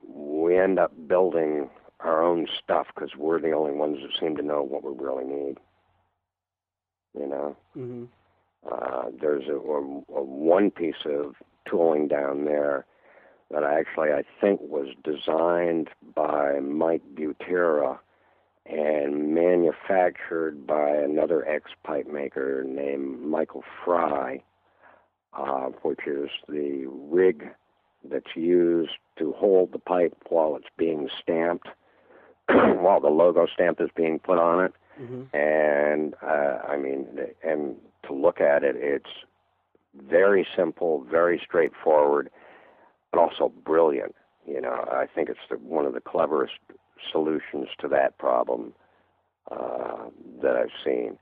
We 0.07 0.59
end 0.59 0.79
up 0.79 0.93
building 1.07 1.71
our 2.01 2.23
own 2.23 2.47
stuff 2.63 2.89
because 2.95 3.17
we're 3.17 3.41
the 3.41 3.53
only 3.53 3.73
ones 3.73 3.99
that 4.03 4.19
seem 4.19 4.37
to 4.37 4.43
know 4.43 4.63
what 4.63 4.85
we 4.85 4.93
really 4.97 5.25
need. 5.25 5.59
You 7.19 7.27
know, 7.27 7.57
hmm 7.75 8.05
uh, 8.71 9.05
there's 9.21 9.47
a, 9.49 9.55
a, 9.55 9.81
a 10.17 10.23
one 10.23 10.71
piece 10.71 11.05
of 11.05 11.37
tooling 11.69 12.09
down 12.09 12.45
there 12.45 12.87
that 13.51 13.63
actually 13.63 14.11
I 14.11 14.25
think 14.41 14.61
was 14.61 14.89
designed 15.05 15.89
by 16.15 16.59
Mike 16.61 17.03
Butera 17.15 17.99
and 18.69 19.35
manufactured 19.35 20.67
by 20.67 20.91
another 20.91 21.47
ex-pipe 21.49 22.07
maker 22.07 22.65
named 22.67 23.23
Michael 23.23 23.65
Fry, 23.85 24.43
uh, 25.33 25.69
which 25.83 26.01
is 26.07 26.29
the 26.49 26.87
rig 26.87 27.49
that's 28.09 28.37
used 28.37 28.93
to 29.19 29.33
hold 29.33 29.73
the 29.73 29.79
pipe 29.79 30.15
while 30.29 30.55
it's 30.57 30.69
being 30.77 31.09
stamped, 31.21 31.69
while 32.49 33.01
the 33.01 33.09
logo 33.09 33.47
stamp 33.53 33.81
is 33.81 33.91
being 33.97 34.19
put 34.19 34.39
on 34.39 34.65
it. 34.65 34.73
hmm 34.97 35.23
And 35.35 36.15
uh, 36.23 36.59
I 36.69 36.77
mean, 36.77 37.07
and 37.43 37.77
to 38.07 38.13
look 38.13 38.41
at 38.41 38.63
it, 38.63 38.77
it's 38.77 39.11
very 40.09 40.47
simple, 40.57 41.05
very 41.11 41.41
straightforward, 41.45 42.31
but 43.11 43.19
also 43.21 43.53
brilliant. 43.65 44.15
You 44.47 44.61
know, 44.61 44.87
I 44.91 45.07
think 45.13 45.29
it's 45.29 45.41
the, 45.51 45.57
one 45.57 45.85
of 45.85 45.95
the 45.95 46.01
cleverest 46.01 46.55
solutions 47.11 47.69
to 47.81 47.89
that 47.89 48.19
problem 48.19 48.73
uh, 49.51 50.07
that 50.43 50.57
I've 50.57 50.71
seen. 50.85 51.19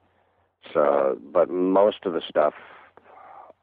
So, 0.72 1.18
but 1.32 1.48
most 1.48 1.98
of 2.04 2.12
the 2.12 2.22
stuff, 2.28 2.54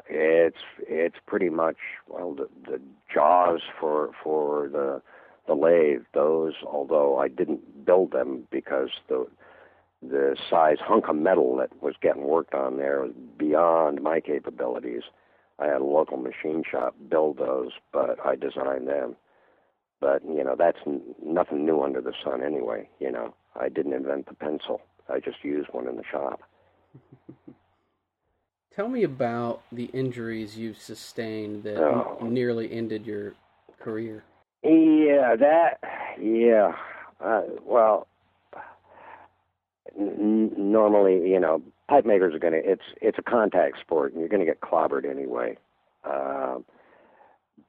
it's 0.08 0.58
it's 0.80 1.18
pretty 1.26 1.50
much 1.50 1.78
well 2.08 2.34
the, 2.34 2.48
the 2.70 2.82
jaws 3.14 3.62
for 3.80 4.12
for 4.24 4.70
the 4.70 5.02
the 5.48 5.54
lathe. 5.54 6.04
Those, 6.14 6.54
although 6.66 7.18
I 7.18 7.28
didn't 7.28 7.86
build 7.86 8.12
them 8.12 8.48
because 8.52 8.90
the 9.10 9.28
the 10.02 10.36
size 10.50 10.78
hunk 10.82 11.08
of 11.08 11.16
metal 11.16 11.56
that 11.58 11.70
was 11.82 11.96
getting 12.02 12.24
worked 12.24 12.54
on 12.54 12.78
there 12.78 13.02
was 13.02 13.12
beyond 13.38 14.02
my 14.02 14.20
capabilities. 14.20 15.04
I 15.60 15.68
had 15.68 15.82
a 15.82 15.86
local 15.86 16.18
machine 16.18 16.64
shop 16.70 16.96
build 17.10 17.38
those, 17.38 17.72
but 17.92 18.18
I 18.26 18.36
designed 18.36 18.88
them. 18.88 19.16
But 20.04 20.22
you 20.26 20.44
know, 20.44 20.56
that's 20.58 20.80
n- 20.86 21.02
nothing 21.24 21.66
new 21.66 21.82
under 21.82 22.02
the 22.02 22.12
sun 22.26 22.44
anyway. 22.44 22.90
You 23.00 23.10
know, 23.10 23.34
I 23.58 23.70
didn't 23.70 23.94
invent 23.94 24.26
the 24.28 24.34
pencil. 24.34 24.82
I 25.08 25.22
just 25.22 25.38
used 25.44 25.70
one 25.72 25.88
in 25.88 25.96
the 25.96 26.04
shop. 26.12 26.42
Tell 28.76 28.90
me 28.90 29.04
about 29.04 29.62
the 29.72 29.86
injuries 29.94 30.58
you've 30.58 30.78
sustained 30.78 31.64
that 31.64 31.78
Oh. 31.82 32.18
nearly 32.22 32.70
ended 32.70 33.06
your 33.06 33.34
career. 33.80 34.26
Yeah, 34.62 35.38
that. 35.38 35.80
Yeah. 36.20 36.76
Uh, 37.24 37.44
well, 37.64 38.08
n- 39.98 40.52
normally, 40.58 41.30
you 41.30 41.40
know, 41.40 41.62
pipe 41.88 42.06
makers 42.06 42.36
are 42.36 42.40
gonna. 42.40 42.58
It's 42.62 42.84
it's 43.02 43.18
a 43.18 43.24
contact 43.24 43.80
sport, 43.80 44.12
and 44.12 44.20
you're 44.20 44.28
gonna 44.30 44.44
get 44.44 44.60
clobbered 44.60 45.10
anyway. 45.10 45.58
Um, 46.04 46.66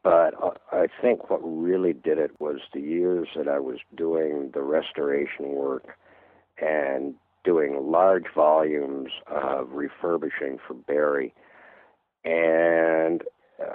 but 0.04 0.34
uh, 0.40 0.50
I 0.70 0.86
think 1.00 1.30
what 1.30 1.40
really 1.42 1.94
did 1.94 2.18
it 2.18 2.38
was 2.38 2.60
the 2.72 2.80
years 2.80 3.28
that 3.34 3.48
I 3.48 3.58
was 3.58 3.78
doing 3.96 4.50
the 4.52 4.62
restoration 4.62 5.48
work 5.52 5.96
and 6.58 7.14
doing 7.42 7.90
large 7.90 8.26
volumes 8.34 9.10
of 9.26 9.72
refurbishing 9.72 10.58
for 10.66 10.74
Barry, 10.74 11.34
and 12.24 13.22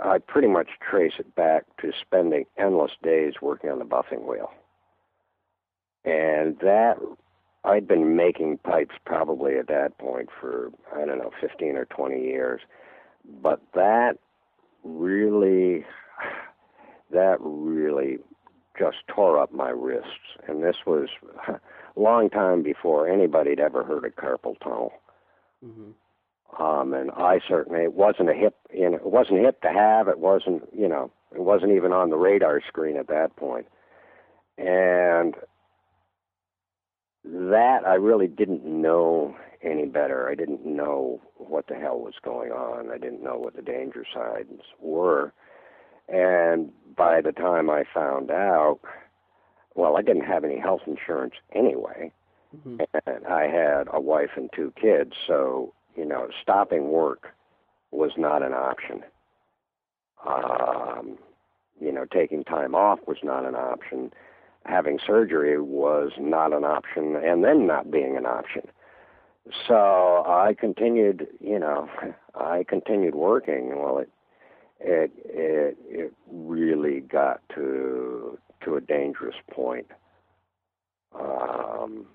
I 0.04 0.20
pretty 0.20 0.48
much 0.48 0.70
trace 0.88 1.14
it 1.20 1.36
back 1.36 1.64
to 1.82 1.92
spending 2.00 2.46
endless 2.58 2.92
days 3.02 3.34
working 3.42 3.70
on 3.70 3.80
the 3.80 3.86
buffing 3.86 4.28
wheel. 4.28 4.52
And 6.06 6.58
that, 6.60 6.98
I'd 7.64 7.88
been 7.88 8.16
making 8.16 8.60
pipes 8.60 8.96
probably 9.06 9.58
at 9.58 9.68
that 9.68 9.98
point 9.98 10.30
for, 10.40 10.70
I 10.96 11.06
don't 11.06 11.18
know, 11.18 11.32
15 11.42 11.76
or 11.76 11.86
20 11.86 12.22
years. 12.22 12.62
But 13.42 13.62
that 13.74 14.18
really, 14.84 15.86
that 17.12 17.38
really 17.40 18.18
just 18.78 18.98
tore 19.08 19.40
up 19.40 19.52
my 19.52 19.70
wrists. 19.70 20.38
And 20.48 20.64
this 20.64 20.78
was 20.86 21.10
a 21.48 21.60
long 22.00 22.30
time 22.30 22.64
before 22.64 23.08
anybody 23.08 23.52
had 23.52 23.60
ever 23.60 23.84
heard 23.84 24.06
of 24.06 24.16
carpal 24.16 24.60
tunnel. 24.60 24.94
Mm-hmm. 25.66 25.92
Um, 26.62 26.94
and 26.94 27.12
I 27.12 27.40
certainly 27.48 27.84
it 27.84 27.94
wasn't 27.94 28.30
a 28.30 28.34
hip, 28.34 28.56
you 28.74 28.90
know, 28.90 28.98
it 28.98 29.06
wasn't 29.06 29.42
hip 29.42 29.62
to 29.62 29.70
have. 29.70 30.08
It 30.08 30.20
wasn't, 30.20 30.64
you 30.76 30.88
know, 30.88 31.12
it 31.34 31.42
wasn't 31.42 31.74
even 31.74 31.92
on 31.94 32.10
the 32.10 32.18
radar 32.18 32.62
screen 32.68 32.98
at 32.98 33.08
that 33.08 33.36
point. 33.36 33.68
And 34.58 35.36
that 37.24 37.86
I 37.86 37.94
really 37.96 38.28
didn't 38.28 38.66
know 38.66 39.36
any 39.62 39.86
better. 39.86 40.30
I 40.30 40.36
didn't 40.36 40.66
know 40.66 41.22
what 41.36 41.68
the 41.68 41.76
hell 41.76 42.00
was 42.00 42.16
going 42.24 42.52
on. 42.52 42.92
I 42.92 42.98
didn't 42.98 43.24
know 43.24 43.38
what 43.38 43.56
the 43.56 43.62
danger 43.62 44.06
signs 44.14 44.62
were. 44.80 45.34
And 46.12 46.72
by 46.96 47.22
the 47.22 47.32
time 47.32 47.70
I 47.70 47.84
found 47.94 48.32
out, 48.32 48.80
well, 49.76 49.98
I 49.98 50.02
didn't 50.02 50.26
have 50.26 50.44
any 50.44 50.60
health 50.60 50.82
insurance 50.88 51.36
anyway. 51.54 52.12
Mm-hmm. 52.56 52.82
And 53.06 53.28
I 53.28 53.48
had 53.48 53.88
a 53.94 54.02
wife 54.02 54.32
and 54.36 54.50
two 54.56 54.74
kids, 54.80 55.14
so, 55.28 55.74
you 55.96 56.06
know, 56.06 56.30
stopping 56.42 56.90
work 56.90 57.34
was 57.92 58.12
not 58.18 58.42
an 58.42 58.54
option. 58.54 59.04
Um, 60.28 61.18
you 61.80 61.92
know, 61.92 62.06
taking 62.06 62.44
time 62.44 62.76
off 62.76 63.00
was 63.08 63.18
not 63.24 63.46
an 63.46 63.56
option. 63.56 64.12
Having 64.66 65.00
surgery 65.06 65.60
was 65.62 66.12
not 66.20 66.54
an 66.54 66.66
option, 66.66 67.16
and 67.16 67.44
then 67.44 67.66
not 67.66 67.90
being 67.90 68.18
an 68.18 68.26
option. 68.26 68.64
So 69.68 70.24
I 70.28 70.56
continued, 70.60 71.28
you 71.40 71.60
know, 71.60 71.90
I 72.36 72.66
continued 72.68 73.16
working. 73.16 73.80
Well, 73.80 74.00
it 74.00 74.10
it 74.80 75.12
it 75.26 75.78
it 75.88 76.14
really 76.32 77.02
got 77.02 77.42
to 77.56 78.38
to 78.64 78.76
a 78.76 78.82
dangerous 78.82 79.36
point 79.52 79.88
um, 81.18 82.06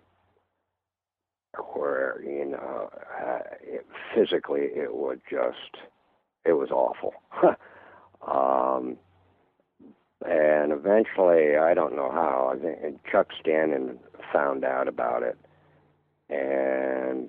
where 1.74 2.22
you 2.22 2.44
know 2.46 2.90
uh, 3.24 3.38
it, 3.62 3.86
physically 4.14 4.62
it 4.74 4.94
would 4.94 5.20
just 5.30 5.76
it 6.44 6.52
was 6.52 6.70
awful. 6.70 7.14
um, 8.26 8.96
and 10.26 10.72
eventually, 10.72 11.56
I 11.56 11.74
don't 11.74 11.96
know 11.96 12.10
how. 12.10 12.52
I 12.54 12.58
think 12.58 13.00
Chuck 13.10 13.28
Stanion 13.44 13.98
found 14.32 14.64
out 14.64 14.88
about 14.88 15.22
it, 15.22 15.38
and 16.30 17.28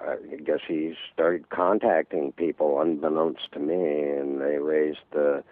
I 0.00 0.16
guess 0.44 0.60
he 0.66 0.94
started 1.12 1.50
contacting 1.50 2.32
people 2.32 2.80
unbeknownst 2.80 3.52
to 3.52 3.58
me, 3.58 3.74
and 3.74 4.40
they 4.40 4.58
raised 4.58 5.04
the 5.12 5.44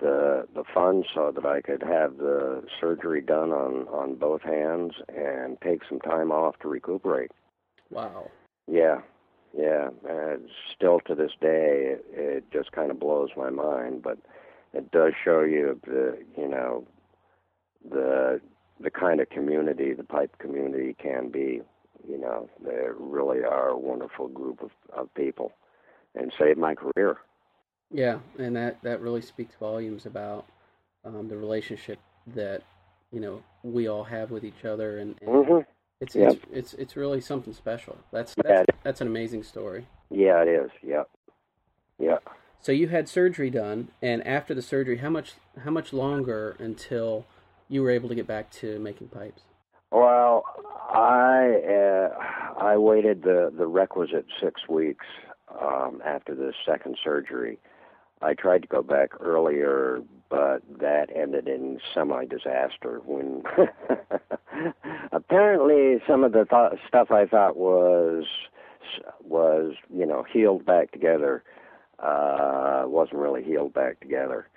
the 0.00 0.46
the 0.54 0.64
funds 0.72 1.08
so 1.12 1.32
that 1.34 1.44
I 1.44 1.60
could 1.60 1.82
have 1.82 2.18
the 2.18 2.64
surgery 2.80 3.20
done 3.20 3.50
on 3.52 3.88
on 3.88 4.14
both 4.14 4.42
hands 4.42 4.94
and 5.08 5.60
take 5.60 5.82
some 5.88 6.00
time 6.00 6.30
off 6.30 6.58
to 6.60 6.68
recuperate. 6.68 7.30
Wow. 7.90 8.30
Yeah, 8.66 9.00
yeah. 9.56 9.90
And 10.08 10.48
still 10.74 11.00
to 11.06 11.14
this 11.14 11.32
day, 11.40 11.96
it, 11.96 12.04
it 12.12 12.44
just 12.52 12.72
kind 12.72 12.90
of 12.90 13.00
blows 13.00 13.30
my 13.36 13.50
mind, 13.50 14.02
but 14.02 14.18
it 14.72 14.90
does 14.90 15.12
show 15.24 15.40
you 15.40 15.80
the 15.84 16.18
you 16.36 16.48
know 16.48 16.86
the 17.88 18.40
the 18.80 18.90
kind 18.90 19.20
of 19.20 19.28
community 19.30 19.92
the 19.94 20.04
pipe 20.04 20.38
community 20.38 20.94
can 21.00 21.28
be 21.28 21.62
you 22.06 22.18
know, 22.18 22.48
they 22.62 22.86
really 22.98 23.44
are 23.44 23.68
a 23.68 23.78
wonderful 23.78 24.28
group 24.28 24.62
of, 24.62 24.70
of 24.96 25.12
people 25.14 25.52
and 26.14 26.32
saved 26.38 26.58
my 26.58 26.74
career. 26.74 27.18
Yeah, 27.90 28.18
and 28.38 28.54
that, 28.56 28.82
that 28.82 29.00
really 29.00 29.22
speaks 29.22 29.54
volumes 29.58 30.04
about 30.04 30.46
um, 31.04 31.28
the 31.28 31.36
relationship 31.36 31.98
that, 32.34 32.62
you 33.10 33.20
know, 33.20 33.42
we 33.62 33.88
all 33.88 34.04
have 34.04 34.30
with 34.30 34.44
each 34.44 34.64
other 34.64 34.98
and, 34.98 35.16
and 35.20 35.30
mm-hmm. 35.30 35.70
it's, 36.00 36.14
yep. 36.14 36.32
it's 36.32 36.44
it's 36.52 36.74
it's 36.74 36.96
really 36.96 37.20
something 37.20 37.54
special. 37.54 37.96
That's 38.12 38.34
that's, 38.34 38.48
yeah. 38.48 38.64
that's 38.82 39.00
an 39.00 39.06
amazing 39.06 39.42
story. 39.42 39.86
Yeah, 40.10 40.42
it 40.42 40.48
is. 40.48 40.70
Yep. 40.82 41.08
Yeah. 41.98 42.18
So 42.60 42.72
you 42.72 42.88
had 42.88 43.08
surgery 43.08 43.50
done, 43.50 43.88
and 44.02 44.26
after 44.26 44.54
the 44.54 44.62
surgery, 44.62 44.98
how 44.98 45.10
much 45.10 45.34
how 45.64 45.70
much 45.70 45.92
longer 45.92 46.56
until 46.58 47.24
you 47.68 47.82
were 47.82 47.90
able 47.90 48.08
to 48.08 48.14
get 48.14 48.26
back 48.26 48.50
to 48.52 48.78
making 48.78 49.08
pipes? 49.08 49.42
Well, 49.90 50.37
I 50.88 51.60
uh, 51.68 52.62
I 52.62 52.76
waited 52.76 53.22
the 53.22 53.52
the 53.56 53.66
requisite 53.66 54.26
six 54.40 54.68
weeks 54.68 55.06
um, 55.60 56.00
after 56.04 56.34
the 56.34 56.52
second 56.66 56.96
surgery. 57.02 57.58
I 58.20 58.34
tried 58.34 58.62
to 58.62 58.68
go 58.68 58.82
back 58.82 59.10
earlier, 59.20 60.02
but 60.28 60.62
that 60.80 61.06
ended 61.14 61.46
in 61.46 61.78
semi 61.94 62.24
disaster. 62.24 63.00
When 63.04 63.42
apparently 65.12 66.02
some 66.06 66.24
of 66.24 66.32
the 66.32 66.44
th- 66.44 66.80
stuff 66.88 67.10
I 67.10 67.26
thought 67.26 67.56
was 67.56 68.24
was 69.22 69.74
you 69.94 70.06
know 70.06 70.24
healed 70.32 70.64
back 70.64 70.90
together 70.90 71.44
uh, 71.98 72.84
wasn't 72.86 73.18
really 73.18 73.42
healed 73.44 73.74
back 73.74 74.00
together. 74.00 74.48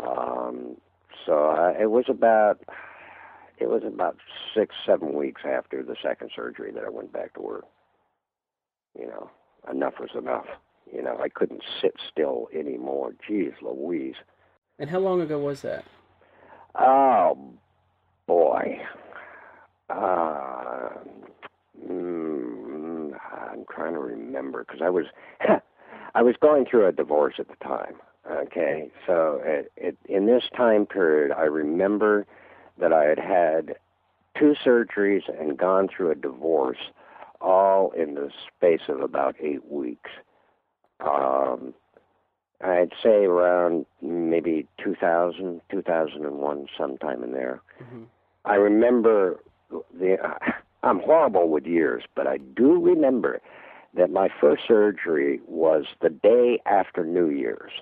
Um, 0.00 0.76
so 1.26 1.48
I, 1.48 1.82
it 1.82 1.90
was 1.90 2.04
about 2.08 2.60
it 3.60 3.68
was 3.68 3.82
about 3.84 4.16
six, 4.54 4.74
seven 4.86 5.14
weeks 5.14 5.42
after 5.44 5.82
the 5.82 5.96
second 6.02 6.30
surgery 6.34 6.72
that 6.72 6.84
I 6.84 6.90
went 6.90 7.12
back 7.12 7.34
to 7.34 7.40
work. 7.40 7.64
You 8.98 9.06
know, 9.06 9.30
enough 9.70 9.94
was 10.00 10.10
enough. 10.16 10.46
You 10.92 11.02
know, 11.02 11.18
I 11.22 11.28
couldn't 11.28 11.62
sit 11.82 11.96
still 12.10 12.48
anymore. 12.54 13.12
Jeez 13.28 13.54
Louise. 13.60 14.14
And 14.78 14.88
how 14.90 15.00
long 15.00 15.20
ago 15.20 15.38
was 15.38 15.62
that? 15.62 15.84
Oh, 16.74 17.36
boy. 18.26 18.80
Uh, 19.90 20.90
mm, 21.88 23.12
I'm 23.12 23.64
trying 23.70 23.94
to 23.94 24.00
remember 24.00 24.64
because 24.64 24.80
I 24.82 24.90
was 24.90 25.06
I 26.14 26.22
was 26.22 26.36
going 26.40 26.66
through 26.66 26.86
a 26.86 26.92
divorce 26.92 27.34
at 27.38 27.48
the 27.48 27.56
time. 27.64 27.94
Okay, 28.30 28.90
so 29.06 29.40
it, 29.42 29.72
it, 29.76 29.96
in 30.06 30.26
this 30.26 30.44
time 30.54 30.84
period, 30.84 31.32
I 31.32 31.44
remember 31.44 32.26
that 32.80 32.92
I 32.92 33.04
had 33.04 33.18
had 33.18 33.76
two 34.38 34.54
surgeries 34.64 35.22
and 35.40 35.56
gone 35.56 35.88
through 35.88 36.10
a 36.10 36.14
divorce 36.14 36.78
all 37.40 37.90
in 37.90 38.14
the 38.14 38.30
space 38.56 38.88
of 38.88 39.00
about 39.00 39.36
eight 39.40 39.70
weeks. 39.70 40.10
Um, 41.00 41.74
I'd 42.60 42.92
say 43.02 43.24
around 43.24 43.86
maybe 44.02 44.66
2000, 44.82 45.60
2001, 45.70 46.66
sometime 46.76 47.22
in 47.22 47.32
there. 47.32 47.60
Mm-hmm. 47.82 48.04
I 48.44 48.54
remember 48.54 49.40
the. 49.70 50.16
I'm 50.84 51.00
horrible 51.00 51.48
with 51.48 51.66
years, 51.66 52.04
but 52.14 52.28
I 52.28 52.36
do 52.38 52.80
remember 52.80 53.40
that 53.94 54.10
my 54.10 54.28
first 54.40 54.62
surgery 54.66 55.40
was 55.48 55.86
the 56.00 56.08
day 56.08 56.60
after 56.66 57.04
New 57.04 57.30
Year's. 57.30 57.72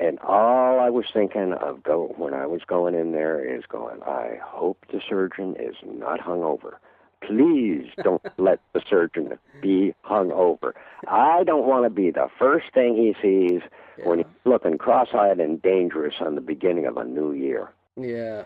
And 0.00 0.18
all 0.20 0.80
I 0.80 0.88
was 0.88 1.04
thinking 1.12 1.52
of 1.52 1.82
go 1.82 2.14
when 2.16 2.32
I 2.32 2.46
was 2.46 2.62
going 2.66 2.94
in 2.94 3.12
there 3.12 3.44
is 3.44 3.64
going, 3.68 4.02
I 4.02 4.38
hope 4.42 4.78
the 4.90 5.00
surgeon 5.06 5.56
is 5.60 5.74
not 5.84 6.20
hungover. 6.20 6.76
Please 7.22 7.90
don't 8.02 8.22
let 8.38 8.60
the 8.72 8.80
surgeon 8.88 9.38
be 9.60 9.94
hungover. 10.02 10.72
I 11.06 11.44
don't 11.44 11.66
want 11.66 11.84
to 11.84 11.90
be 11.90 12.10
the 12.10 12.28
first 12.38 12.72
thing 12.72 12.96
he 12.96 13.14
sees 13.20 13.60
yeah. 13.98 14.08
when 14.08 14.18
he's 14.20 14.26
looking 14.46 14.78
cross-eyed 14.78 15.38
and 15.38 15.60
dangerous 15.60 16.14
on 16.20 16.34
the 16.34 16.40
beginning 16.40 16.86
of 16.86 16.96
a 16.96 17.04
new 17.04 17.32
year. 17.32 17.70
Yeah, 17.96 18.44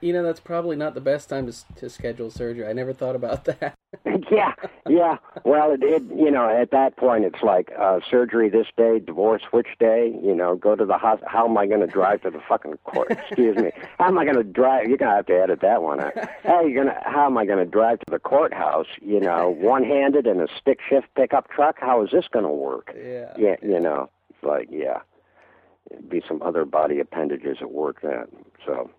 you 0.00 0.12
know 0.12 0.22
that's 0.22 0.40
probably 0.40 0.76
not 0.76 0.94
the 0.94 1.00
best 1.00 1.28
time 1.28 1.46
to 1.46 1.74
to 1.76 1.88
schedule 1.88 2.30
surgery. 2.30 2.66
I 2.66 2.72
never 2.72 2.92
thought 2.92 3.14
about 3.14 3.44
that. 3.44 3.74
yeah, 4.30 4.54
yeah. 4.88 5.18
Well, 5.44 5.72
it, 5.72 5.82
it 5.82 6.02
you 6.14 6.30
know 6.30 6.48
at 6.48 6.70
that 6.72 6.96
point 6.96 7.24
it's 7.24 7.42
like 7.42 7.70
uh, 7.78 8.00
surgery 8.10 8.48
this 8.48 8.66
day, 8.76 8.98
divorce 8.98 9.42
which 9.50 9.68
day. 9.78 10.12
You 10.22 10.34
know, 10.34 10.56
go 10.56 10.74
to 10.74 10.84
the 10.84 10.98
hospital. 10.98 11.28
How 11.30 11.46
am 11.48 11.56
I 11.56 11.66
going 11.66 11.80
to 11.80 11.86
drive 11.86 12.22
to 12.22 12.30
the 12.30 12.40
fucking 12.48 12.78
court? 12.84 13.10
Excuse 13.28 13.56
me. 13.56 13.70
How 13.98 14.06
am 14.06 14.18
I 14.18 14.24
going 14.24 14.36
to 14.36 14.44
drive? 14.44 14.88
You're 14.88 14.98
going 14.98 15.10
to 15.10 15.16
have 15.16 15.26
to 15.26 15.40
edit 15.40 15.60
that 15.60 15.82
one. 15.82 16.00
Out. 16.00 16.12
Hey, 16.42 16.68
you're 16.68 16.84
gonna. 16.84 17.00
How 17.04 17.26
am 17.26 17.38
I 17.38 17.46
going 17.46 17.64
to 17.64 17.70
drive 17.70 18.00
to 18.00 18.10
the 18.10 18.18
courthouse? 18.18 18.88
You 19.00 19.20
know, 19.20 19.50
one-handed 19.60 20.26
in 20.26 20.40
a 20.40 20.48
stick 20.60 20.80
shift 20.88 21.06
pickup 21.14 21.50
truck. 21.50 21.76
How 21.78 22.02
is 22.04 22.10
this 22.10 22.26
going 22.32 22.44
to 22.44 22.50
work? 22.50 22.92
Yeah. 22.96 23.32
Yeah. 23.38 23.56
You 23.62 23.80
know, 23.80 24.10
it's 24.30 24.42
like 24.42 24.68
yeah, 24.70 25.00
It'd 25.90 26.08
be 26.08 26.22
some 26.26 26.42
other 26.42 26.64
body 26.64 27.00
appendages 27.00 27.58
at 27.60 27.70
work 27.70 28.02
then. 28.02 28.26
So 28.66 28.90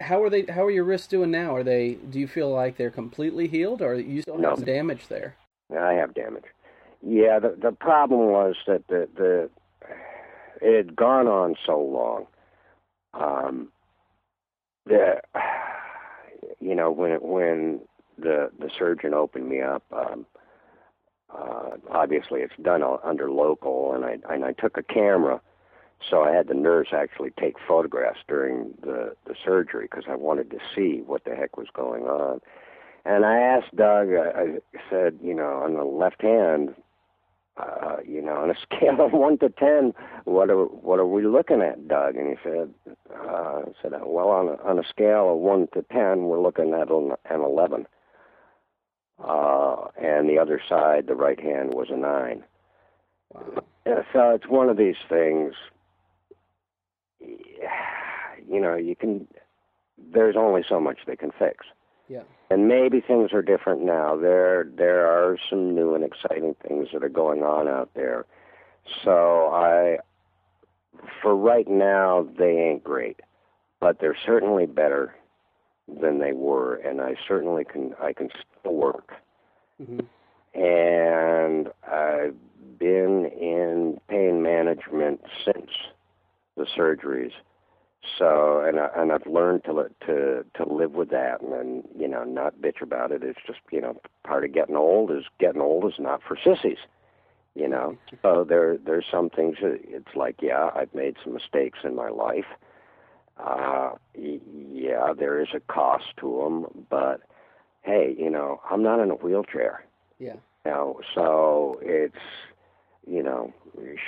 how 0.00 0.22
are 0.22 0.30
they? 0.30 0.44
How 0.48 0.64
are 0.64 0.70
your 0.70 0.84
wrists 0.84 1.08
doing 1.08 1.30
now? 1.30 1.54
Are 1.54 1.64
they? 1.64 1.94
Do 1.94 2.18
you 2.18 2.28
feel 2.28 2.50
like 2.50 2.76
they're 2.76 2.90
completely 2.90 3.48
healed, 3.48 3.82
or 3.82 3.94
you 3.94 4.22
still 4.22 4.40
have 4.40 4.56
some 4.56 4.64
damage 4.64 5.08
there? 5.08 5.36
I 5.76 5.94
have 5.94 6.14
damage. 6.14 6.44
Yeah, 7.02 7.38
the 7.38 7.56
the 7.60 7.72
problem 7.72 8.30
was 8.30 8.56
that 8.66 8.86
the 8.88 9.08
the 9.16 9.50
it 10.60 10.76
had 10.76 10.96
gone 10.96 11.26
on 11.26 11.56
so 11.66 11.80
long. 11.80 12.26
Um, 13.14 13.68
the 14.86 15.20
you 16.60 16.74
know 16.74 16.90
when 16.90 17.12
it, 17.12 17.22
when 17.22 17.80
the 18.18 18.50
the 18.58 18.70
surgeon 18.78 19.14
opened 19.14 19.48
me 19.48 19.60
up, 19.60 19.82
um, 19.92 20.26
uh, 21.34 21.70
obviously 21.90 22.40
it's 22.40 22.56
done 22.62 22.82
under 23.02 23.30
local, 23.30 23.94
and 23.94 24.04
I 24.04 24.18
and 24.32 24.44
I 24.44 24.52
took 24.52 24.76
a 24.76 24.82
camera, 24.82 25.40
so 26.08 26.22
I 26.22 26.32
had 26.32 26.48
the 26.48 26.54
nurse 26.54 26.88
actually 26.92 27.30
take 27.38 27.56
photographs 27.66 28.20
during 28.28 28.74
the 28.82 29.14
the 29.26 29.34
surgery 29.44 29.88
because 29.90 30.04
I 30.08 30.14
wanted 30.16 30.50
to 30.50 30.58
see 30.74 31.02
what 31.04 31.24
the 31.24 31.34
heck 31.34 31.56
was 31.56 31.68
going 31.72 32.04
on. 32.04 32.40
And 33.04 33.24
I 33.24 33.38
asked 33.38 33.74
Doug, 33.74 34.08
I, 34.12 34.30
I 34.30 34.80
said, 34.90 35.18
you 35.22 35.34
know, 35.34 35.62
on 35.64 35.74
the 35.74 35.84
left 35.84 36.20
hand, 36.20 36.74
uh, 37.56 37.96
you 38.06 38.22
know, 38.22 38.34
on 38.34 38.50
a 38.50 38.54
scale 38.62 39.00
of 39.00 39.12
one 39.12 39.38
to 39.38 39.48
ten, 39.48 39.92
what 40.24 40.50
are 40.50 40.64
what 40.64 40.98
are 40.98 41.06
we 41.06 41.26
looking 41.26 41.62
at, 41.62 41.88
Doug? 41.88 42.16
And 42.16 42.28
he 42.28 42.36
said, 42.42 42.72
uh, 43.10 43.62
I 43.66 43.72
said, 43.82 43.92
well, 44.04 44.28
on 44.28 44.48
a, 44.48 44.62
on 44.62 44.78
a 44.78 44.88
scale 44.88 45.32
of 45.32 45.38
one 45.38 45.68
to 45.74 45.84
ten, 45.92 46.24
we're 46.24 46.40
looking 46.40 46.74
at 46.74 46.90
an, 46.90 47.12
an 47.30 47.40
eleven. 47.40 47.86
Uh, 49.22 49.86
and 50.00 50.28
the 50.28 50.38
other 50.38 50.60
side, 50.68 51.08
the 51.08 51.14
right 51.16 51.40
hand, 51.40 51.74
was 51.74 51.88
a 51.90 51.96
nine. 51.96 52.44
Wow. 53.34 53.64
So 54.12 54.30
it's 54.30 54.46
one 54.46 54.68
of 54.68 54.76
these 54.76 54.96
things. 55.08 55.54
You 58.48 58.60
know, 58.60 58.76
you 58.76 58.96
can. 58.96 59.26
There's 59.98 60.36
only 60.36 60.62
so 60.66 60.80
much 60.80 61.00
they 61.06 61.16
can 61.16 61.32
fix. 61.38 61.66
Yeah. 62.08 62.22
And 62.50 62.66
maybe 62.66 63.00
things 63.00 63.32
are 63.32 63.42
different 63.42 63.82
now. 63.82 64.16
There 64.16 64.64
there 64.64 65.06
are 65.06 65.36
some 65.50 65.74
new 65.74 65.94
and 65.94 66.02
exciting 66.02 66.54
things 66.66 66.88
that 66.92 67.04
are 67.04 67.10
going 67.10 67.42
on 67.42 67.68
out 67.68 67.90
there. 67.94 68.24
So 69.04 69.48
I 69.52 69.98
for 71.20 71.36
right 71.36 71.68
now 71.68 72.26
they 72.38 72.56
ain't 72.56 72.82
great. 72.82 73.20
But 73.80 74.00
they're 74.00 74.16
certainly 74.24 74.66
better 74.66 75.14
than 75.86 76.18
they 76.18 76.32
were 76.32 76.76
and 76.76 77.00
I 77.00 77.16
certainly 77.26 77.64
can 77.64 77.94
I 78.00 78.14
can 78.14 78.30
still 78.60 78.74
work. 78.74 79.12
Mm-hmm. 79.80 80.60
And 80.60 81.68
I've 81.86 82.34
been 82.78 83.26
in 83.26 84.00
pain 84.08 84.42
management 84.42 85.20
since 85.44 85.70
the 86.58 86.66
surgeries. 86.76 87.32
So 88.18 88.60
and 88.60 88.78
I, 88.78 88.88
and 88.96 89.12
I've 89.12 89.26
learned 89.26 89.64
to 89.64 89.90
to 90.06 90.44
to 90.54 90.72
live 90.72 90.92
with 90.92 91.10
that 91.10 91.40
and, 91.40 91.52
and 91.52 91.84
you 91.98 92.08
know 92.08 92.24
not 92.24 92.60
bitch 92.60 92.80
about 92.80 93.12
it. 93.12 93.22
It's 93.22 93.38
just 93.46 93.60
you 93.70 93.80
know 93.80 94.00
part 94.24 94.44
of 94.44 94.52
getting 94.52 94.76
old 94.76 95.10
is 95.10 95.24
getting 95.38 95.60
old 95.60 95.84
is 95.86 95.98
not 95.98 96.20
for 96.26 96.36
sissies. 96.36 96.78
You 97.54 97.68
know, 97.68 97.98
so 98.22 98.44
there 98.48 98.78
there's 98.78 99.06
some 99.10 99.30
things 99.30 99.56
that 99.62 99.80
it's 99.82 100.14
like 100.14 100.36
yeah 100.40 100.70
I've 100.74 100.94
made 100.94 101.16
some 101.24 101.34
mistakes 101.34 101.80
in 101.82 101.94
my 101.96 102.08
life. 102.08 102.46
Uh, 103.36 103.90
yeah, 104.14 105.12
there 105.16 105.40
is 105.40 105.48
a 105.54 105.60
cost 105.60 106.04
to 106.20 106.42
them, 106.42 106.86
but 106.88 107.22
hey, 107.82 108.14
you 108.16 108.30
know 108.30 108.60
I'm 108.70 108.82
not 108.82 109.00
in 109.00 109.10
a 109.10 109.14
wheelchair. 109.14 109.84
Yeah. 110.18 110.34
You 110.64 110.70
know, 110.70 111.00
so 111.14 111.78
it's 111.82 112.14
you 113.08 113.22
know 113.22 113.52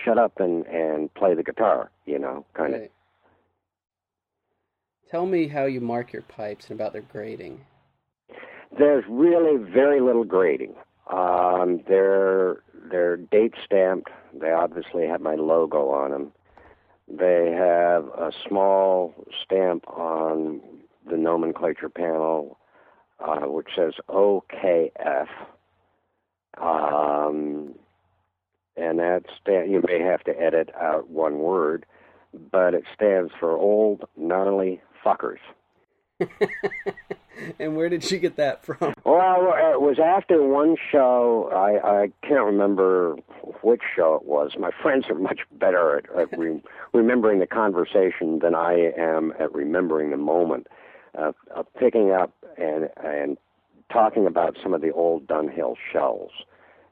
shut 0.05 0.18
up 0.18 0.38
and 0.40 0.66
and 0.66 1.12
play 1.14 1.34
the 1.34 1.42
guitar. 1.42 1.90
You 2.07 2.18
know, 2.18 2.44
kind 2.55 2.72
right. 2.72 2.82
of 2.84 2.90
Tell 5.11 5.26
me 5.26 5.48
how 5.48 5.64
you 5.64 5.80
mark 5.80 6.12
your 6.12 6.22
pipes 6.22 6.70
and 6.70 6.78
about 6.78 6.92
their 6.92 7.03
grading. 7.03 7.62
There's 8.78 9.05
really 9.09 9.57
very 9.57 10.01
little 10.01 10.22
grading. 10.22 10.74
Um, 11.12 11.82
they're 11.88 12.62
they're 12.90 13.16
date 13.16 13.55
stamped. 13.64 14.11
They 14.32 14.53
obviously 14.53 15.09
have 15.09 15.20
my 15.20 15.34
logo 15.34 15.90
on 15.90 16.12
them. 16.12 16.32
They 17.09 17.51
have 17.51 18.05
a 18.07 18.30
small 18.46 19.12
stamp 19.44 19.88
on 19.88 20.61
the 21.09 21.16
nomenclature 21.16 21.88
panel, 21.88 22.57
uh, 23.18 23.46
which 23.46 23.70
says 23.74 23.94
OGF. 24.09 25.26
Um, 26.57 27.74
and 28.81 28.99
that 28.99 29.24
stand, 29.41 29.70
you 29.70 29.83
may 29.87 30.01
have 30.01 30.22
to 30.24 30.41
edit 30.41 30.70
out 30.81 31.09
one 31.09 31.39
word, 31.39 31.87
but 32.51 32.74
it 32.74 32.85
stands 32.95 33.33
for 33.39 33.53
Old 33.57 34.05
Gnarly 34.16 34.81
fuckers. 35.05 35.39
and 37.59 37.76
where 37.76 37.89
did 37.89 38.11
you 38.11 38.18
get 38.18 38.37
that 38.37 38.64
from? 38.64 38.95
Well, 39.05 39.55
it 39.72 39.81
was 39.81 39.99
after 39.99 40.43
one 40.43 40.76
show. 40.91 41.51
I, 41.53 42.03
I 42.03 42.12
can't 42.22 42.45
remember 42.45 43.16
which 43.62 43.83
show 43.97 44.14
it 44.16 44.24
was. 44.24 44.53
My 44.59 44.70
friends 44.83 45.07
are 45.09 45.14
much 45.14 45.41
better 45.53 45.99
at, 45.99 46.05
at 46.16 46.39
re- 46.39 46.62
remembering 46.93 47.39
the 47.39 47.47
conversation 47.47 48.41
than 48.41 48.55
I 48.55 48.93
am 48.97 49.33
at 49.39 49.55
remembering 49.55 50.11
the 50.11 50.16
moment. 50.16 50.66
Uh, 51.18 51.33
of 51.57 51.66
picking 51.74 52.12
up 52.12 52.33
and 52.57 52.89
and 53.03 53.37
talking 53.93 54.28
about 54.28 54.57
some 54.62 54.72
of 54.72 54.81
the 54.81 54.93
old 54.93 55.26
Dunhill 55.26 55.74
shells, 55.93 56.31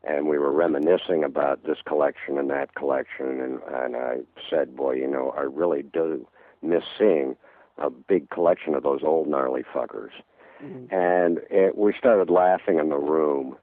and 0.04 0.28
we 0.28 0.38
were 0.38 0.52
reminiscing 0.52 1.24
about 1.24 1.64
this 1.64 1.78
collection 1.86 2.38
and 2.38 2.50
that 2.50 2.74
collection, 2.74 3.40
and 3.40 3.60
and 3.72 3.96
I 3.96 4.18
said, 4.48 4.76
boy, 4.76 4.94
you 4.94 5.08
know, 5.08 5.34
I 5.36 5.42
really 5.42 5.82
do 5.82 6.26
miss 6.62 6.84
seeing 6.98 7.36
a 7.78 7.90
big 7.90 8.30
collection 8.30 8.74
of 8.74 8.82
those 8.82 9.00
old 9.02 9.28
gnarly 9.28 9.62
fuckers. 9.62 10.10
Mm-hmm. 10.62 10.92
And 10.94 11.38
it, 11.50 11.76
we 11.78 11.94
started 11.96 12.30
laughing 12.30 12.78
in 12.78 12.88
the 12.88 12.96
room. 12.96 13.56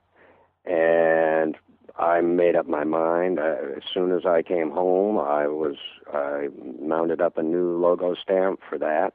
And 0.65 1.57
I 1.97 2.21
made 2.21 2.55
up 2.55 2.67
my 2.67 2.83
mind. 2.83 3.39
Uh, 3.39 3.55
as 3.77 3.83
soon 3.93 4.11
as 4.11 4.25
I 4.25 4.41
came 4.41 4.71
home, 4.71 5.17
I 5.17 5.47
was 5.47 5.75
I 6.13 6.47
mounted 6.81 7.21
up 7.21 7.38
a 7.38 7.43
new 7.43 7.77
logo 7.77 8.15
stamp 8.15 8.59
for 8.67 8.77
that 8.79 9.13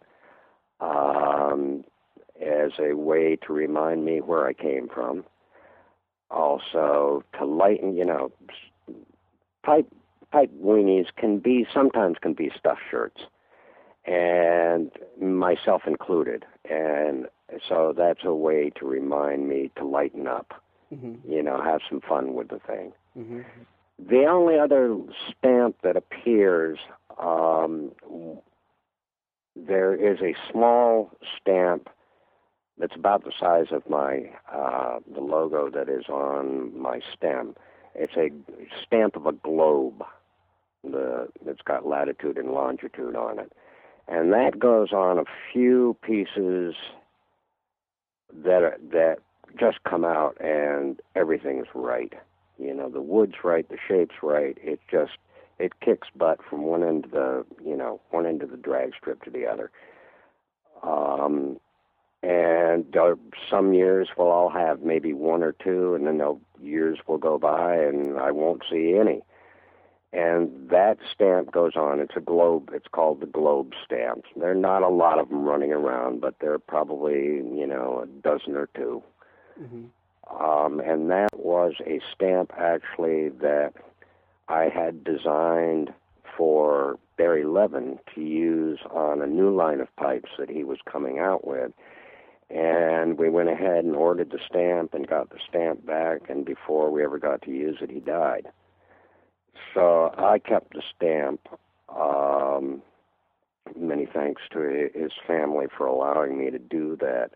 um, 0.80 1.84
as 2.40 2.72
a 2.78 2.94
way 2.94 3.36
to 3.46 3.52
remind 3.52 4.04
me 4.04 4.20
where 4.20 4.46
I 4.46 4.52
came 4.52 4.88
from. 4.88 5.24
Also, 6.30 7.24
to 7.38 7.44
lighten, 7.44 7.96
you 7.96 8.04
know, 8.04 8.30
pipe 9.64 9.86
pipe 10.30 10.50
weenies 10.62 11.06
can 11.16 11.38
be 11.38 11.66
sometimes 11.72 12.16
can 12.20 12.34
be 12.34 12.50
stuffed 12.56 12.82
shirts 12.90 13.22
and 14.04 14.90
myself 15.20 15.82
included. 15.86 16.44
And 16.68 17.26
so 17.68 17.94
that's 17.96 18.24
a 18.24 18.34
way 18.34 18.70
to 18.76 18.86
remind 18.86 19.48
me 19.48 19.70
to 19.76 19.84
lighten 19.84 20.26
up, 20.26 20.62
mm-hmm. 20.92 21.30
you 21.30 21.42
know, 21.42 21.62
have 21.62 21.80
some 21.88 22.00
fun 22.00 22.34
with 22.34 22.48
the 22.48 22.60
thing. 22.60 22.92
Mm-hmm. 23.18 23.40
The 24.08 24.24
only 24.24 24.58
other 24.58 24.96
stamp 25.28 25.76
that 25.82 25.96
appears, 25.96 26.78
um, 27.18 27.92
there 29.54 29.94
is 29.94 30.20
a 30.22 30.34
small 30.50 31.12
stamp 31.38 31.90
that's 32.80 32.96
about 32.96 33.24
the 33.24 33.32
size 33.38 33.66
of 33.70 33.88
my 33.88 34.30
uh, 34.52 34.98
the 35.12 35.20
logo 35.20 35.70
that 35.70 35.88
is 35.88 36.06
on 36.08 36.78
my 36.80 37.00
stem. 37.14 37.54
It's 37.94 38.16
a 38.16 38.30
stamp 38.84 39.16
of 39.16 39.26
a 39.26 39.32
globe. 39.32 40.02
The 40.82 41.28
it's 41.46 41.62
got 41.62 41.86
latitude 41.86 42.38
and 42.38 42.52
longitude 42.52 43.14
on 43.14 43.38
it 43.38 43.52
and 44.10 44.32
that 44.32 44.58
goes 44.58 44.92
on 44.92 45.18
a 45.18 45.24
few 45.52 45.96
pieces 46.02 46.74
that 48.34 48.62
are, 48.62 48.76
that 48.92 49.18
just 49.58 49.82
come 49.84 50.04
out 50.04 50.36
and 50.40 51.00
everything's 51.14 51.68
right. 51.74 52.12
You 52.58 52.74
know, 52.74 52.90
the 52.90 53.00
wood's 53.00 53.36
right, 53.44 53.66
the 53.68 53.78
shape's 53.88 54.16
right. 54.22 54.58
It 54.60 54.80
just 54.90 55.12
it 55.58 55.80
kicks 55.80 56.08
butt 56.14 56.40
from 56.48 56.64
one 56.64 56.82
end 56.82 57.06
of 57.06 57.10
the 57.12 57.46
you 57.64 57.76
know 57.76 58.00
one 58.10 58.26
end 58.26 58.42
of 58.42 58.50
the 58.50 58.56
drag 58.56 58.92
strip 59.00 59.22
to 59.24 59.30
the 59.30 59.46
other. 59.46 59.70
Um, 60.82 61.58
and 62.22 62.96
uh, 62.96 63.14
some 63.48 63.72
years 63.72 64.08
we'll 64.16 64.28
all 64.28 64.50
have 64.50 64.82
maybe 64.82 65.12
one 65.12 65.42
or 65.42 65.52
two, 65.52 65.94
and 65.94 66.06
then 66.06 66.18
the 66.18 66.38
years 66.60 66.98
will 67.06 67.18
go 67.18 67.38
by 67.38 67.76
and 67.76 68.18
I 68.18 68.30
won't 68.30 68.62
see 68.70 68.96
any 68.96 69.22
and 70.12 70.70
that 70.70 70.98
stamp 71.14 71.52
goes 71.52 71.76
on. 71.76 72.00
It's 72.00 72.16
a 72.16 72.20
globe. 72.20 72.70
It's 72.72 72.88
called 72.90 73.20
the 73.20 73.26
globe 73.26 73.72
stamps. 73.84 74.28
There 74.36 74.50
are 74.50 74.54
not 74.56 74.82
a 74.82 74.88
lot 74.88 75.20
of 75.20 75.28
them 75.28 75.44
running 75.44 75.72
around, 75.72 76.20
but 76.20 76.36
there 76.40 76.52
are 76.52 76.58
probably 76.58 77.36
you 77.36 77.66
know 77.66 78.04
a 78.04 78.06
dozen 78.06 78.56
or 78.56 78.68
2 78.74 79.02
mm-hmm. 79.62 80.44
um, 80.44 80.80
and 80.80 81.10
that 81.10 81.28
was 81.36 81.74
a 81.86 82.00
stamp 82.14 82.52
actually 82.58 83.28
that 83.28 83.74
I 84.48 84.64
had 84.64 85.04
designed 85.04 85.92
for 86.36 86.98
Barry 87.16 87.44
Levin 87.44 87.98
to 88.14 88.20
use 88.20 88.80
on 88.90 89.22
a 89.22 89.26
new 89.26 89.54
line 89.54 89.80
of 89.80 89.94
pipes 89.96 90.30
that 90.38 90.50
he 90.50 90.64
was 90.64 90.78
coming 90.90 91.18
out 91.18 91.46
with. 91.46 91.72
And 92.50 93.16
we 93.16 93.30
went 93.30 93.48
ahead 93.48 93.84
and 93.84 93.94
ordered 93.94 94.30
the 94.30 94.40
stamp 94.48 94.92
and 94.94 95.06
got 95.06 95.30
the 95.30 95.38
stamp 95.48 95.86
back. 95.86 96.28
And 96.28 96.44
before 96.44 96.90
we 96.90 97.04
ever 97.04 97.18
got 97.18 97.42
to 97.42 97.50
use 97.50 97.78
it, 97.80 97.90
he 97.90 98.00
died. 98.00 98.48
So 99.72 100.12
I 100.18 100.38
kept 100.40 100.74
the 100.74 100.82
stamp. 100.96 101.48
Um, 101.88 102.82
many 103.76 104.06
thanks 104.06 104.42
to 104.52 104.90
his 104.94 105.12
family 105.26 105.66
for 105.76 105.86
allowing 105.86 106.38
me 106.38 106.50
to 106.50 106.58
do 106.58 106.96
that. 107.00 107.30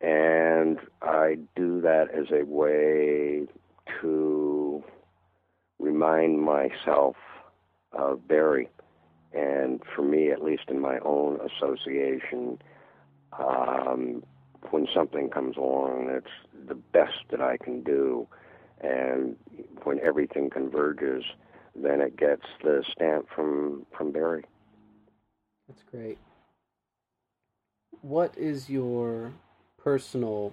And 0.00 0.78
I 1.02 1.38
do 1.54 1.80
that 1.82 2.08
as 2.12 2.26
a 2.32 2.44
way 2.44 3.46
to 4.00 4.82
remind 5.78 6.40
myself 6.40 7.16
of 7.92 8.26
Barry. 8.26 8.68
And 9.32 9.80
for 9.94 10.02
me, 10.02 10.30
at 10.30 10.42
least 10.42 10.64
in 10.68 10.80
my 10.80 10.98
own 11.04 11.38
association, 11.40 12.60
um, 13.38 14.24
when 14.70 14.86
something 14.94 15.30
comes 15.30 15.56
along, 15.56 16.10
it's 16.10 16.66
the 16.68 16.74
best 16.74 17.24
that 17.30 17.40
I 17.40 17.56
can 17.56 17.82
do 17.82 18.28
and 18.80 19.36
when 19.84 20.00
everything 20.00 20.50
converges, 20.50 21.24
then 21.74 22.00
it 22.00 22.16
gets 22.16 22.42
the 22.62 22.82
stamp 22.92 23.26
from 23.34 23.86
from 23.96 24.10
Barry. 24.12 24.44
That's 25.68 25.82
great. 25.82 26.18
What 28.02 28.36
is 28.36 28.70
your 28.70 29.32
personal 29.78 30.52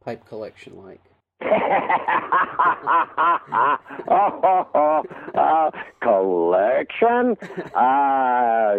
pipe 0.00 0.26
collection 0.26 0.76
like? 0.76 1.02
oh, 4.08 5.04
uh, 5.34 5.70
collection? 6.00 7.36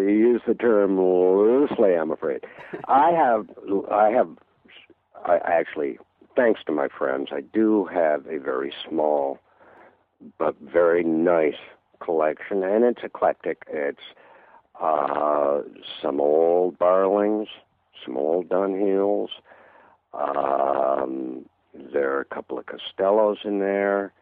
You 0.05 0.13
use 0.13 0.41
the 0.47 0.55
term 0.55 0.99
loosely, 0.99 1.95
I'm 1.95 2.11
afraid. 2.11 2.45
I 2.87 3.11
have, 3.11 3.47
I 3.91 4.09
have, 4.09 4.29
I 5.25 5.37
actually, 5.45 5.99
thanks 6.35 6.61
to 6.65 6.71
my 6.71 6.87
friends, 6.87 7.29
I 7.31 7.41
do 7.41 7.85
have 7.85 8.25
a 8.27 8.39
very 8.39 8.73
small 8.87 9.39
but 10.37 10.55
very 10.59 11.03
nice 11.03 11.55
collection, 11.99 12.63
and 12.63 12.83
it's 12.83 13.03
eclectic. 13.03 13.63
It's 13.67 14.01
uh, 14.81 15.61
some 16.01 16.19
old 16.19 16.77
Barlings, 16.77 17.47
some 18.05 18.17
old 18.17 18.49
Dunhills. 18.49 19.29
Um, 20.13 21.45
there 21.73 22.15
are 22.15 22.21
a 22.21 22.25
couple 22.25 22.57
of 22.57 22.65
Costellos 22.65 23.43
in 23.45 23.59
there. 23.59 24.13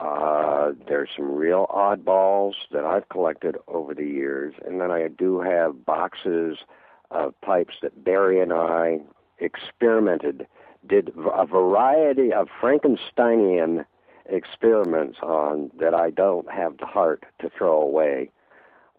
Uh, 0.00 0.72
there's 0.88 1.08
some 1.16 1.32
real 1.32 1.66
oddballs 1.68 2.54
that 2.72 2.84
I've 2.84 3.08
collected 3.08 3.56
over 3.66 3.94
the 3.94 4.06
years, 4.06 4.54
and 4.64 4.80
then 4.80 4.90
I 4.90 5.08
do 5.08 5.40
have 5.40 5.84
boxes 5.84 6.58
of 7.10 7.38
pipes 7.40 7.74
that 7.82 8.04
Barry 8.04 8.40
and 8.40 8.52
I 8.52 9.00
experimented, 9.40 10.46
did 10.86 11.12
a 11.34 11.44
variety 11.44 12.32
of 12.32 12.48
Frankensteinian 12.62 13.84
experiments 14.26 15.18
on 15.22 15.70
that 15.78 15.94
I 15.94 16.10
don't 16.10 16.50
have 16.50 16.78
the 16.78 16.86
heart 16.86 17.24
to 17.40 17.50
throw 17.50 17.80
away. 17.80 18.30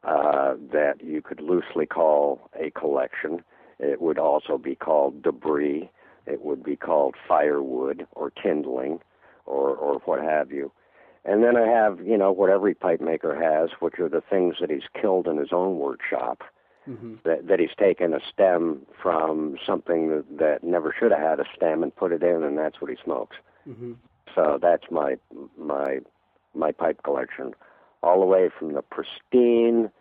Uh, 0.04 0.56
that 0.74 0.96
you 1.04 1.22
could 1.22 1.40
loosely 1.40 1.86
call 1.86 2.50
a 2.60 2.72
collection. 2.72 3.44
It 3.78 4.02
would 4.02 4.18
also 4.18 4.58
be 4.58 4.74
called 4.74 5.22
debris. 5.22 5.92
It 6.26 6.42
would 6.44 6.64
be 6.64 6.76
called 6.76 7.16
firewood 7.28 8.08
or 8.14 8.32
kindling 8.32 9.00
or, 9.46 9.76
or 9.76 10.00
what 10.06 10.22
have 10.22 10.52
you. 10.52 10.72
And 11.24 11.44
then 11.44 11.56
I 11.56 11.68
have, 11.68 12.00
you 12.00 12.18
know, 12.18 12.32
what 12.32 12.50
every 12.50 12.74
pipe 12.74 13.02
maker 13.02 13.36
has, 13.36 13.70
which 13.80 14.00
are 14.00 14.10
the 14.10 14.24
things 14.28 14.56
that 14.60 14.72
he's 14.72 14.88
killed 15.00 15.28
in 15.28 15.38
his 15.38 15.52
own 15.52 15.78
workshop. 15.78 16.44
Mm-hmm. 16.90 17.18
That, 17.26 17.48
that 17.48 17.60
he's 17.60 17.76
taken 17.78 18.12
a 18.12 18.20
stem 18.34 18.88
from 19.00 19.56
something 19.64 20.10
that, 20.10 20.26
that 20.40 20.64
never 20.64 20.96
should 20.98 21.12
have 21.12 21.22
had 21.22 21.40
a 21.40 21.46
stem 21.56 21.84
and 21.84 21.96
put 21.96 22.12
it 22.12 22.24
in, 22.24 22.44
and 22.44 22.58
that's 22.58 22.82
what 22.82 22.90
he 22.90 22.98
smokes. 23.04 23.38
Mm-hmm. 23.70 23.94
So 24.34 24.58
that's 24.60 24.86
my 24.90 25.18
my 25.56 26.00
my 26.56 26.72
pipe 26.72 27.04
collection, 27.04 27.54
all 28.02 28.20
the 28.20 28.26
way 28.26 28.50
from 28.58 28.74
the 28.74 28.82
pristine 28.82 29.92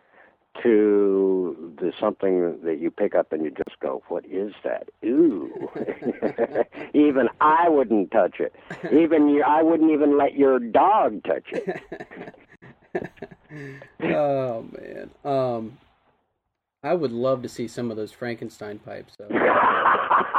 to 0.61 1.73
the 1.79 1.93
something 1.99 2.59
that 2.63 2.79
you 2.79 2.91
pick 2.91 3.15
up 3.15 3.31
and 3.31 3.43
you 3.43 3.51
just 3.51 3.79
go, 3.79 4.03
"What 4.09 4.25
is 4.25 4.53
that? 4.63 4.89
Ooh!" 5.03 5.69
even 6.93 7.29
I 7.39 7.69
wouldn't 7.69 8.11
touch 8.11 8.39
it. 8.39 8.53
Even 8.91 9.29
you, 9.29 9.43
I 9.43 9.61
wouldn't 9.61 9.91
even 9.91 10.17
let 10.17 10.35
your 10.35 10.59
dog 10.59 11.23
touch 11.23 11.45
it. 11.51 11.81
oh 14.03 14.65
man, 14.71 15.09
um, 15.23 15.77
I 16.83 16.93
would 16.93 17.11
love 17.11 17.43
to 17.43 17.49
see 17.49 17.67
some 17.67 17.91
of 17.91 17.97
those 17.97 18.11
Frankenstein 18.11 18.79
pipes. 18.79 19.15
Though. 19.17 19.27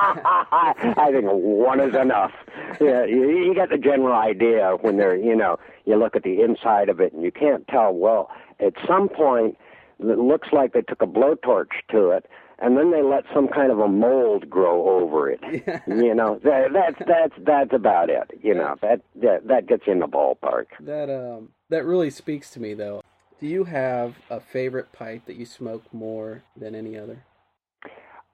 I 0.05 1.11
think 1.13 1.25
one 1.27 1.81
is 1.81 1.95
enough. 1.95 2.33
Yeah, 2.81 3.05
you, 3.05 3.31
you 3.31 3.55
get 3.55 3.71
the 3.71 3.79
general 3.79 4.15
idea 4.15 4.77
when 4.81 4.97
they're, 4.97 5.17
you 5.17 5.37
know, 5.37 5.59
you 5.85 5.97
look 5.97 6.17
at 6.17 6.23
the 6.23 6.43
inside 6.43 6.89
of 6.89 7.01
it 7.01 7.13
and 7.13 7.23
you 7.23 7.31
can't 7.31 7.67
tell. 7.69 7.93
Well, 7.93 8.31
at 8.61 8.75
some 8.87 9.09
point 9.09 9.57
it 10.03 10.19
looks 10.19 10.49
like 10.53 10.73
they 10.73 10.83
took 10.83 11.03
a 11.03 11.07
blowtorch 11.07 11.71
to 11.91 12.11
it 12.11 12.27
and 12.63 12.79
then 12.79 12.93
they 12.93 13.03
let 13.03 13.25
some 13.35 13.49
kind 13.49 13.73
of 13.73 13.81
a 13.81 13.89
mold 13.89 14.49
grow 14.49 14.89
over 14.89 15.29
it. 15.29 15.41
you 15.89 16.15
know, 16.15 16.41
that, 16.45 16.69
that's 16.73 16.99
that's 17.07 17.35
that's 17.45 17.73
about 17.73 18.09
it. 18.09 18.31
You 18.41 18.55
know, 18.55 18.77
that 18.81 19.03
that 19.17 19.49
that 19.49 19.67
gets 19.67 19.83
in 19.87 19.99
the 19.99 20.07
ballpark. 20.07 20.67
That 20.81 21.11
um 21.11 21.49
that 21.69 21.85
really 21.85 22.11
speaks 22.11 22.51
to 22.51 22.61
me 22.61 22.75
though. 22.75 23.03
Do 23.41 23.49
you 23.49 23.65
have 23.65 24.15
a 24.31 24.39
favorite 24.39 24.93
pipe 24.93 25.27
that 25.27 25.35
you 25.35 25.45
smoke 25.45 25.93
more 25.93 26.45
than 26.57 26.77
any 26.77 26.97
other? 26.97 27.25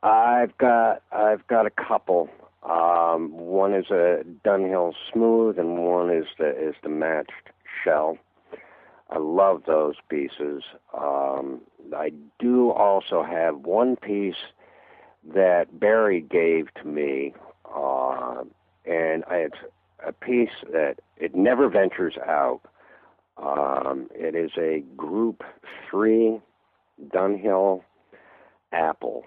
I've 0.02 0.56
got 0.58 1.02
I've 1.10 1.46
got 1.46 1.64
a 1.64 1.70
couple. 1.70 2.28
Um, 2.62 3.30
one 3.32 3.72
is 3.72 3.86
a 3.90 4.24
Dunhill 4.44 4.92
Smooth, 5.10 5.58
and 5.58 5.78
one 5.78 6.10
is 6.10 6.26
the 6.38 6.50
is 6.50 6.74
the 6.82 6.90
matched 6.90 7.32
shell. 7.82 8.18
I 9.10 9.18
love 9.18 9.62
those 9.66 9.94
pieces. 10.08 10.62
Um, 10.96 11.62
I 11.96 12.12
do 12.38 12.70
also 12.70 13.22
have 13.22 13.56
one 13.60 13.96
piece 13.96 14.34
that 15.34 15.80
Barry 15.80 16.20
gave 16.20 16.72
to 16.74 16.84
me, 16.84 17.34
uh, 17.74 18.42
and 18.84 19.24
it's 19.30 19.56
a 20.06 20.12
piece 20.12 20.50
that 20.72 20.96
it 21.16 21.34
never 21.34 21.68
ventures 21.68 22.16
out. 22.26 22.60
Um, 23.38 24.08
it 24.14 24.34
is 24.34 24.50
a 24.58 24.84
Group 24.96 25.42
Three 25.90 26.40
Dunhill 27.08 27.82
Apple, 28.72 29.24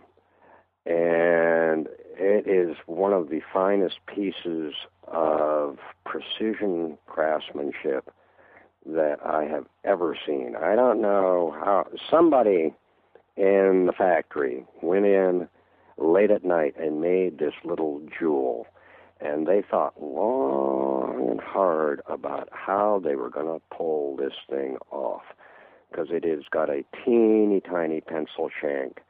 and 0.86 1.88
it 2.18 2.48
is 2.48 2.76
one 2.86 3.14
of 3.14 3.30
the 3.30 3.42
finest 3.52 3.96
pieces 4.06 4.74
of 5.08 5.78
precision 6.06 6.98
craftsmanship 7.08 8.12
that 8.86 9.18
I 9.26 9.46
have 9.46 9.66
ever 9.84 10.18
seen. 10.26 10.56
I 10.56 10.76
don't 10.76 11.02
know 11.02 11.56
how 11.60 11.88
somebody 12.10 12.74
in 13.38 13.86
the 13.86 13.94
factory 13.98 14.66
went 14.82 15.06
in 15.06 15.48
late 15.98 16.32
at 16.32 16.44
night 16.44 16.76
and 16.78 17.02
made 17.02 17.38
this 17.38 17.54
little 17.64 18.02
jewel 18.18 18.68
and 19.22 19.48
they 19.48 19.62
thought 19.62 20.02
long 20.02 21.30
and 21.30 21.40
hard 21.40 22.02
about 22.08 22.50
how 22.52 23.00
they 23.04 23.16
were 23.16 23.30
going 23.30 23.46
to 23.46 23.62
pull 23.76 24.16
this 24.16 24.34
thing 24.50 24.78
off 24.90 25.22
because 25.90 26.08
it 26.10 26.24
has 26.24 26.44
got 26.50 26.70
a 26.70 26.84
teeny 27.06 27.62
tiny 27.62 28.02
pencil 28.02 28.50
shank 28.50 29.02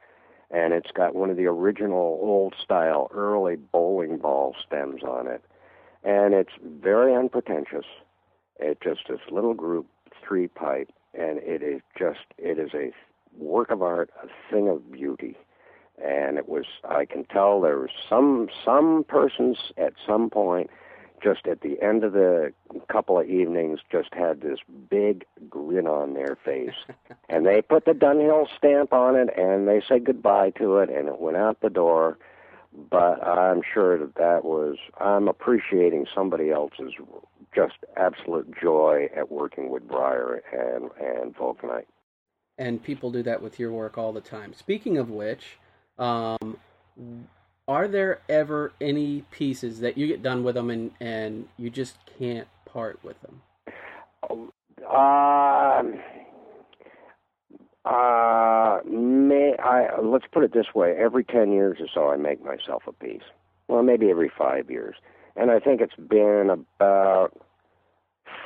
and 0.49 0.73
it's 0.73 0.91
got 0.91 1.15
one 1.15 1.29
of 1.29 1.37
the 1.37 1.45
original 1.45 2.19
old 2.21 2.53
style 2.61 3.09
early 3.13 3.55
bowling 3.55 4.17
ball 4.17 4.53
stems 4.65 5.01
on 5.03 5.27
it 5.27 5.43
and 6.03 6.33
it's 6.33 6.53
very 6.61 7.15
unpretentious 7.15 7.85
it's 8.61 8.81
just 8.81 9.01
this 9.09 9.19
little 9.31 9.53
group 9.53 9.87
three 10.25 10.47
pipe, 10.47 10.89
and 11.13 11.39
it 11.39 11.61
is 11.63 11.81
just 11.97 12.19
it 12.37 12.59
is 12.59 12.71
a 12.73 12.91
work 13.37 13.71
of 13.71 13.81
art, 13.81 14.09
a 14.23 14.27
thing 14.51 14.69
of 14.69 14.91
beauty. 14.91 15.37
And 16.03 16.37
it 16.37 16.49
was 16.49 16.65
I 16.87 17.05
can 17.05 17.25
tell 17.25 17.61
there 17.61 17.79
was 17.79 17.89
some 18.09 18.49
some 18.63 19.05
persons 19.07 19.57
at 19.77 19.93
some 20.05 20.29
point 20.29 20.69
just 21.21 21.45
at 21.47 21.61
the 21.61 21.79
end 21.81 22.03
of 22.03 22.13
the 22.13 22.51
couple 22.89 23.19
of 23.19 23.29
evenings 23.29 23.79
just 23.91 24.13
had 24.13 24.41
this 24.41 24.59
big 24.89 25.23
grin 25.49 25.87
on 25.87 26.13
their 26.13 26.37
face 26.43 26.73
and 27.29 27.45
they 27.45 27.61
put 27.61 27.85
the 27.85 27.91
dunhill 27.91 28.47
stamp 28.57 28.91
on 28.91 29.15
it 29.15 29.29
and 29.37 29.67
they 29.67 29.81
said 29.87 30.03
goodbye 30.03 30.49
to 30.51 30.77
it 30.77 30.89
and 30.89 31.07
it 31.07 31.19
went 31.19 31.37
out 31.37 31.61
the 31.61 31.69
door 31.69 32.17
but 32.89 33.25
i'm 33.25 33.61
sure 33.73 33.97
that 33.97 34.15
that 34.15 34.45
was 34.45 34.77
i'm 34.99 35.27
appreciating 35.27 36.05
somebody 36.13 36.49
else's 36.49 36.93
just 37.53 37.75
absolute 37.97 38.51
joy 38.61 39.09
at 39.15 39.31
working 39.31 39.69
with 39.69 39.87
Briar 39.87 40.41
and 40.51 40.89
and 40.99 41.35
Vulcanite. 41.35 41.85
And 42.57 42.83
people 42.83 43.11
do 43.11 43.23
that 43.23 43.41
with 43.41 43.59
your 43.59 43.71
work 43.71 43.97
all 43.97 44.13
the 44.13 44.21
time. 44.21 44.53
Speaking 44.53 44.97
of 44.97 45.09
which, 45.09 45.57
um, 45.97 46.57
are 47.67 47.87
there 47.87 48.19
ever 48.29 48.73
any 48.79 49.23
pieces 49.31 49.79
that 49.79 49.97
you 49.97 50.07
get 50.07 50.21
done 50.21 50.43
with 50.43 50.55
them 50.55 50.69
and 50.69 50.91
and 50.99 51.47
you 51.57 51.69
just 51.69 51.97
can't 52.17 52.47
part 52.65 52.99
with 53.03 53.17
them? 53.21 53.41
Uh, 54.87 55.83
uh, 57.85 58.79
may 58.87 59.55
I? 59.57 59.99
Let's 60.01 60.25
put 60.31 60.43
it 60.43 60.53
this 60.53 60.67
way: 60.75 60.95
every 60.97 61.23
ten 61.23 61.51
years 61.51 61.77
or 61.79 61.87
so, 61.93 62.09
I 62.09 62.17
make 62.17 62.43
myself 62.43 62.83
a 62.87 62.93
piece. 62.93 63.23
Well, 63.67 63.83
maybe 63.83 64.09
every 64.09 64.31
five 64.37 64.69
years 64.69 64.95
and 65.35 65.51
I 65.51 65.59
think 65.59 65.81
it's 65.81 65.95
been 65.95 66.49
about 66.49 67.31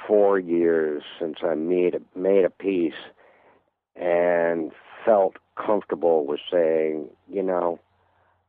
four 0.08 0.40
years 0.40 1.04
since 1.20 1.38
I 1.44 1.56
made 1.56 1.96
a, 1.96 2.20
made 2.20 2.46
a 2.46 2.50
piece 2.50 2.94
and 3.96 4.72
felt 5.06 5.38
comfortable 5.56 6.26
with 6.26 6.40
saying, 6.52 7.10
you 7.32 7.42
know, 7.42 7.80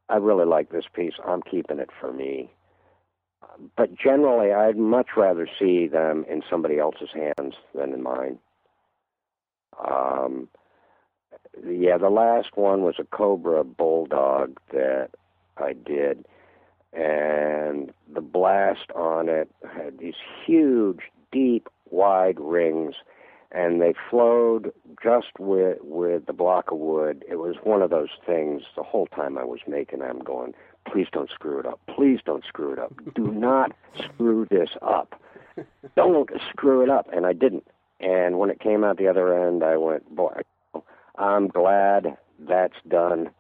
I 0.09 0.17
really 0.17 0.47
like 0.47 0.71
this 0.71 0.85
piece. 0.93 1.15
I'm 1.27 1.43
keeping 1.43 1.79
it 1.79 1.91
for 1.99 2.13
me. 2.13 2.51
But 3.77 3.95
generally, 3.95 4.53
I'd 4.53 4.77
much 4.77 5.09
rather 5.17 5.49
see 5.59 5.87
them 5.87 6.27
in 6.29 6.43
somebody 6.49 6.79
else's 6.79 7.09
hands 7.15 7.55
than 7.75 7.93
in 7.93 8.03
mine. 8.03 8.39
Um, 9.83 10.49
yeah, 11.65 11.99
the 11.99 12.11
last 12.11 12.57
one 12.57 12.83
was 12.83 12.97
a 12.99 13.05
Cobra 13.05 13.65
Bulldog 13.65 14.59
that 14.73 15.11
I 15.57 15.73
did 15.73 16.25
and 16.97 17.93
the 18.13 18.23
blast 18.23 18.91
on 18.95 19.29
it 19.29 19.51
had 19.71 19.99
these 19.99 20.15
huge, 20.47 21.01
deep, 21.31 21.69
wide 21.91 22.41
rings, 22.41 22.95
and 23.53 23.81
they 23.81 23.95
flowed 24.11 24.73
just 25.03 25.39
with 25.39 25.79
with 25.83 26.27
the 26.27 26.33
block 26.33 26.73
of 26.73 26.79
wood. 26.79 27.25
It 27.29 27.37
was 27.37 27.57
one 27.63 27.83
of 27.83 27.91
those 27.91 28.09
things. 28.25 28.63
The 28.77 28.83
whole 28.83 29.07
time 29.07 29.37
I 29.37 29.45
was 29.45 29.61
making, 29.67 30.01
I'm 30.03 30.21
going, 30.21 30.55
please 30.91 31.07
don't 31.13 31.31
screw 31.31 31.59
it 31.61 31.67
up. 31.67 31.81
Please 31.87 32.21
don't 32.25 32.45
screw 32.45 32.73
it 32.73 32.79
up. 32.79 32.93
Do 33.15 33.31
not 33.33 33.73
screw 34.03 34.47
this 34.51 34.71
up. 34.81 35.21
Don't 35.97 36.31
screw 36.51 36.83
it 36.83 36.89
up. 36.91 37.09
And 37.13 37.27
I 37.27 37.35
didn't. 37.35 37.67
And 38.01 38.39
when 38.39 38.51
it 38.51 38.61
came 38.61 38.85
out 38.85 38.99
the 38.99 39.09
other 39.09 39.47
end, 39.47 39.63
I 39.63 39.77
went, 39.77 40.15
boy, 40.15 40.43
I'm 41.19 41.49
glad 41.49 42.17
that's 42.39 42.77
done. 42.89 43.31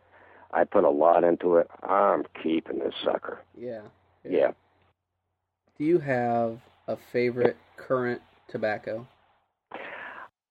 I 0.53 0.65
put 0.65 0.85
a 0.85 0.91
lot 0.91 1.25
into 1.25 1.57
it. 1.57 1.69
I'm 1.83 2.25
keeping 2.43 2.79
this 2.79 2.95
sucker. 3.05 3.43
Yeah. 3.59 3.83
Yeah. 4.25 4.53
Do 5.79 5.85
you 5.85 5.99
have 5.99 6.59
a 6.89 6.97
favorite 7.13 7.57
current 7.77 8.23
tobacco? 8.49 9.07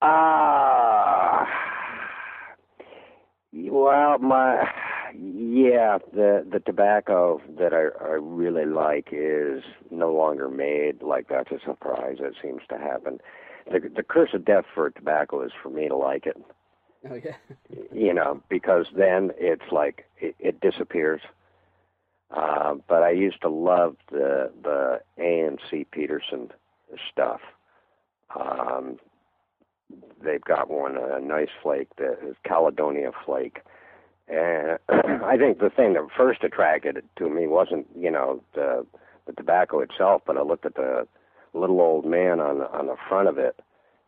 Ah, 0.02 1.48
well, 3.54 4.20
my 4.20 4.68
yeah, 5.18 5.98
the 6.14 6.46
the 6.52 6.60
tobacco 6.60 7.42
that 7.58 7.74
I 7.74 7.88
I 8.04 8.18
really 8.20 8.66
like 8.66 9.10
is 9.12 9.64
no 9.90 10.14
longer 10.14 10.50
made. 10.50 11.02
Like 11.02 11.28
that's 11.30 11.52
a 11.52 11.60
surprise. 11.66 12.18
It 12.20 12.36
seems 12.42 12.62
to 12.70 12.78
happen. 12.78 13.20
The 13.72 13.90
the 13.96 14.04
curse 14.04 14.32
of 14.34 14.46
death 14.46 14.66
for 14.74 14.90
tobacco 14.92 15.42
is 15.44 15.52
for 15.64 15.70
me 15.70 15.88
to 15.88 15.96
like 15.96 16.26
it. 16.26 16.38
Oh 17.12 17.20
yeah. 17.24 17.36
you 17.94 18.14
know, 18.14 18.42
because 18.50 18.88
then 18.96 19.32
it's 19.38 19.72
like 19.72 20.06
it, 20.18 20.36
it 20.40 20.60
disappears. 20.60 21.22
Uh, 22.36 22.76
but 22.88 23.04
I 23.04 23.12
used 23.12 23.42
to 23.42 23.50
love 23.50 23.96
the 24.12 24.52
the 24.64 25.02
A&C 25.20 25.86
Petersen 25.92 26.52
stuff. 27.12 27.42
Um, 28.36 28.98
they've 30.24 30.44
got 30.44 30.70
one 30.70 30.98
a 30.98 31.20
nice 31.20 31.50
flake, 31.62 31.90
the 31.98 32.36
Caledonia 32.44 33.12
flake, 33.26 33.60
and 34.28 34.80
I 34.90 35.38
think 35.38 35.60
the 35.60 35.70
thing 35.70 35.94
that 35.94 36.08
first 36.18 36.44
attracted 36.44 36.98
it 36.98 37.06
to 37.18 37.30
me 37.30 37.46
wasn't 37.48 37.88
you 37.96 38.10
know 38.10 38.42
the 38.56 38.86
the 39.28 39.34
tobacco 39.34 39.80
itself, 39.82 40.24
but 40.26 40.38
I 40.38 40.42
looked 40.42 40.66
at 40.66 40.76
the 40.76 41.08
little 41.54 41.80
old 41.82 42.06
man 42.06 42.40
on 42.40 42.62
on 42.62 42.88
the 42.88 42.96
front 43.08 43.28
of 43.28 43.38
it, 43.38 43.60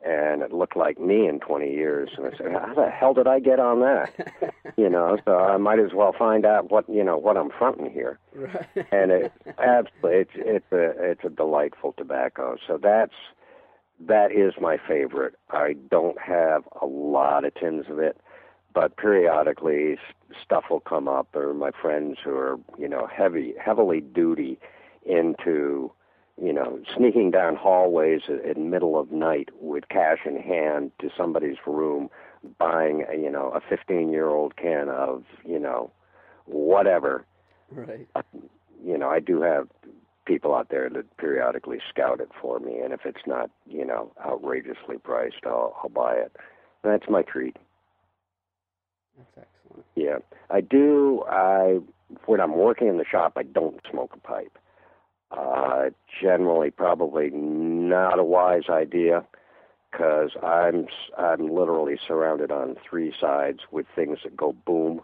and 0.08 0.42
it 0.42 0.54
looked 0.54 0.78
like 0.78 1.00
me 1.00 1.28
in 1.28 1.40
20 1.40 1.70
years. 1.70 2.10
And 2.18 2.28
I 2.28 2.38
said, 2.38 2.52
how 2.54 2.74
the 2.74 2.90
hell 2.90 3.14
did 3.14 3.28
I 3.28 3.40
get 3.40 3.60
on 3.60 3.82
that? 3.82 4.54
you 4.78 4.90
know, 4.90 5.18
so 5.26 5.38
I 5.38 5.58
might 5.58 5.80
as 5.80 5.94
well 5.94 6.16
find 6.18 6.46
out 6.46 6.72
what 6.72 6.88
you 6.90 7.04
know 7.04 7.18
what 7.18 7.36
I'm 7.38 7.50
fronting 7.50 7.92
here. 7.92 8.20
Right. 8.34 8.66
and 8.92 9.12
it 9.12 9.34
absolutely 9.58 10.20
it's 10.20 10.32
it's 10.36 10.72
a 10.72 11.12
it's 11.12 11.26
a 11.26 11.30
delightful 11.30 11.94
tobacco. 11.98 12.56
So 12.66 12.80
that's 12.82 13.14
that 14.00 14.32
is 14.32 14.54
my 14.62 14.78
favorite. 14.88 15.36
I 15.50 15.74
don't 15.90 16.20
have 16.22 16.64
a 16.82 16.86
lot 16.86 17.44
of 17.44 17.54
tins 17.56 17.86
of 17.90 18.00
it, 18.00 18.18
but 18.74 18.96
periodically 18.96 19.98
stuff 20.42 20.66
will 20.70 20.80
come 20.80 21.08
up, 21.08 21.36
or 21.36 21.54
my 21.54 21.72
friends 21.72 22.18
who 22.24 22.32
are 22.32 22.58
you 22.78 22.88
know 22.88 23.08
heavy 23.14 23.56
heavily 23.60 24.00
duty 24.00 24.58
into 25.06 25.92
you 26.42 26.54
know, 26.54 26.80
sneaking 26.96 27.32
down 27.32 27.56
hallways 27.56 28.22
in 28.28 28.70
middle 28.70 29.00
of 29.00 29.12
night 29.12 29.50
with 29.60 29.90
cash 29.90 30.20
in 30.26 30.38
hand 30.38 30.92
to 31.00 31.10
somebody's 31.18 31.58
room, 31.66 32.10
buying, 32.60 33.06
a, 33.12 33.18
you 33.18 33.32
know, 33.32 33.50
a 33.50 33.62
15 33.68 34.12
year 34.12 34.28
old 34.30 34.56
can 34.56 34.90
of, 34.90 35.24
you 35.44 35.60
know, 35.60 35.92
whatever. 36.46 37.26
Right. 37.72 38.08
Uh, 38.16 38.22
you 38.84 38.98
know, 38.98 39.10
I 39.10 39.20
do 39.20 39.42
have 39.42 39.68
people 40.26 40.54
out 40.54 40.70
there 40.70 40.90
that 40.90 41.18
periodically 41.18 41.80
scout 41.90 42.20
it 42.20 42.30
for 42.40 42.60
me, 42.60 42.80
and 42.80 42.94
if 42.94 43.02
it's 43.06 43.26
not, 43.26 43.50
you 43.66 43.86
know, 43.86 44.12
outrageously 44.24 44.98
priced, 45.04 45.46
I'll, 45.46 45.76
I'll 45.82 45.90
buy 45.90 46.16
it. 46.16 46.36
That's 46.84 47.10
my 47.10 47.24
treat. 47.24 47.58
That's 49.18 49.48
excellent. 49.48 49.86
Yeah, 49.96 50.18
I 50.52 50.62
do. 50.62 51.24
I 51.28 51.80
when 52.26 52.40
I'm 52.40 52.56
working 52.56 52.88
in 52.88 52.98
the 52.98 53.06
shop, 53.06 53.34
I 53.36 53.44
don't 53.44 53.82
smoke 53.90 54.12
a 54.14 54.20
pipe. 54.20 54.58
Uh, 55.30 55.90
generally, 56.22 56.72
probably 56.72 57.30
not 57.32 58.18
a 58.18 58.24
wise 58.24 58.70
idea 58.70 59.26
because 59.92 60.32
I'm 60.42 60.88
I'm 61.18 61.50
literally 61.50 61.98
surrounded 62.08 62.52
on 62.52 62.76
three 62.90 63.14
sides 63.20 63.60
with 63.72 63.86
things 63.96 64.20
that 64.24 64.38
go 64.38 64.54
boom. 64.66 65.02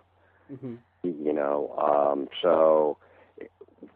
Mm-hmm. 0.51 0.75
You 1.03 1.33
know, 1.33 1.75
um, 1.77 2.29
so 2.41 2.97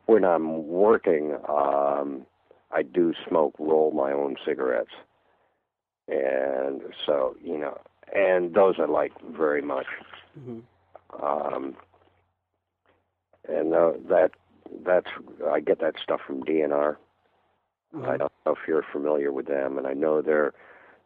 when 0.08 0.26
I'm 0.26 0.68
working, 0.68 1.38
um, 1.48 2.26
I 2.72 2.84
do 2.84 3.14
smoke 3.28 3.56
roll 3.58 3.92
my 3.92 4.12
own 4.12 4.36
cigarettes, 4.46 4.92
and 6.10 6.82
so 7.06 7.36
you 7.42 7.58
know, 7.58 7.80
and 8.14 8.54
those 8.54 8.76
I 8.80 8.86
like 8.86 9.14
very 9.32 9.62
much. 9.62 9.88
Mm-hmm. 10.38 10.60
Um, 11.24 11.76
and 13.48 13.74
uh, 13.74 13.94
that 14.10 14.32
that's 14.86 15.08
I 15.50 15.60
get 15.60 15.80
that 15.82 15.96
stuff 16.02 16.22
from 16.26 16.44
D&R. 16.44 16.98
Mm-hmm. 17.96 18.06
I 18.06 18.18
don't 18.18 18.32
know 18.46 18.52
if 18.54 18.60
you're 18.68 18.86
familiar 18.92 19.32
with 19.32 19.48
them, 19.48 19.78
and 19.78 19.88
I 19.88 19.94
know 19.94 20.22
they're 20.22 20.54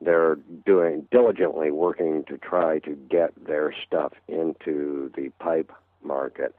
they're 0.01 0.37
doing 0.65 1.07
diligently 1.11 1.69
working 1.69 2.23
to 2.27 2.37
try 2.37 2.79
to 2.79 2.95
get 3.09 3.31
their 3.45 3.73
stuff 3.85 4.13
into 4.27 5.11
the 5.15 5.29
pipe 5.39 5.71
market. 6.03 6.55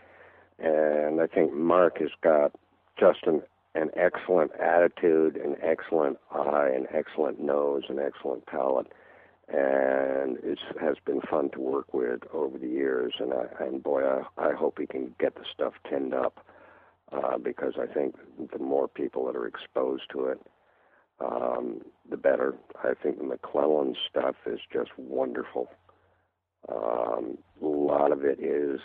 And 0.61 1.20
I 1.20 1.26
think 1.26 1.53
Mark 1.53 1.98
has 1.98 2.11
got 2.22 2.53
just 2.98 3.24
an 3.24 3.42
an 3.74 3.90
excellent 3.96 4.53
attitude, 4.61 5.36
an 5.36 5.57
excellent 5.62 6.18
eye, 6.30 6.68
an 6.74 6.86
excellent 6.92 7.40
nose, 7.40 7.84
an 7.88 7.98
excellent 7.98 8.44
palate, 8.46 8.92
and 9.48 10.36
it 10.42 10.59
has 10.78 10.96
been 11.05 11.22
fun 11.22 11.50
to 11.50 11.61
work 11.61 11.94
with 11.94 12.20
over 12.34 12.59
the 12.59 12.68
years. 12.68 13.14
And 13.18 13.32
I, 13.32 13.64
and 13.64 13.82
boy, 13.82 14.03
I, 14.05 14.24
I 14.36 14.53
hope 14.53 14.78
he 14.78 14.86
can 14.86 15.14
get 15.18 15.36
the 15.36 15.44
stuff 15.53 15.72
tinned 15.88 16.12
up 16.12 16.44
uh, 17.13 17.39
because 17.39 17.75
I 17.81 17.87
think 17.93 18.15
the 18.53 18.59
more 18.59 18.89
people 18.89 19.27
that 19.27 19.37
are 19.37 19.47
exposed 19.47 20.05
to 20.13 20.27
it, 20.27 20.41
um, 21.21 21.83
the 22.11 22.17
better. 22.17 22.55
I 22.83 22.95
think 23.01 23.19
the 23.19 23.25
McClelland 23.25 23.97
stuff 24.09 24.35
is 24.47 24.61
just 24.73 24.91
wonderful. 24.97 25.69
Um, 26.69 27.39
a 27.61 27.67
lot 27.67 28.13
of 28.13 28.25
it 28.25 28.41
is 28.41 28.81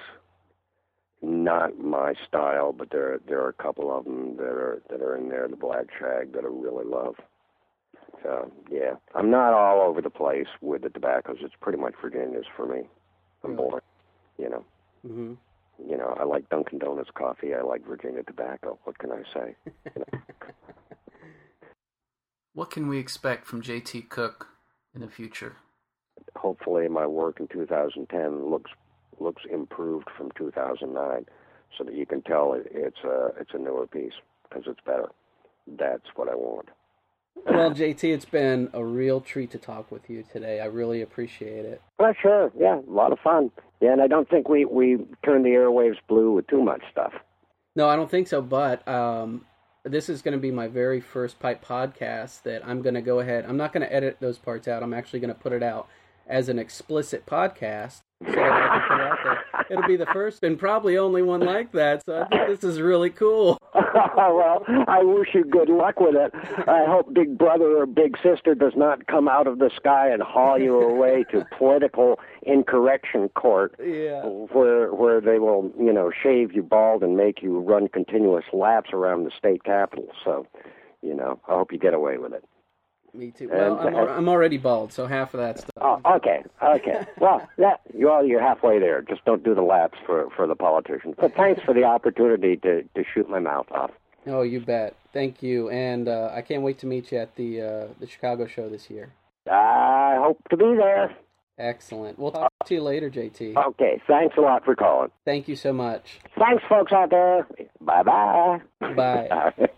not 1.22 1.80
my 1.80 2.14
style, 2.28 2.74
but 2.74 2.92
there 2.92 3.20
there 3.28 3.42
are 3.42 3.50
a 3.50 3.54
couple 3.54 3.96
of 3.96 4.06
them 4.06 4.38
that 4.38 4.44
are 4.44 4.82
that 4.90 5.02
are 5.02 5.16
in 5.16 5.30
there. 5.30 5.48
The 5.48 5.56
Black 5.56 5.86
Shag 5.98 6.34
that 6.34 6.44
I 6.44 6.48
really 6.48 6.86
love. 6.86 7.16
So 8.24 8.52
yeah, 8.70 8.96
I'm 9.16 9.30
not 9.32 9.54
all 9.54 9.82
over 9.88 10.02
the 10.02 10.10
place 10.10 10.48
with 10.62 10.84
the 10.84 10.90
tobaccos. 10.90 11.38
It's 11.42 11.54
pretty 11.60 11.80
much 11.80 11.94
Virginia's 12.02 12.46
for 12.56 12.68
me. 12.68 12.88
I'm 13.44 13.52
Really? 13.56 13.70
born, 13.70 13.82
you 14.38 14.50
know. 14.50 14.66
Mm-hmm. 15.06 15.34
You 15.86 15.98
know, 15.98 16.16
I 16.20 16.24
like 16.24 16.50
Dunkin' 16.50 16.80
Donuts 16.80 17.10
coffee. 17.14 17.54
I 17.54 17.62
like 17.62 17.86
Virginia 17.86 18.24
tobacco. 18.24 18.80
What 18.84 18.98
can 18.98 19.12
I 19.12 19.24
say? 19.34 19.56
What 22.58 22.72
can 22.72 22.88
we 22.88 22.98
expect 22.98 23.46
from 23.46 23.62
JT 23.62 24.10
Cooke 24.10 24.48
in 24.96 25.02
the 25.02 25.08
future? 25.08 25.58
Hopefully, 26.36 26.88
my 26.88 27.06
work 27.06 27.40
in 27.40 27.48
2010 27.50 28.50
looks 28.50 28.72
looks 29.20 29.44
improved 29.48 30.08
from 30.18 30.32
2009, 30.36 31.28
so 31.78 31.84
that 31.84 31.94
you 31.94 32.08
can 32.08 32.24
tell 32.24 32.54
it, 32.54 32.66
it's 32.72 33.04
a 33.04 33.28
it's 33.40 33.52
a 33.54 33.60
newer 33.60 33.86
piece 33.86 34.14
because 34.42 34.64
it's 34.66 34.80
better. 34.84 35.10
That's 35.68 36.08
what 36.16 36.30
I 36.30 36.34
want. 36.34 36.70
Well, 37.46 37.72
JT, 37.72 38.04
it's 38.04 38.26
been 38.26 38.70
a 38.74 38.84
real 38.84 39.22
treat 39.22 39.52
to 39.52 39.58
talk 39.58 39.92
with 39.92 40.10
you 40.10 40.24
today. 40.32 40.60
I 40.60 40.66
really 40.66 41.02
appreciate 41.02 41.66
it. 41.66 41.82
Well, 42.00 42.14
sure, 42.22 42.52
yeah, 42.58 42.80
a 42.80 42.92
lot 42.92 43.12
of 43.12 43.20
fun. 43.20 43.52
Yeah, 43.82 43.94
and 43.94 44.02
I 44.02 44.08
don't 44.08 44.30
think 44.30 44.50
we 44.50 44.66
we 44.66 44.98
turned 45.24 45.46
the 45.46 45.50
airwaves 45.50 45.98
blue 46.08 46.34
with 46.34 46.48
too 46.48 46.64
much 46.64 46.82
stuff. 46.92 47.14
No, 47.76 47.88
I 47.88 47.96
don't 47.96 48.10
think 48.10 48.28
so, 48.28 48.42
but 48.42 48.88
um, 48.88 49.46
this 49.84 50.10
is 50.10 50.22
going 50.22 50.34
to 50.34 50.40
be 50.40 50.52
my 50.52 50.68
very 50.68 51.00
first 51.00 51.40
pipe 51.40 51.64
podcast 51.64 52.44
that 52.44 52.66
I'm 52.66 52.82
going 52.82 52.96
to 52.96 53.02
go 53.02 53.20
ahead. 53.20 53.46
I'm 53.48 53.58
not 53.58 53.72
going 53.72 53.86
to 53.88 53.94
edit 53.94 54.18
those 54.20 54.38
parts 54.38 54.68
out. 54.68 54.84
I'm 54.84 54.94
actually 54.94 55.20
going 55.20 55.34
to 55.34 55.40
put 55.40 55.54
it 55.54 55.64
out 55.64 55.88
as 56.28 56.50
an 56.50 56.60
explicit 56.60 57.26
podcast 57.26 58.02
so 58.26 58.32
that 58.32 58.40
I 58.52 58.80
can 58.80 58.88
put 58.98 59.02
out 59.02 59.18
there. 59.24 59.66
It'll 59.70 59.88
be 59.88 59.98
the 59.98 60.08
first 60.08 60.44
and 60.44 60.58
probably 60.58 60.98
only 60.98 61.22
one 61.22 61.42
like 61.42 61.72
that. 61.74 62.04
So 62.06 62.22
I 62.24 62.28
think 62.30 62.48
this 62.48 62.64
is 62.70 62.80
really 62.82 63.10
cool. 63.10 63.58
well, 63.74 64.64
I 64.88 65.04
wish 65.04 65.30
you 65.34 65.44
good 65.44 65.70
luck 65.70 66.00
with 66.00 66.16
it. 66.16 66.32
I 66.68 66.86
hope 66.88 67.14
Big 67.14 67.38
Brother 67.38 67.78
or 67.78 67.86
Big 67.86 68.18
Sister 68.24 68.56
does 68.56 68.74
not 68.76 69.06
come 69.08 69.28
out 69.28 69.46
of 69.48 69.60
the 69.60 69.70
sky 69.76 70.10
and 70.10 70.22
haul 70.24 70.58
you 70.60 70.80
away 70.80 71.26
to 71.32 71.46
political 71.58 72.20
incorrection 72.42 73.30
court, 73.30 73.76
Yeah. 73.80 74.24
where 74.26 74.94
where 74.94 75.22
they 75.22 75.40
will, 75.40 75.72
you 75.80 75.94
know, 75.94 76.12
shave 76.24 76.54
you 76.54 76.64
bald 76.64 77.04
and 77.04 77.16
make 77.18 77.42
you 77.44 77.60
run 77.60 77.88
continuous 77.88 78.46
laps 78.54 78.92
around 78.94 79.26
the 79.26 79.32
state 79.38 79.64
capitol. 79.64 80.08
So, 80.26 80.48
you 81.02 81.14
know, 81.14 81.40
I 81.48 81.54
hope 81.54 81.72
you 81.72 81.78
get 81.78 81.94
away 81.94 82.18
with 82.18 82.34
it. 82.34 82.44
Me 83.18 83.32
too. 83.32 83.50
Well, 83.52 83.80
I'm, 83.80 83.96
al- 83.96 84.10
I'm 84.10 84.30
already 84.30 84.58
bald, 84.58 84.94
so 84.94 85.08
half 85.08 85.34
of 85.34 85.40
that 85.40 85.58
stuff. 85.60 85.74
Oh, 85.82 86.00
okay, 86.18 86.44
okay. 86.64 87.06
Well, 87.20 87.48
that 87.58 87.82
well, 87.94 88.24
you're 88.24 88.42
halfway 88.42 88.80
there. 88.80 89.02
Just 89.02 89.26
don't 89.26 89.44
do 89.44 89.56
the 89.56 89.64
laps 89.64 89.98
for 90.06 90.30
for 90.36 90.46
the 90.46 90.56
politicians. 90.56 91.16
But 91.20 91.36
thanks 91.36 91.62
for 91.64 91.74
the 91.74 91.84
opportunity 91.84 92.58
to 92.58 92.84
to 92.84 93.04
shoot 93.14 93.28
my 93.28 93.40
mouth 93.40 93.66
off. 93.72 93.92
Oh, 94.28 94.44
you 94.44 94.60
bet. 94.60 94.96
Thank 95.14 95.42
you, 95.42 95.70
and 95.70 96.08
uh, 96.08 96.32
I 96.34 96.42
can't 96.42 96.62
wait 96.62 96.78
to 96.80 96.86
meet 96.86 97.12
you 97.12 97.18
at 97.18 97.36
the 97.36 97.62
uh, 97.62 97.88
the 98.00 98.08
Chicago 98.08 98.46
show 98.46 98.70
this 98.70 98.90
year. 98.90 99.10
I 99.50 100.18
hope 100.20 100.40
to 100.50 100.58
be 100.58 100.76
there. 100.78 101.16
Excellent. 101.58 102.20
We'll 102.20 102.32
talk 102.32 102.52
to 102.66 102.74
you 102.76 102.84
later, 102.84 103.10
JT. 103.10 103.56
Okay, 103.56 104.00
thanks 104.08 104.36
a 104.38 104.42
lot 104.42 104.64
for 104.64 104.76
calling. 104.76 105.10
Thank 105.26 105.48
you 105.48 105.56
so 105.56 105.74
much. 105.74 106.20
Thanks, 106.38 106.64
folks 106.70 106.92
out 106.92 107.10
there. 107.10 107.48
Bye 107.82 108.04
bye 108.04 108.62
bye. 108.80 109.70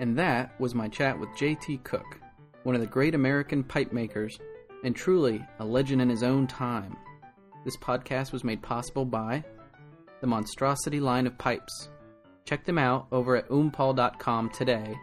And 0.00 0.16
that 0.18 0.58
was 0.58 0.74
my 0.74 0.88
chat 0.88 1.20
with 1.20 1.28
JT 1.36 1.84
Cooke, 1.84 2.18
one 2.62 2.74
of 2.74 2.80
the 2.80 2.86
great 2.86 3.14
American 3.14 3.62
pipe 3.62 3.92
makers, 3.92 4.38
and 4.82 4.96
truly 4.96 5.44
a 5.58 5.64
legend 5.64 6.00
in 6.00 6.08
his 6.08 6.22
own 6.22 6.46
time. 6.46 6.96
This 7.66 7.76
podcast 7.76 8.32
was 8.32 8.42
made 8.42 8.62
possible 8.62 9.04
by 9.04 9.44
the 10.22 10.26
Monstrosity 10.26 11.00
line 11.00 11.26
of 11.26 11.36
pipes. 11.36 11.90
Check 12.46 12.64
them 12.64 12.78
out 12.78 13.08
over 13.12 13.36
at 13.36 13.50
oompaul.com 13.50 14.48
today 14.48 14.96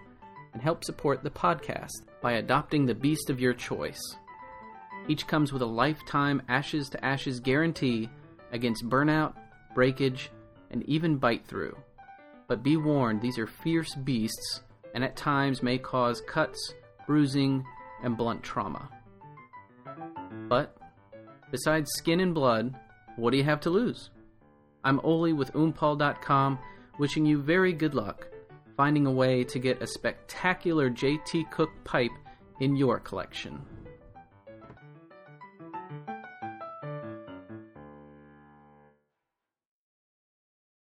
and 0.53 0.61
help 0.64 0.84
support 0.84 1.22
the 1.22 1.30
podcast 1.30 1.94
by 2.19 2.34
adopting 2.34 2.88
the 2.88 2.95
beast 2.95 3.30
of 3.30 3.40
your 3.40 3.53
choice. 3.53 4.02
Each 5.07 5.28
comes 5.28 5.53
with 5.53 5.61
a 5.61 5.68
lifetime 5.68 6.41
ashes 6.49 6.90
to 6.90 7.06
ashes 7.06 7.40
guarantee 7.40 8.10
against 8.52 8.90
burnout, 8.90 9.36
breakage, 9.76 10.32
and 10.72 10.82
even 10.90 11.18
bite 11.18 11.45
through. 11.45 11.78
But 12.48 12.64
be 12.64 12.78
warned, 12.78 13.22
these 13.22 13.38
are 13.38 13.45
fierce 13.45 13.94
beasts 13.94 14.61
and 14.93 15.03
at 15.03 15.15
times 15.15 15.64
may 15.64 15.77
cause 15.77 16.22
cuts, 16.22 16.73
bruising, 17.05 17.64
and 18.03 18.18
blunt 18.18 18.43
trauma. 18.43 18.89
But, 20.47 20.77
besides 21.51 21.91
skin 21.93 22.19
and 22.19 22.34
blood, 22.34 22.76
what 23.15 23.31
do 23.31 23.38
you 23.38 23.43
have 23.43 23.61
to 23.61 23.69
lose? 23.69 24.09
I'm 24.84 24.99
Oli 25.03 25.34
with 25.34 25.53
Oompaul.com, 25.53 26.59
wishing 26.99 27.26
you 27.26 27.41
very 27.41 27.73
good 27.73 27.93
luck 27.93 28.27
finding 28.77 29.07
a 29.07 29.11
way 29.11 29.43
to 29.43 29.57
get 29.57 29.81
a 29.81 29.88
spectacular 29.88 30.89
JT 30.89 31.49
Cooke 31.49 31.84
pipe 31.84 32.11
in 32.59 32.76
your 32.76 32.99
collection. 32.99 33.59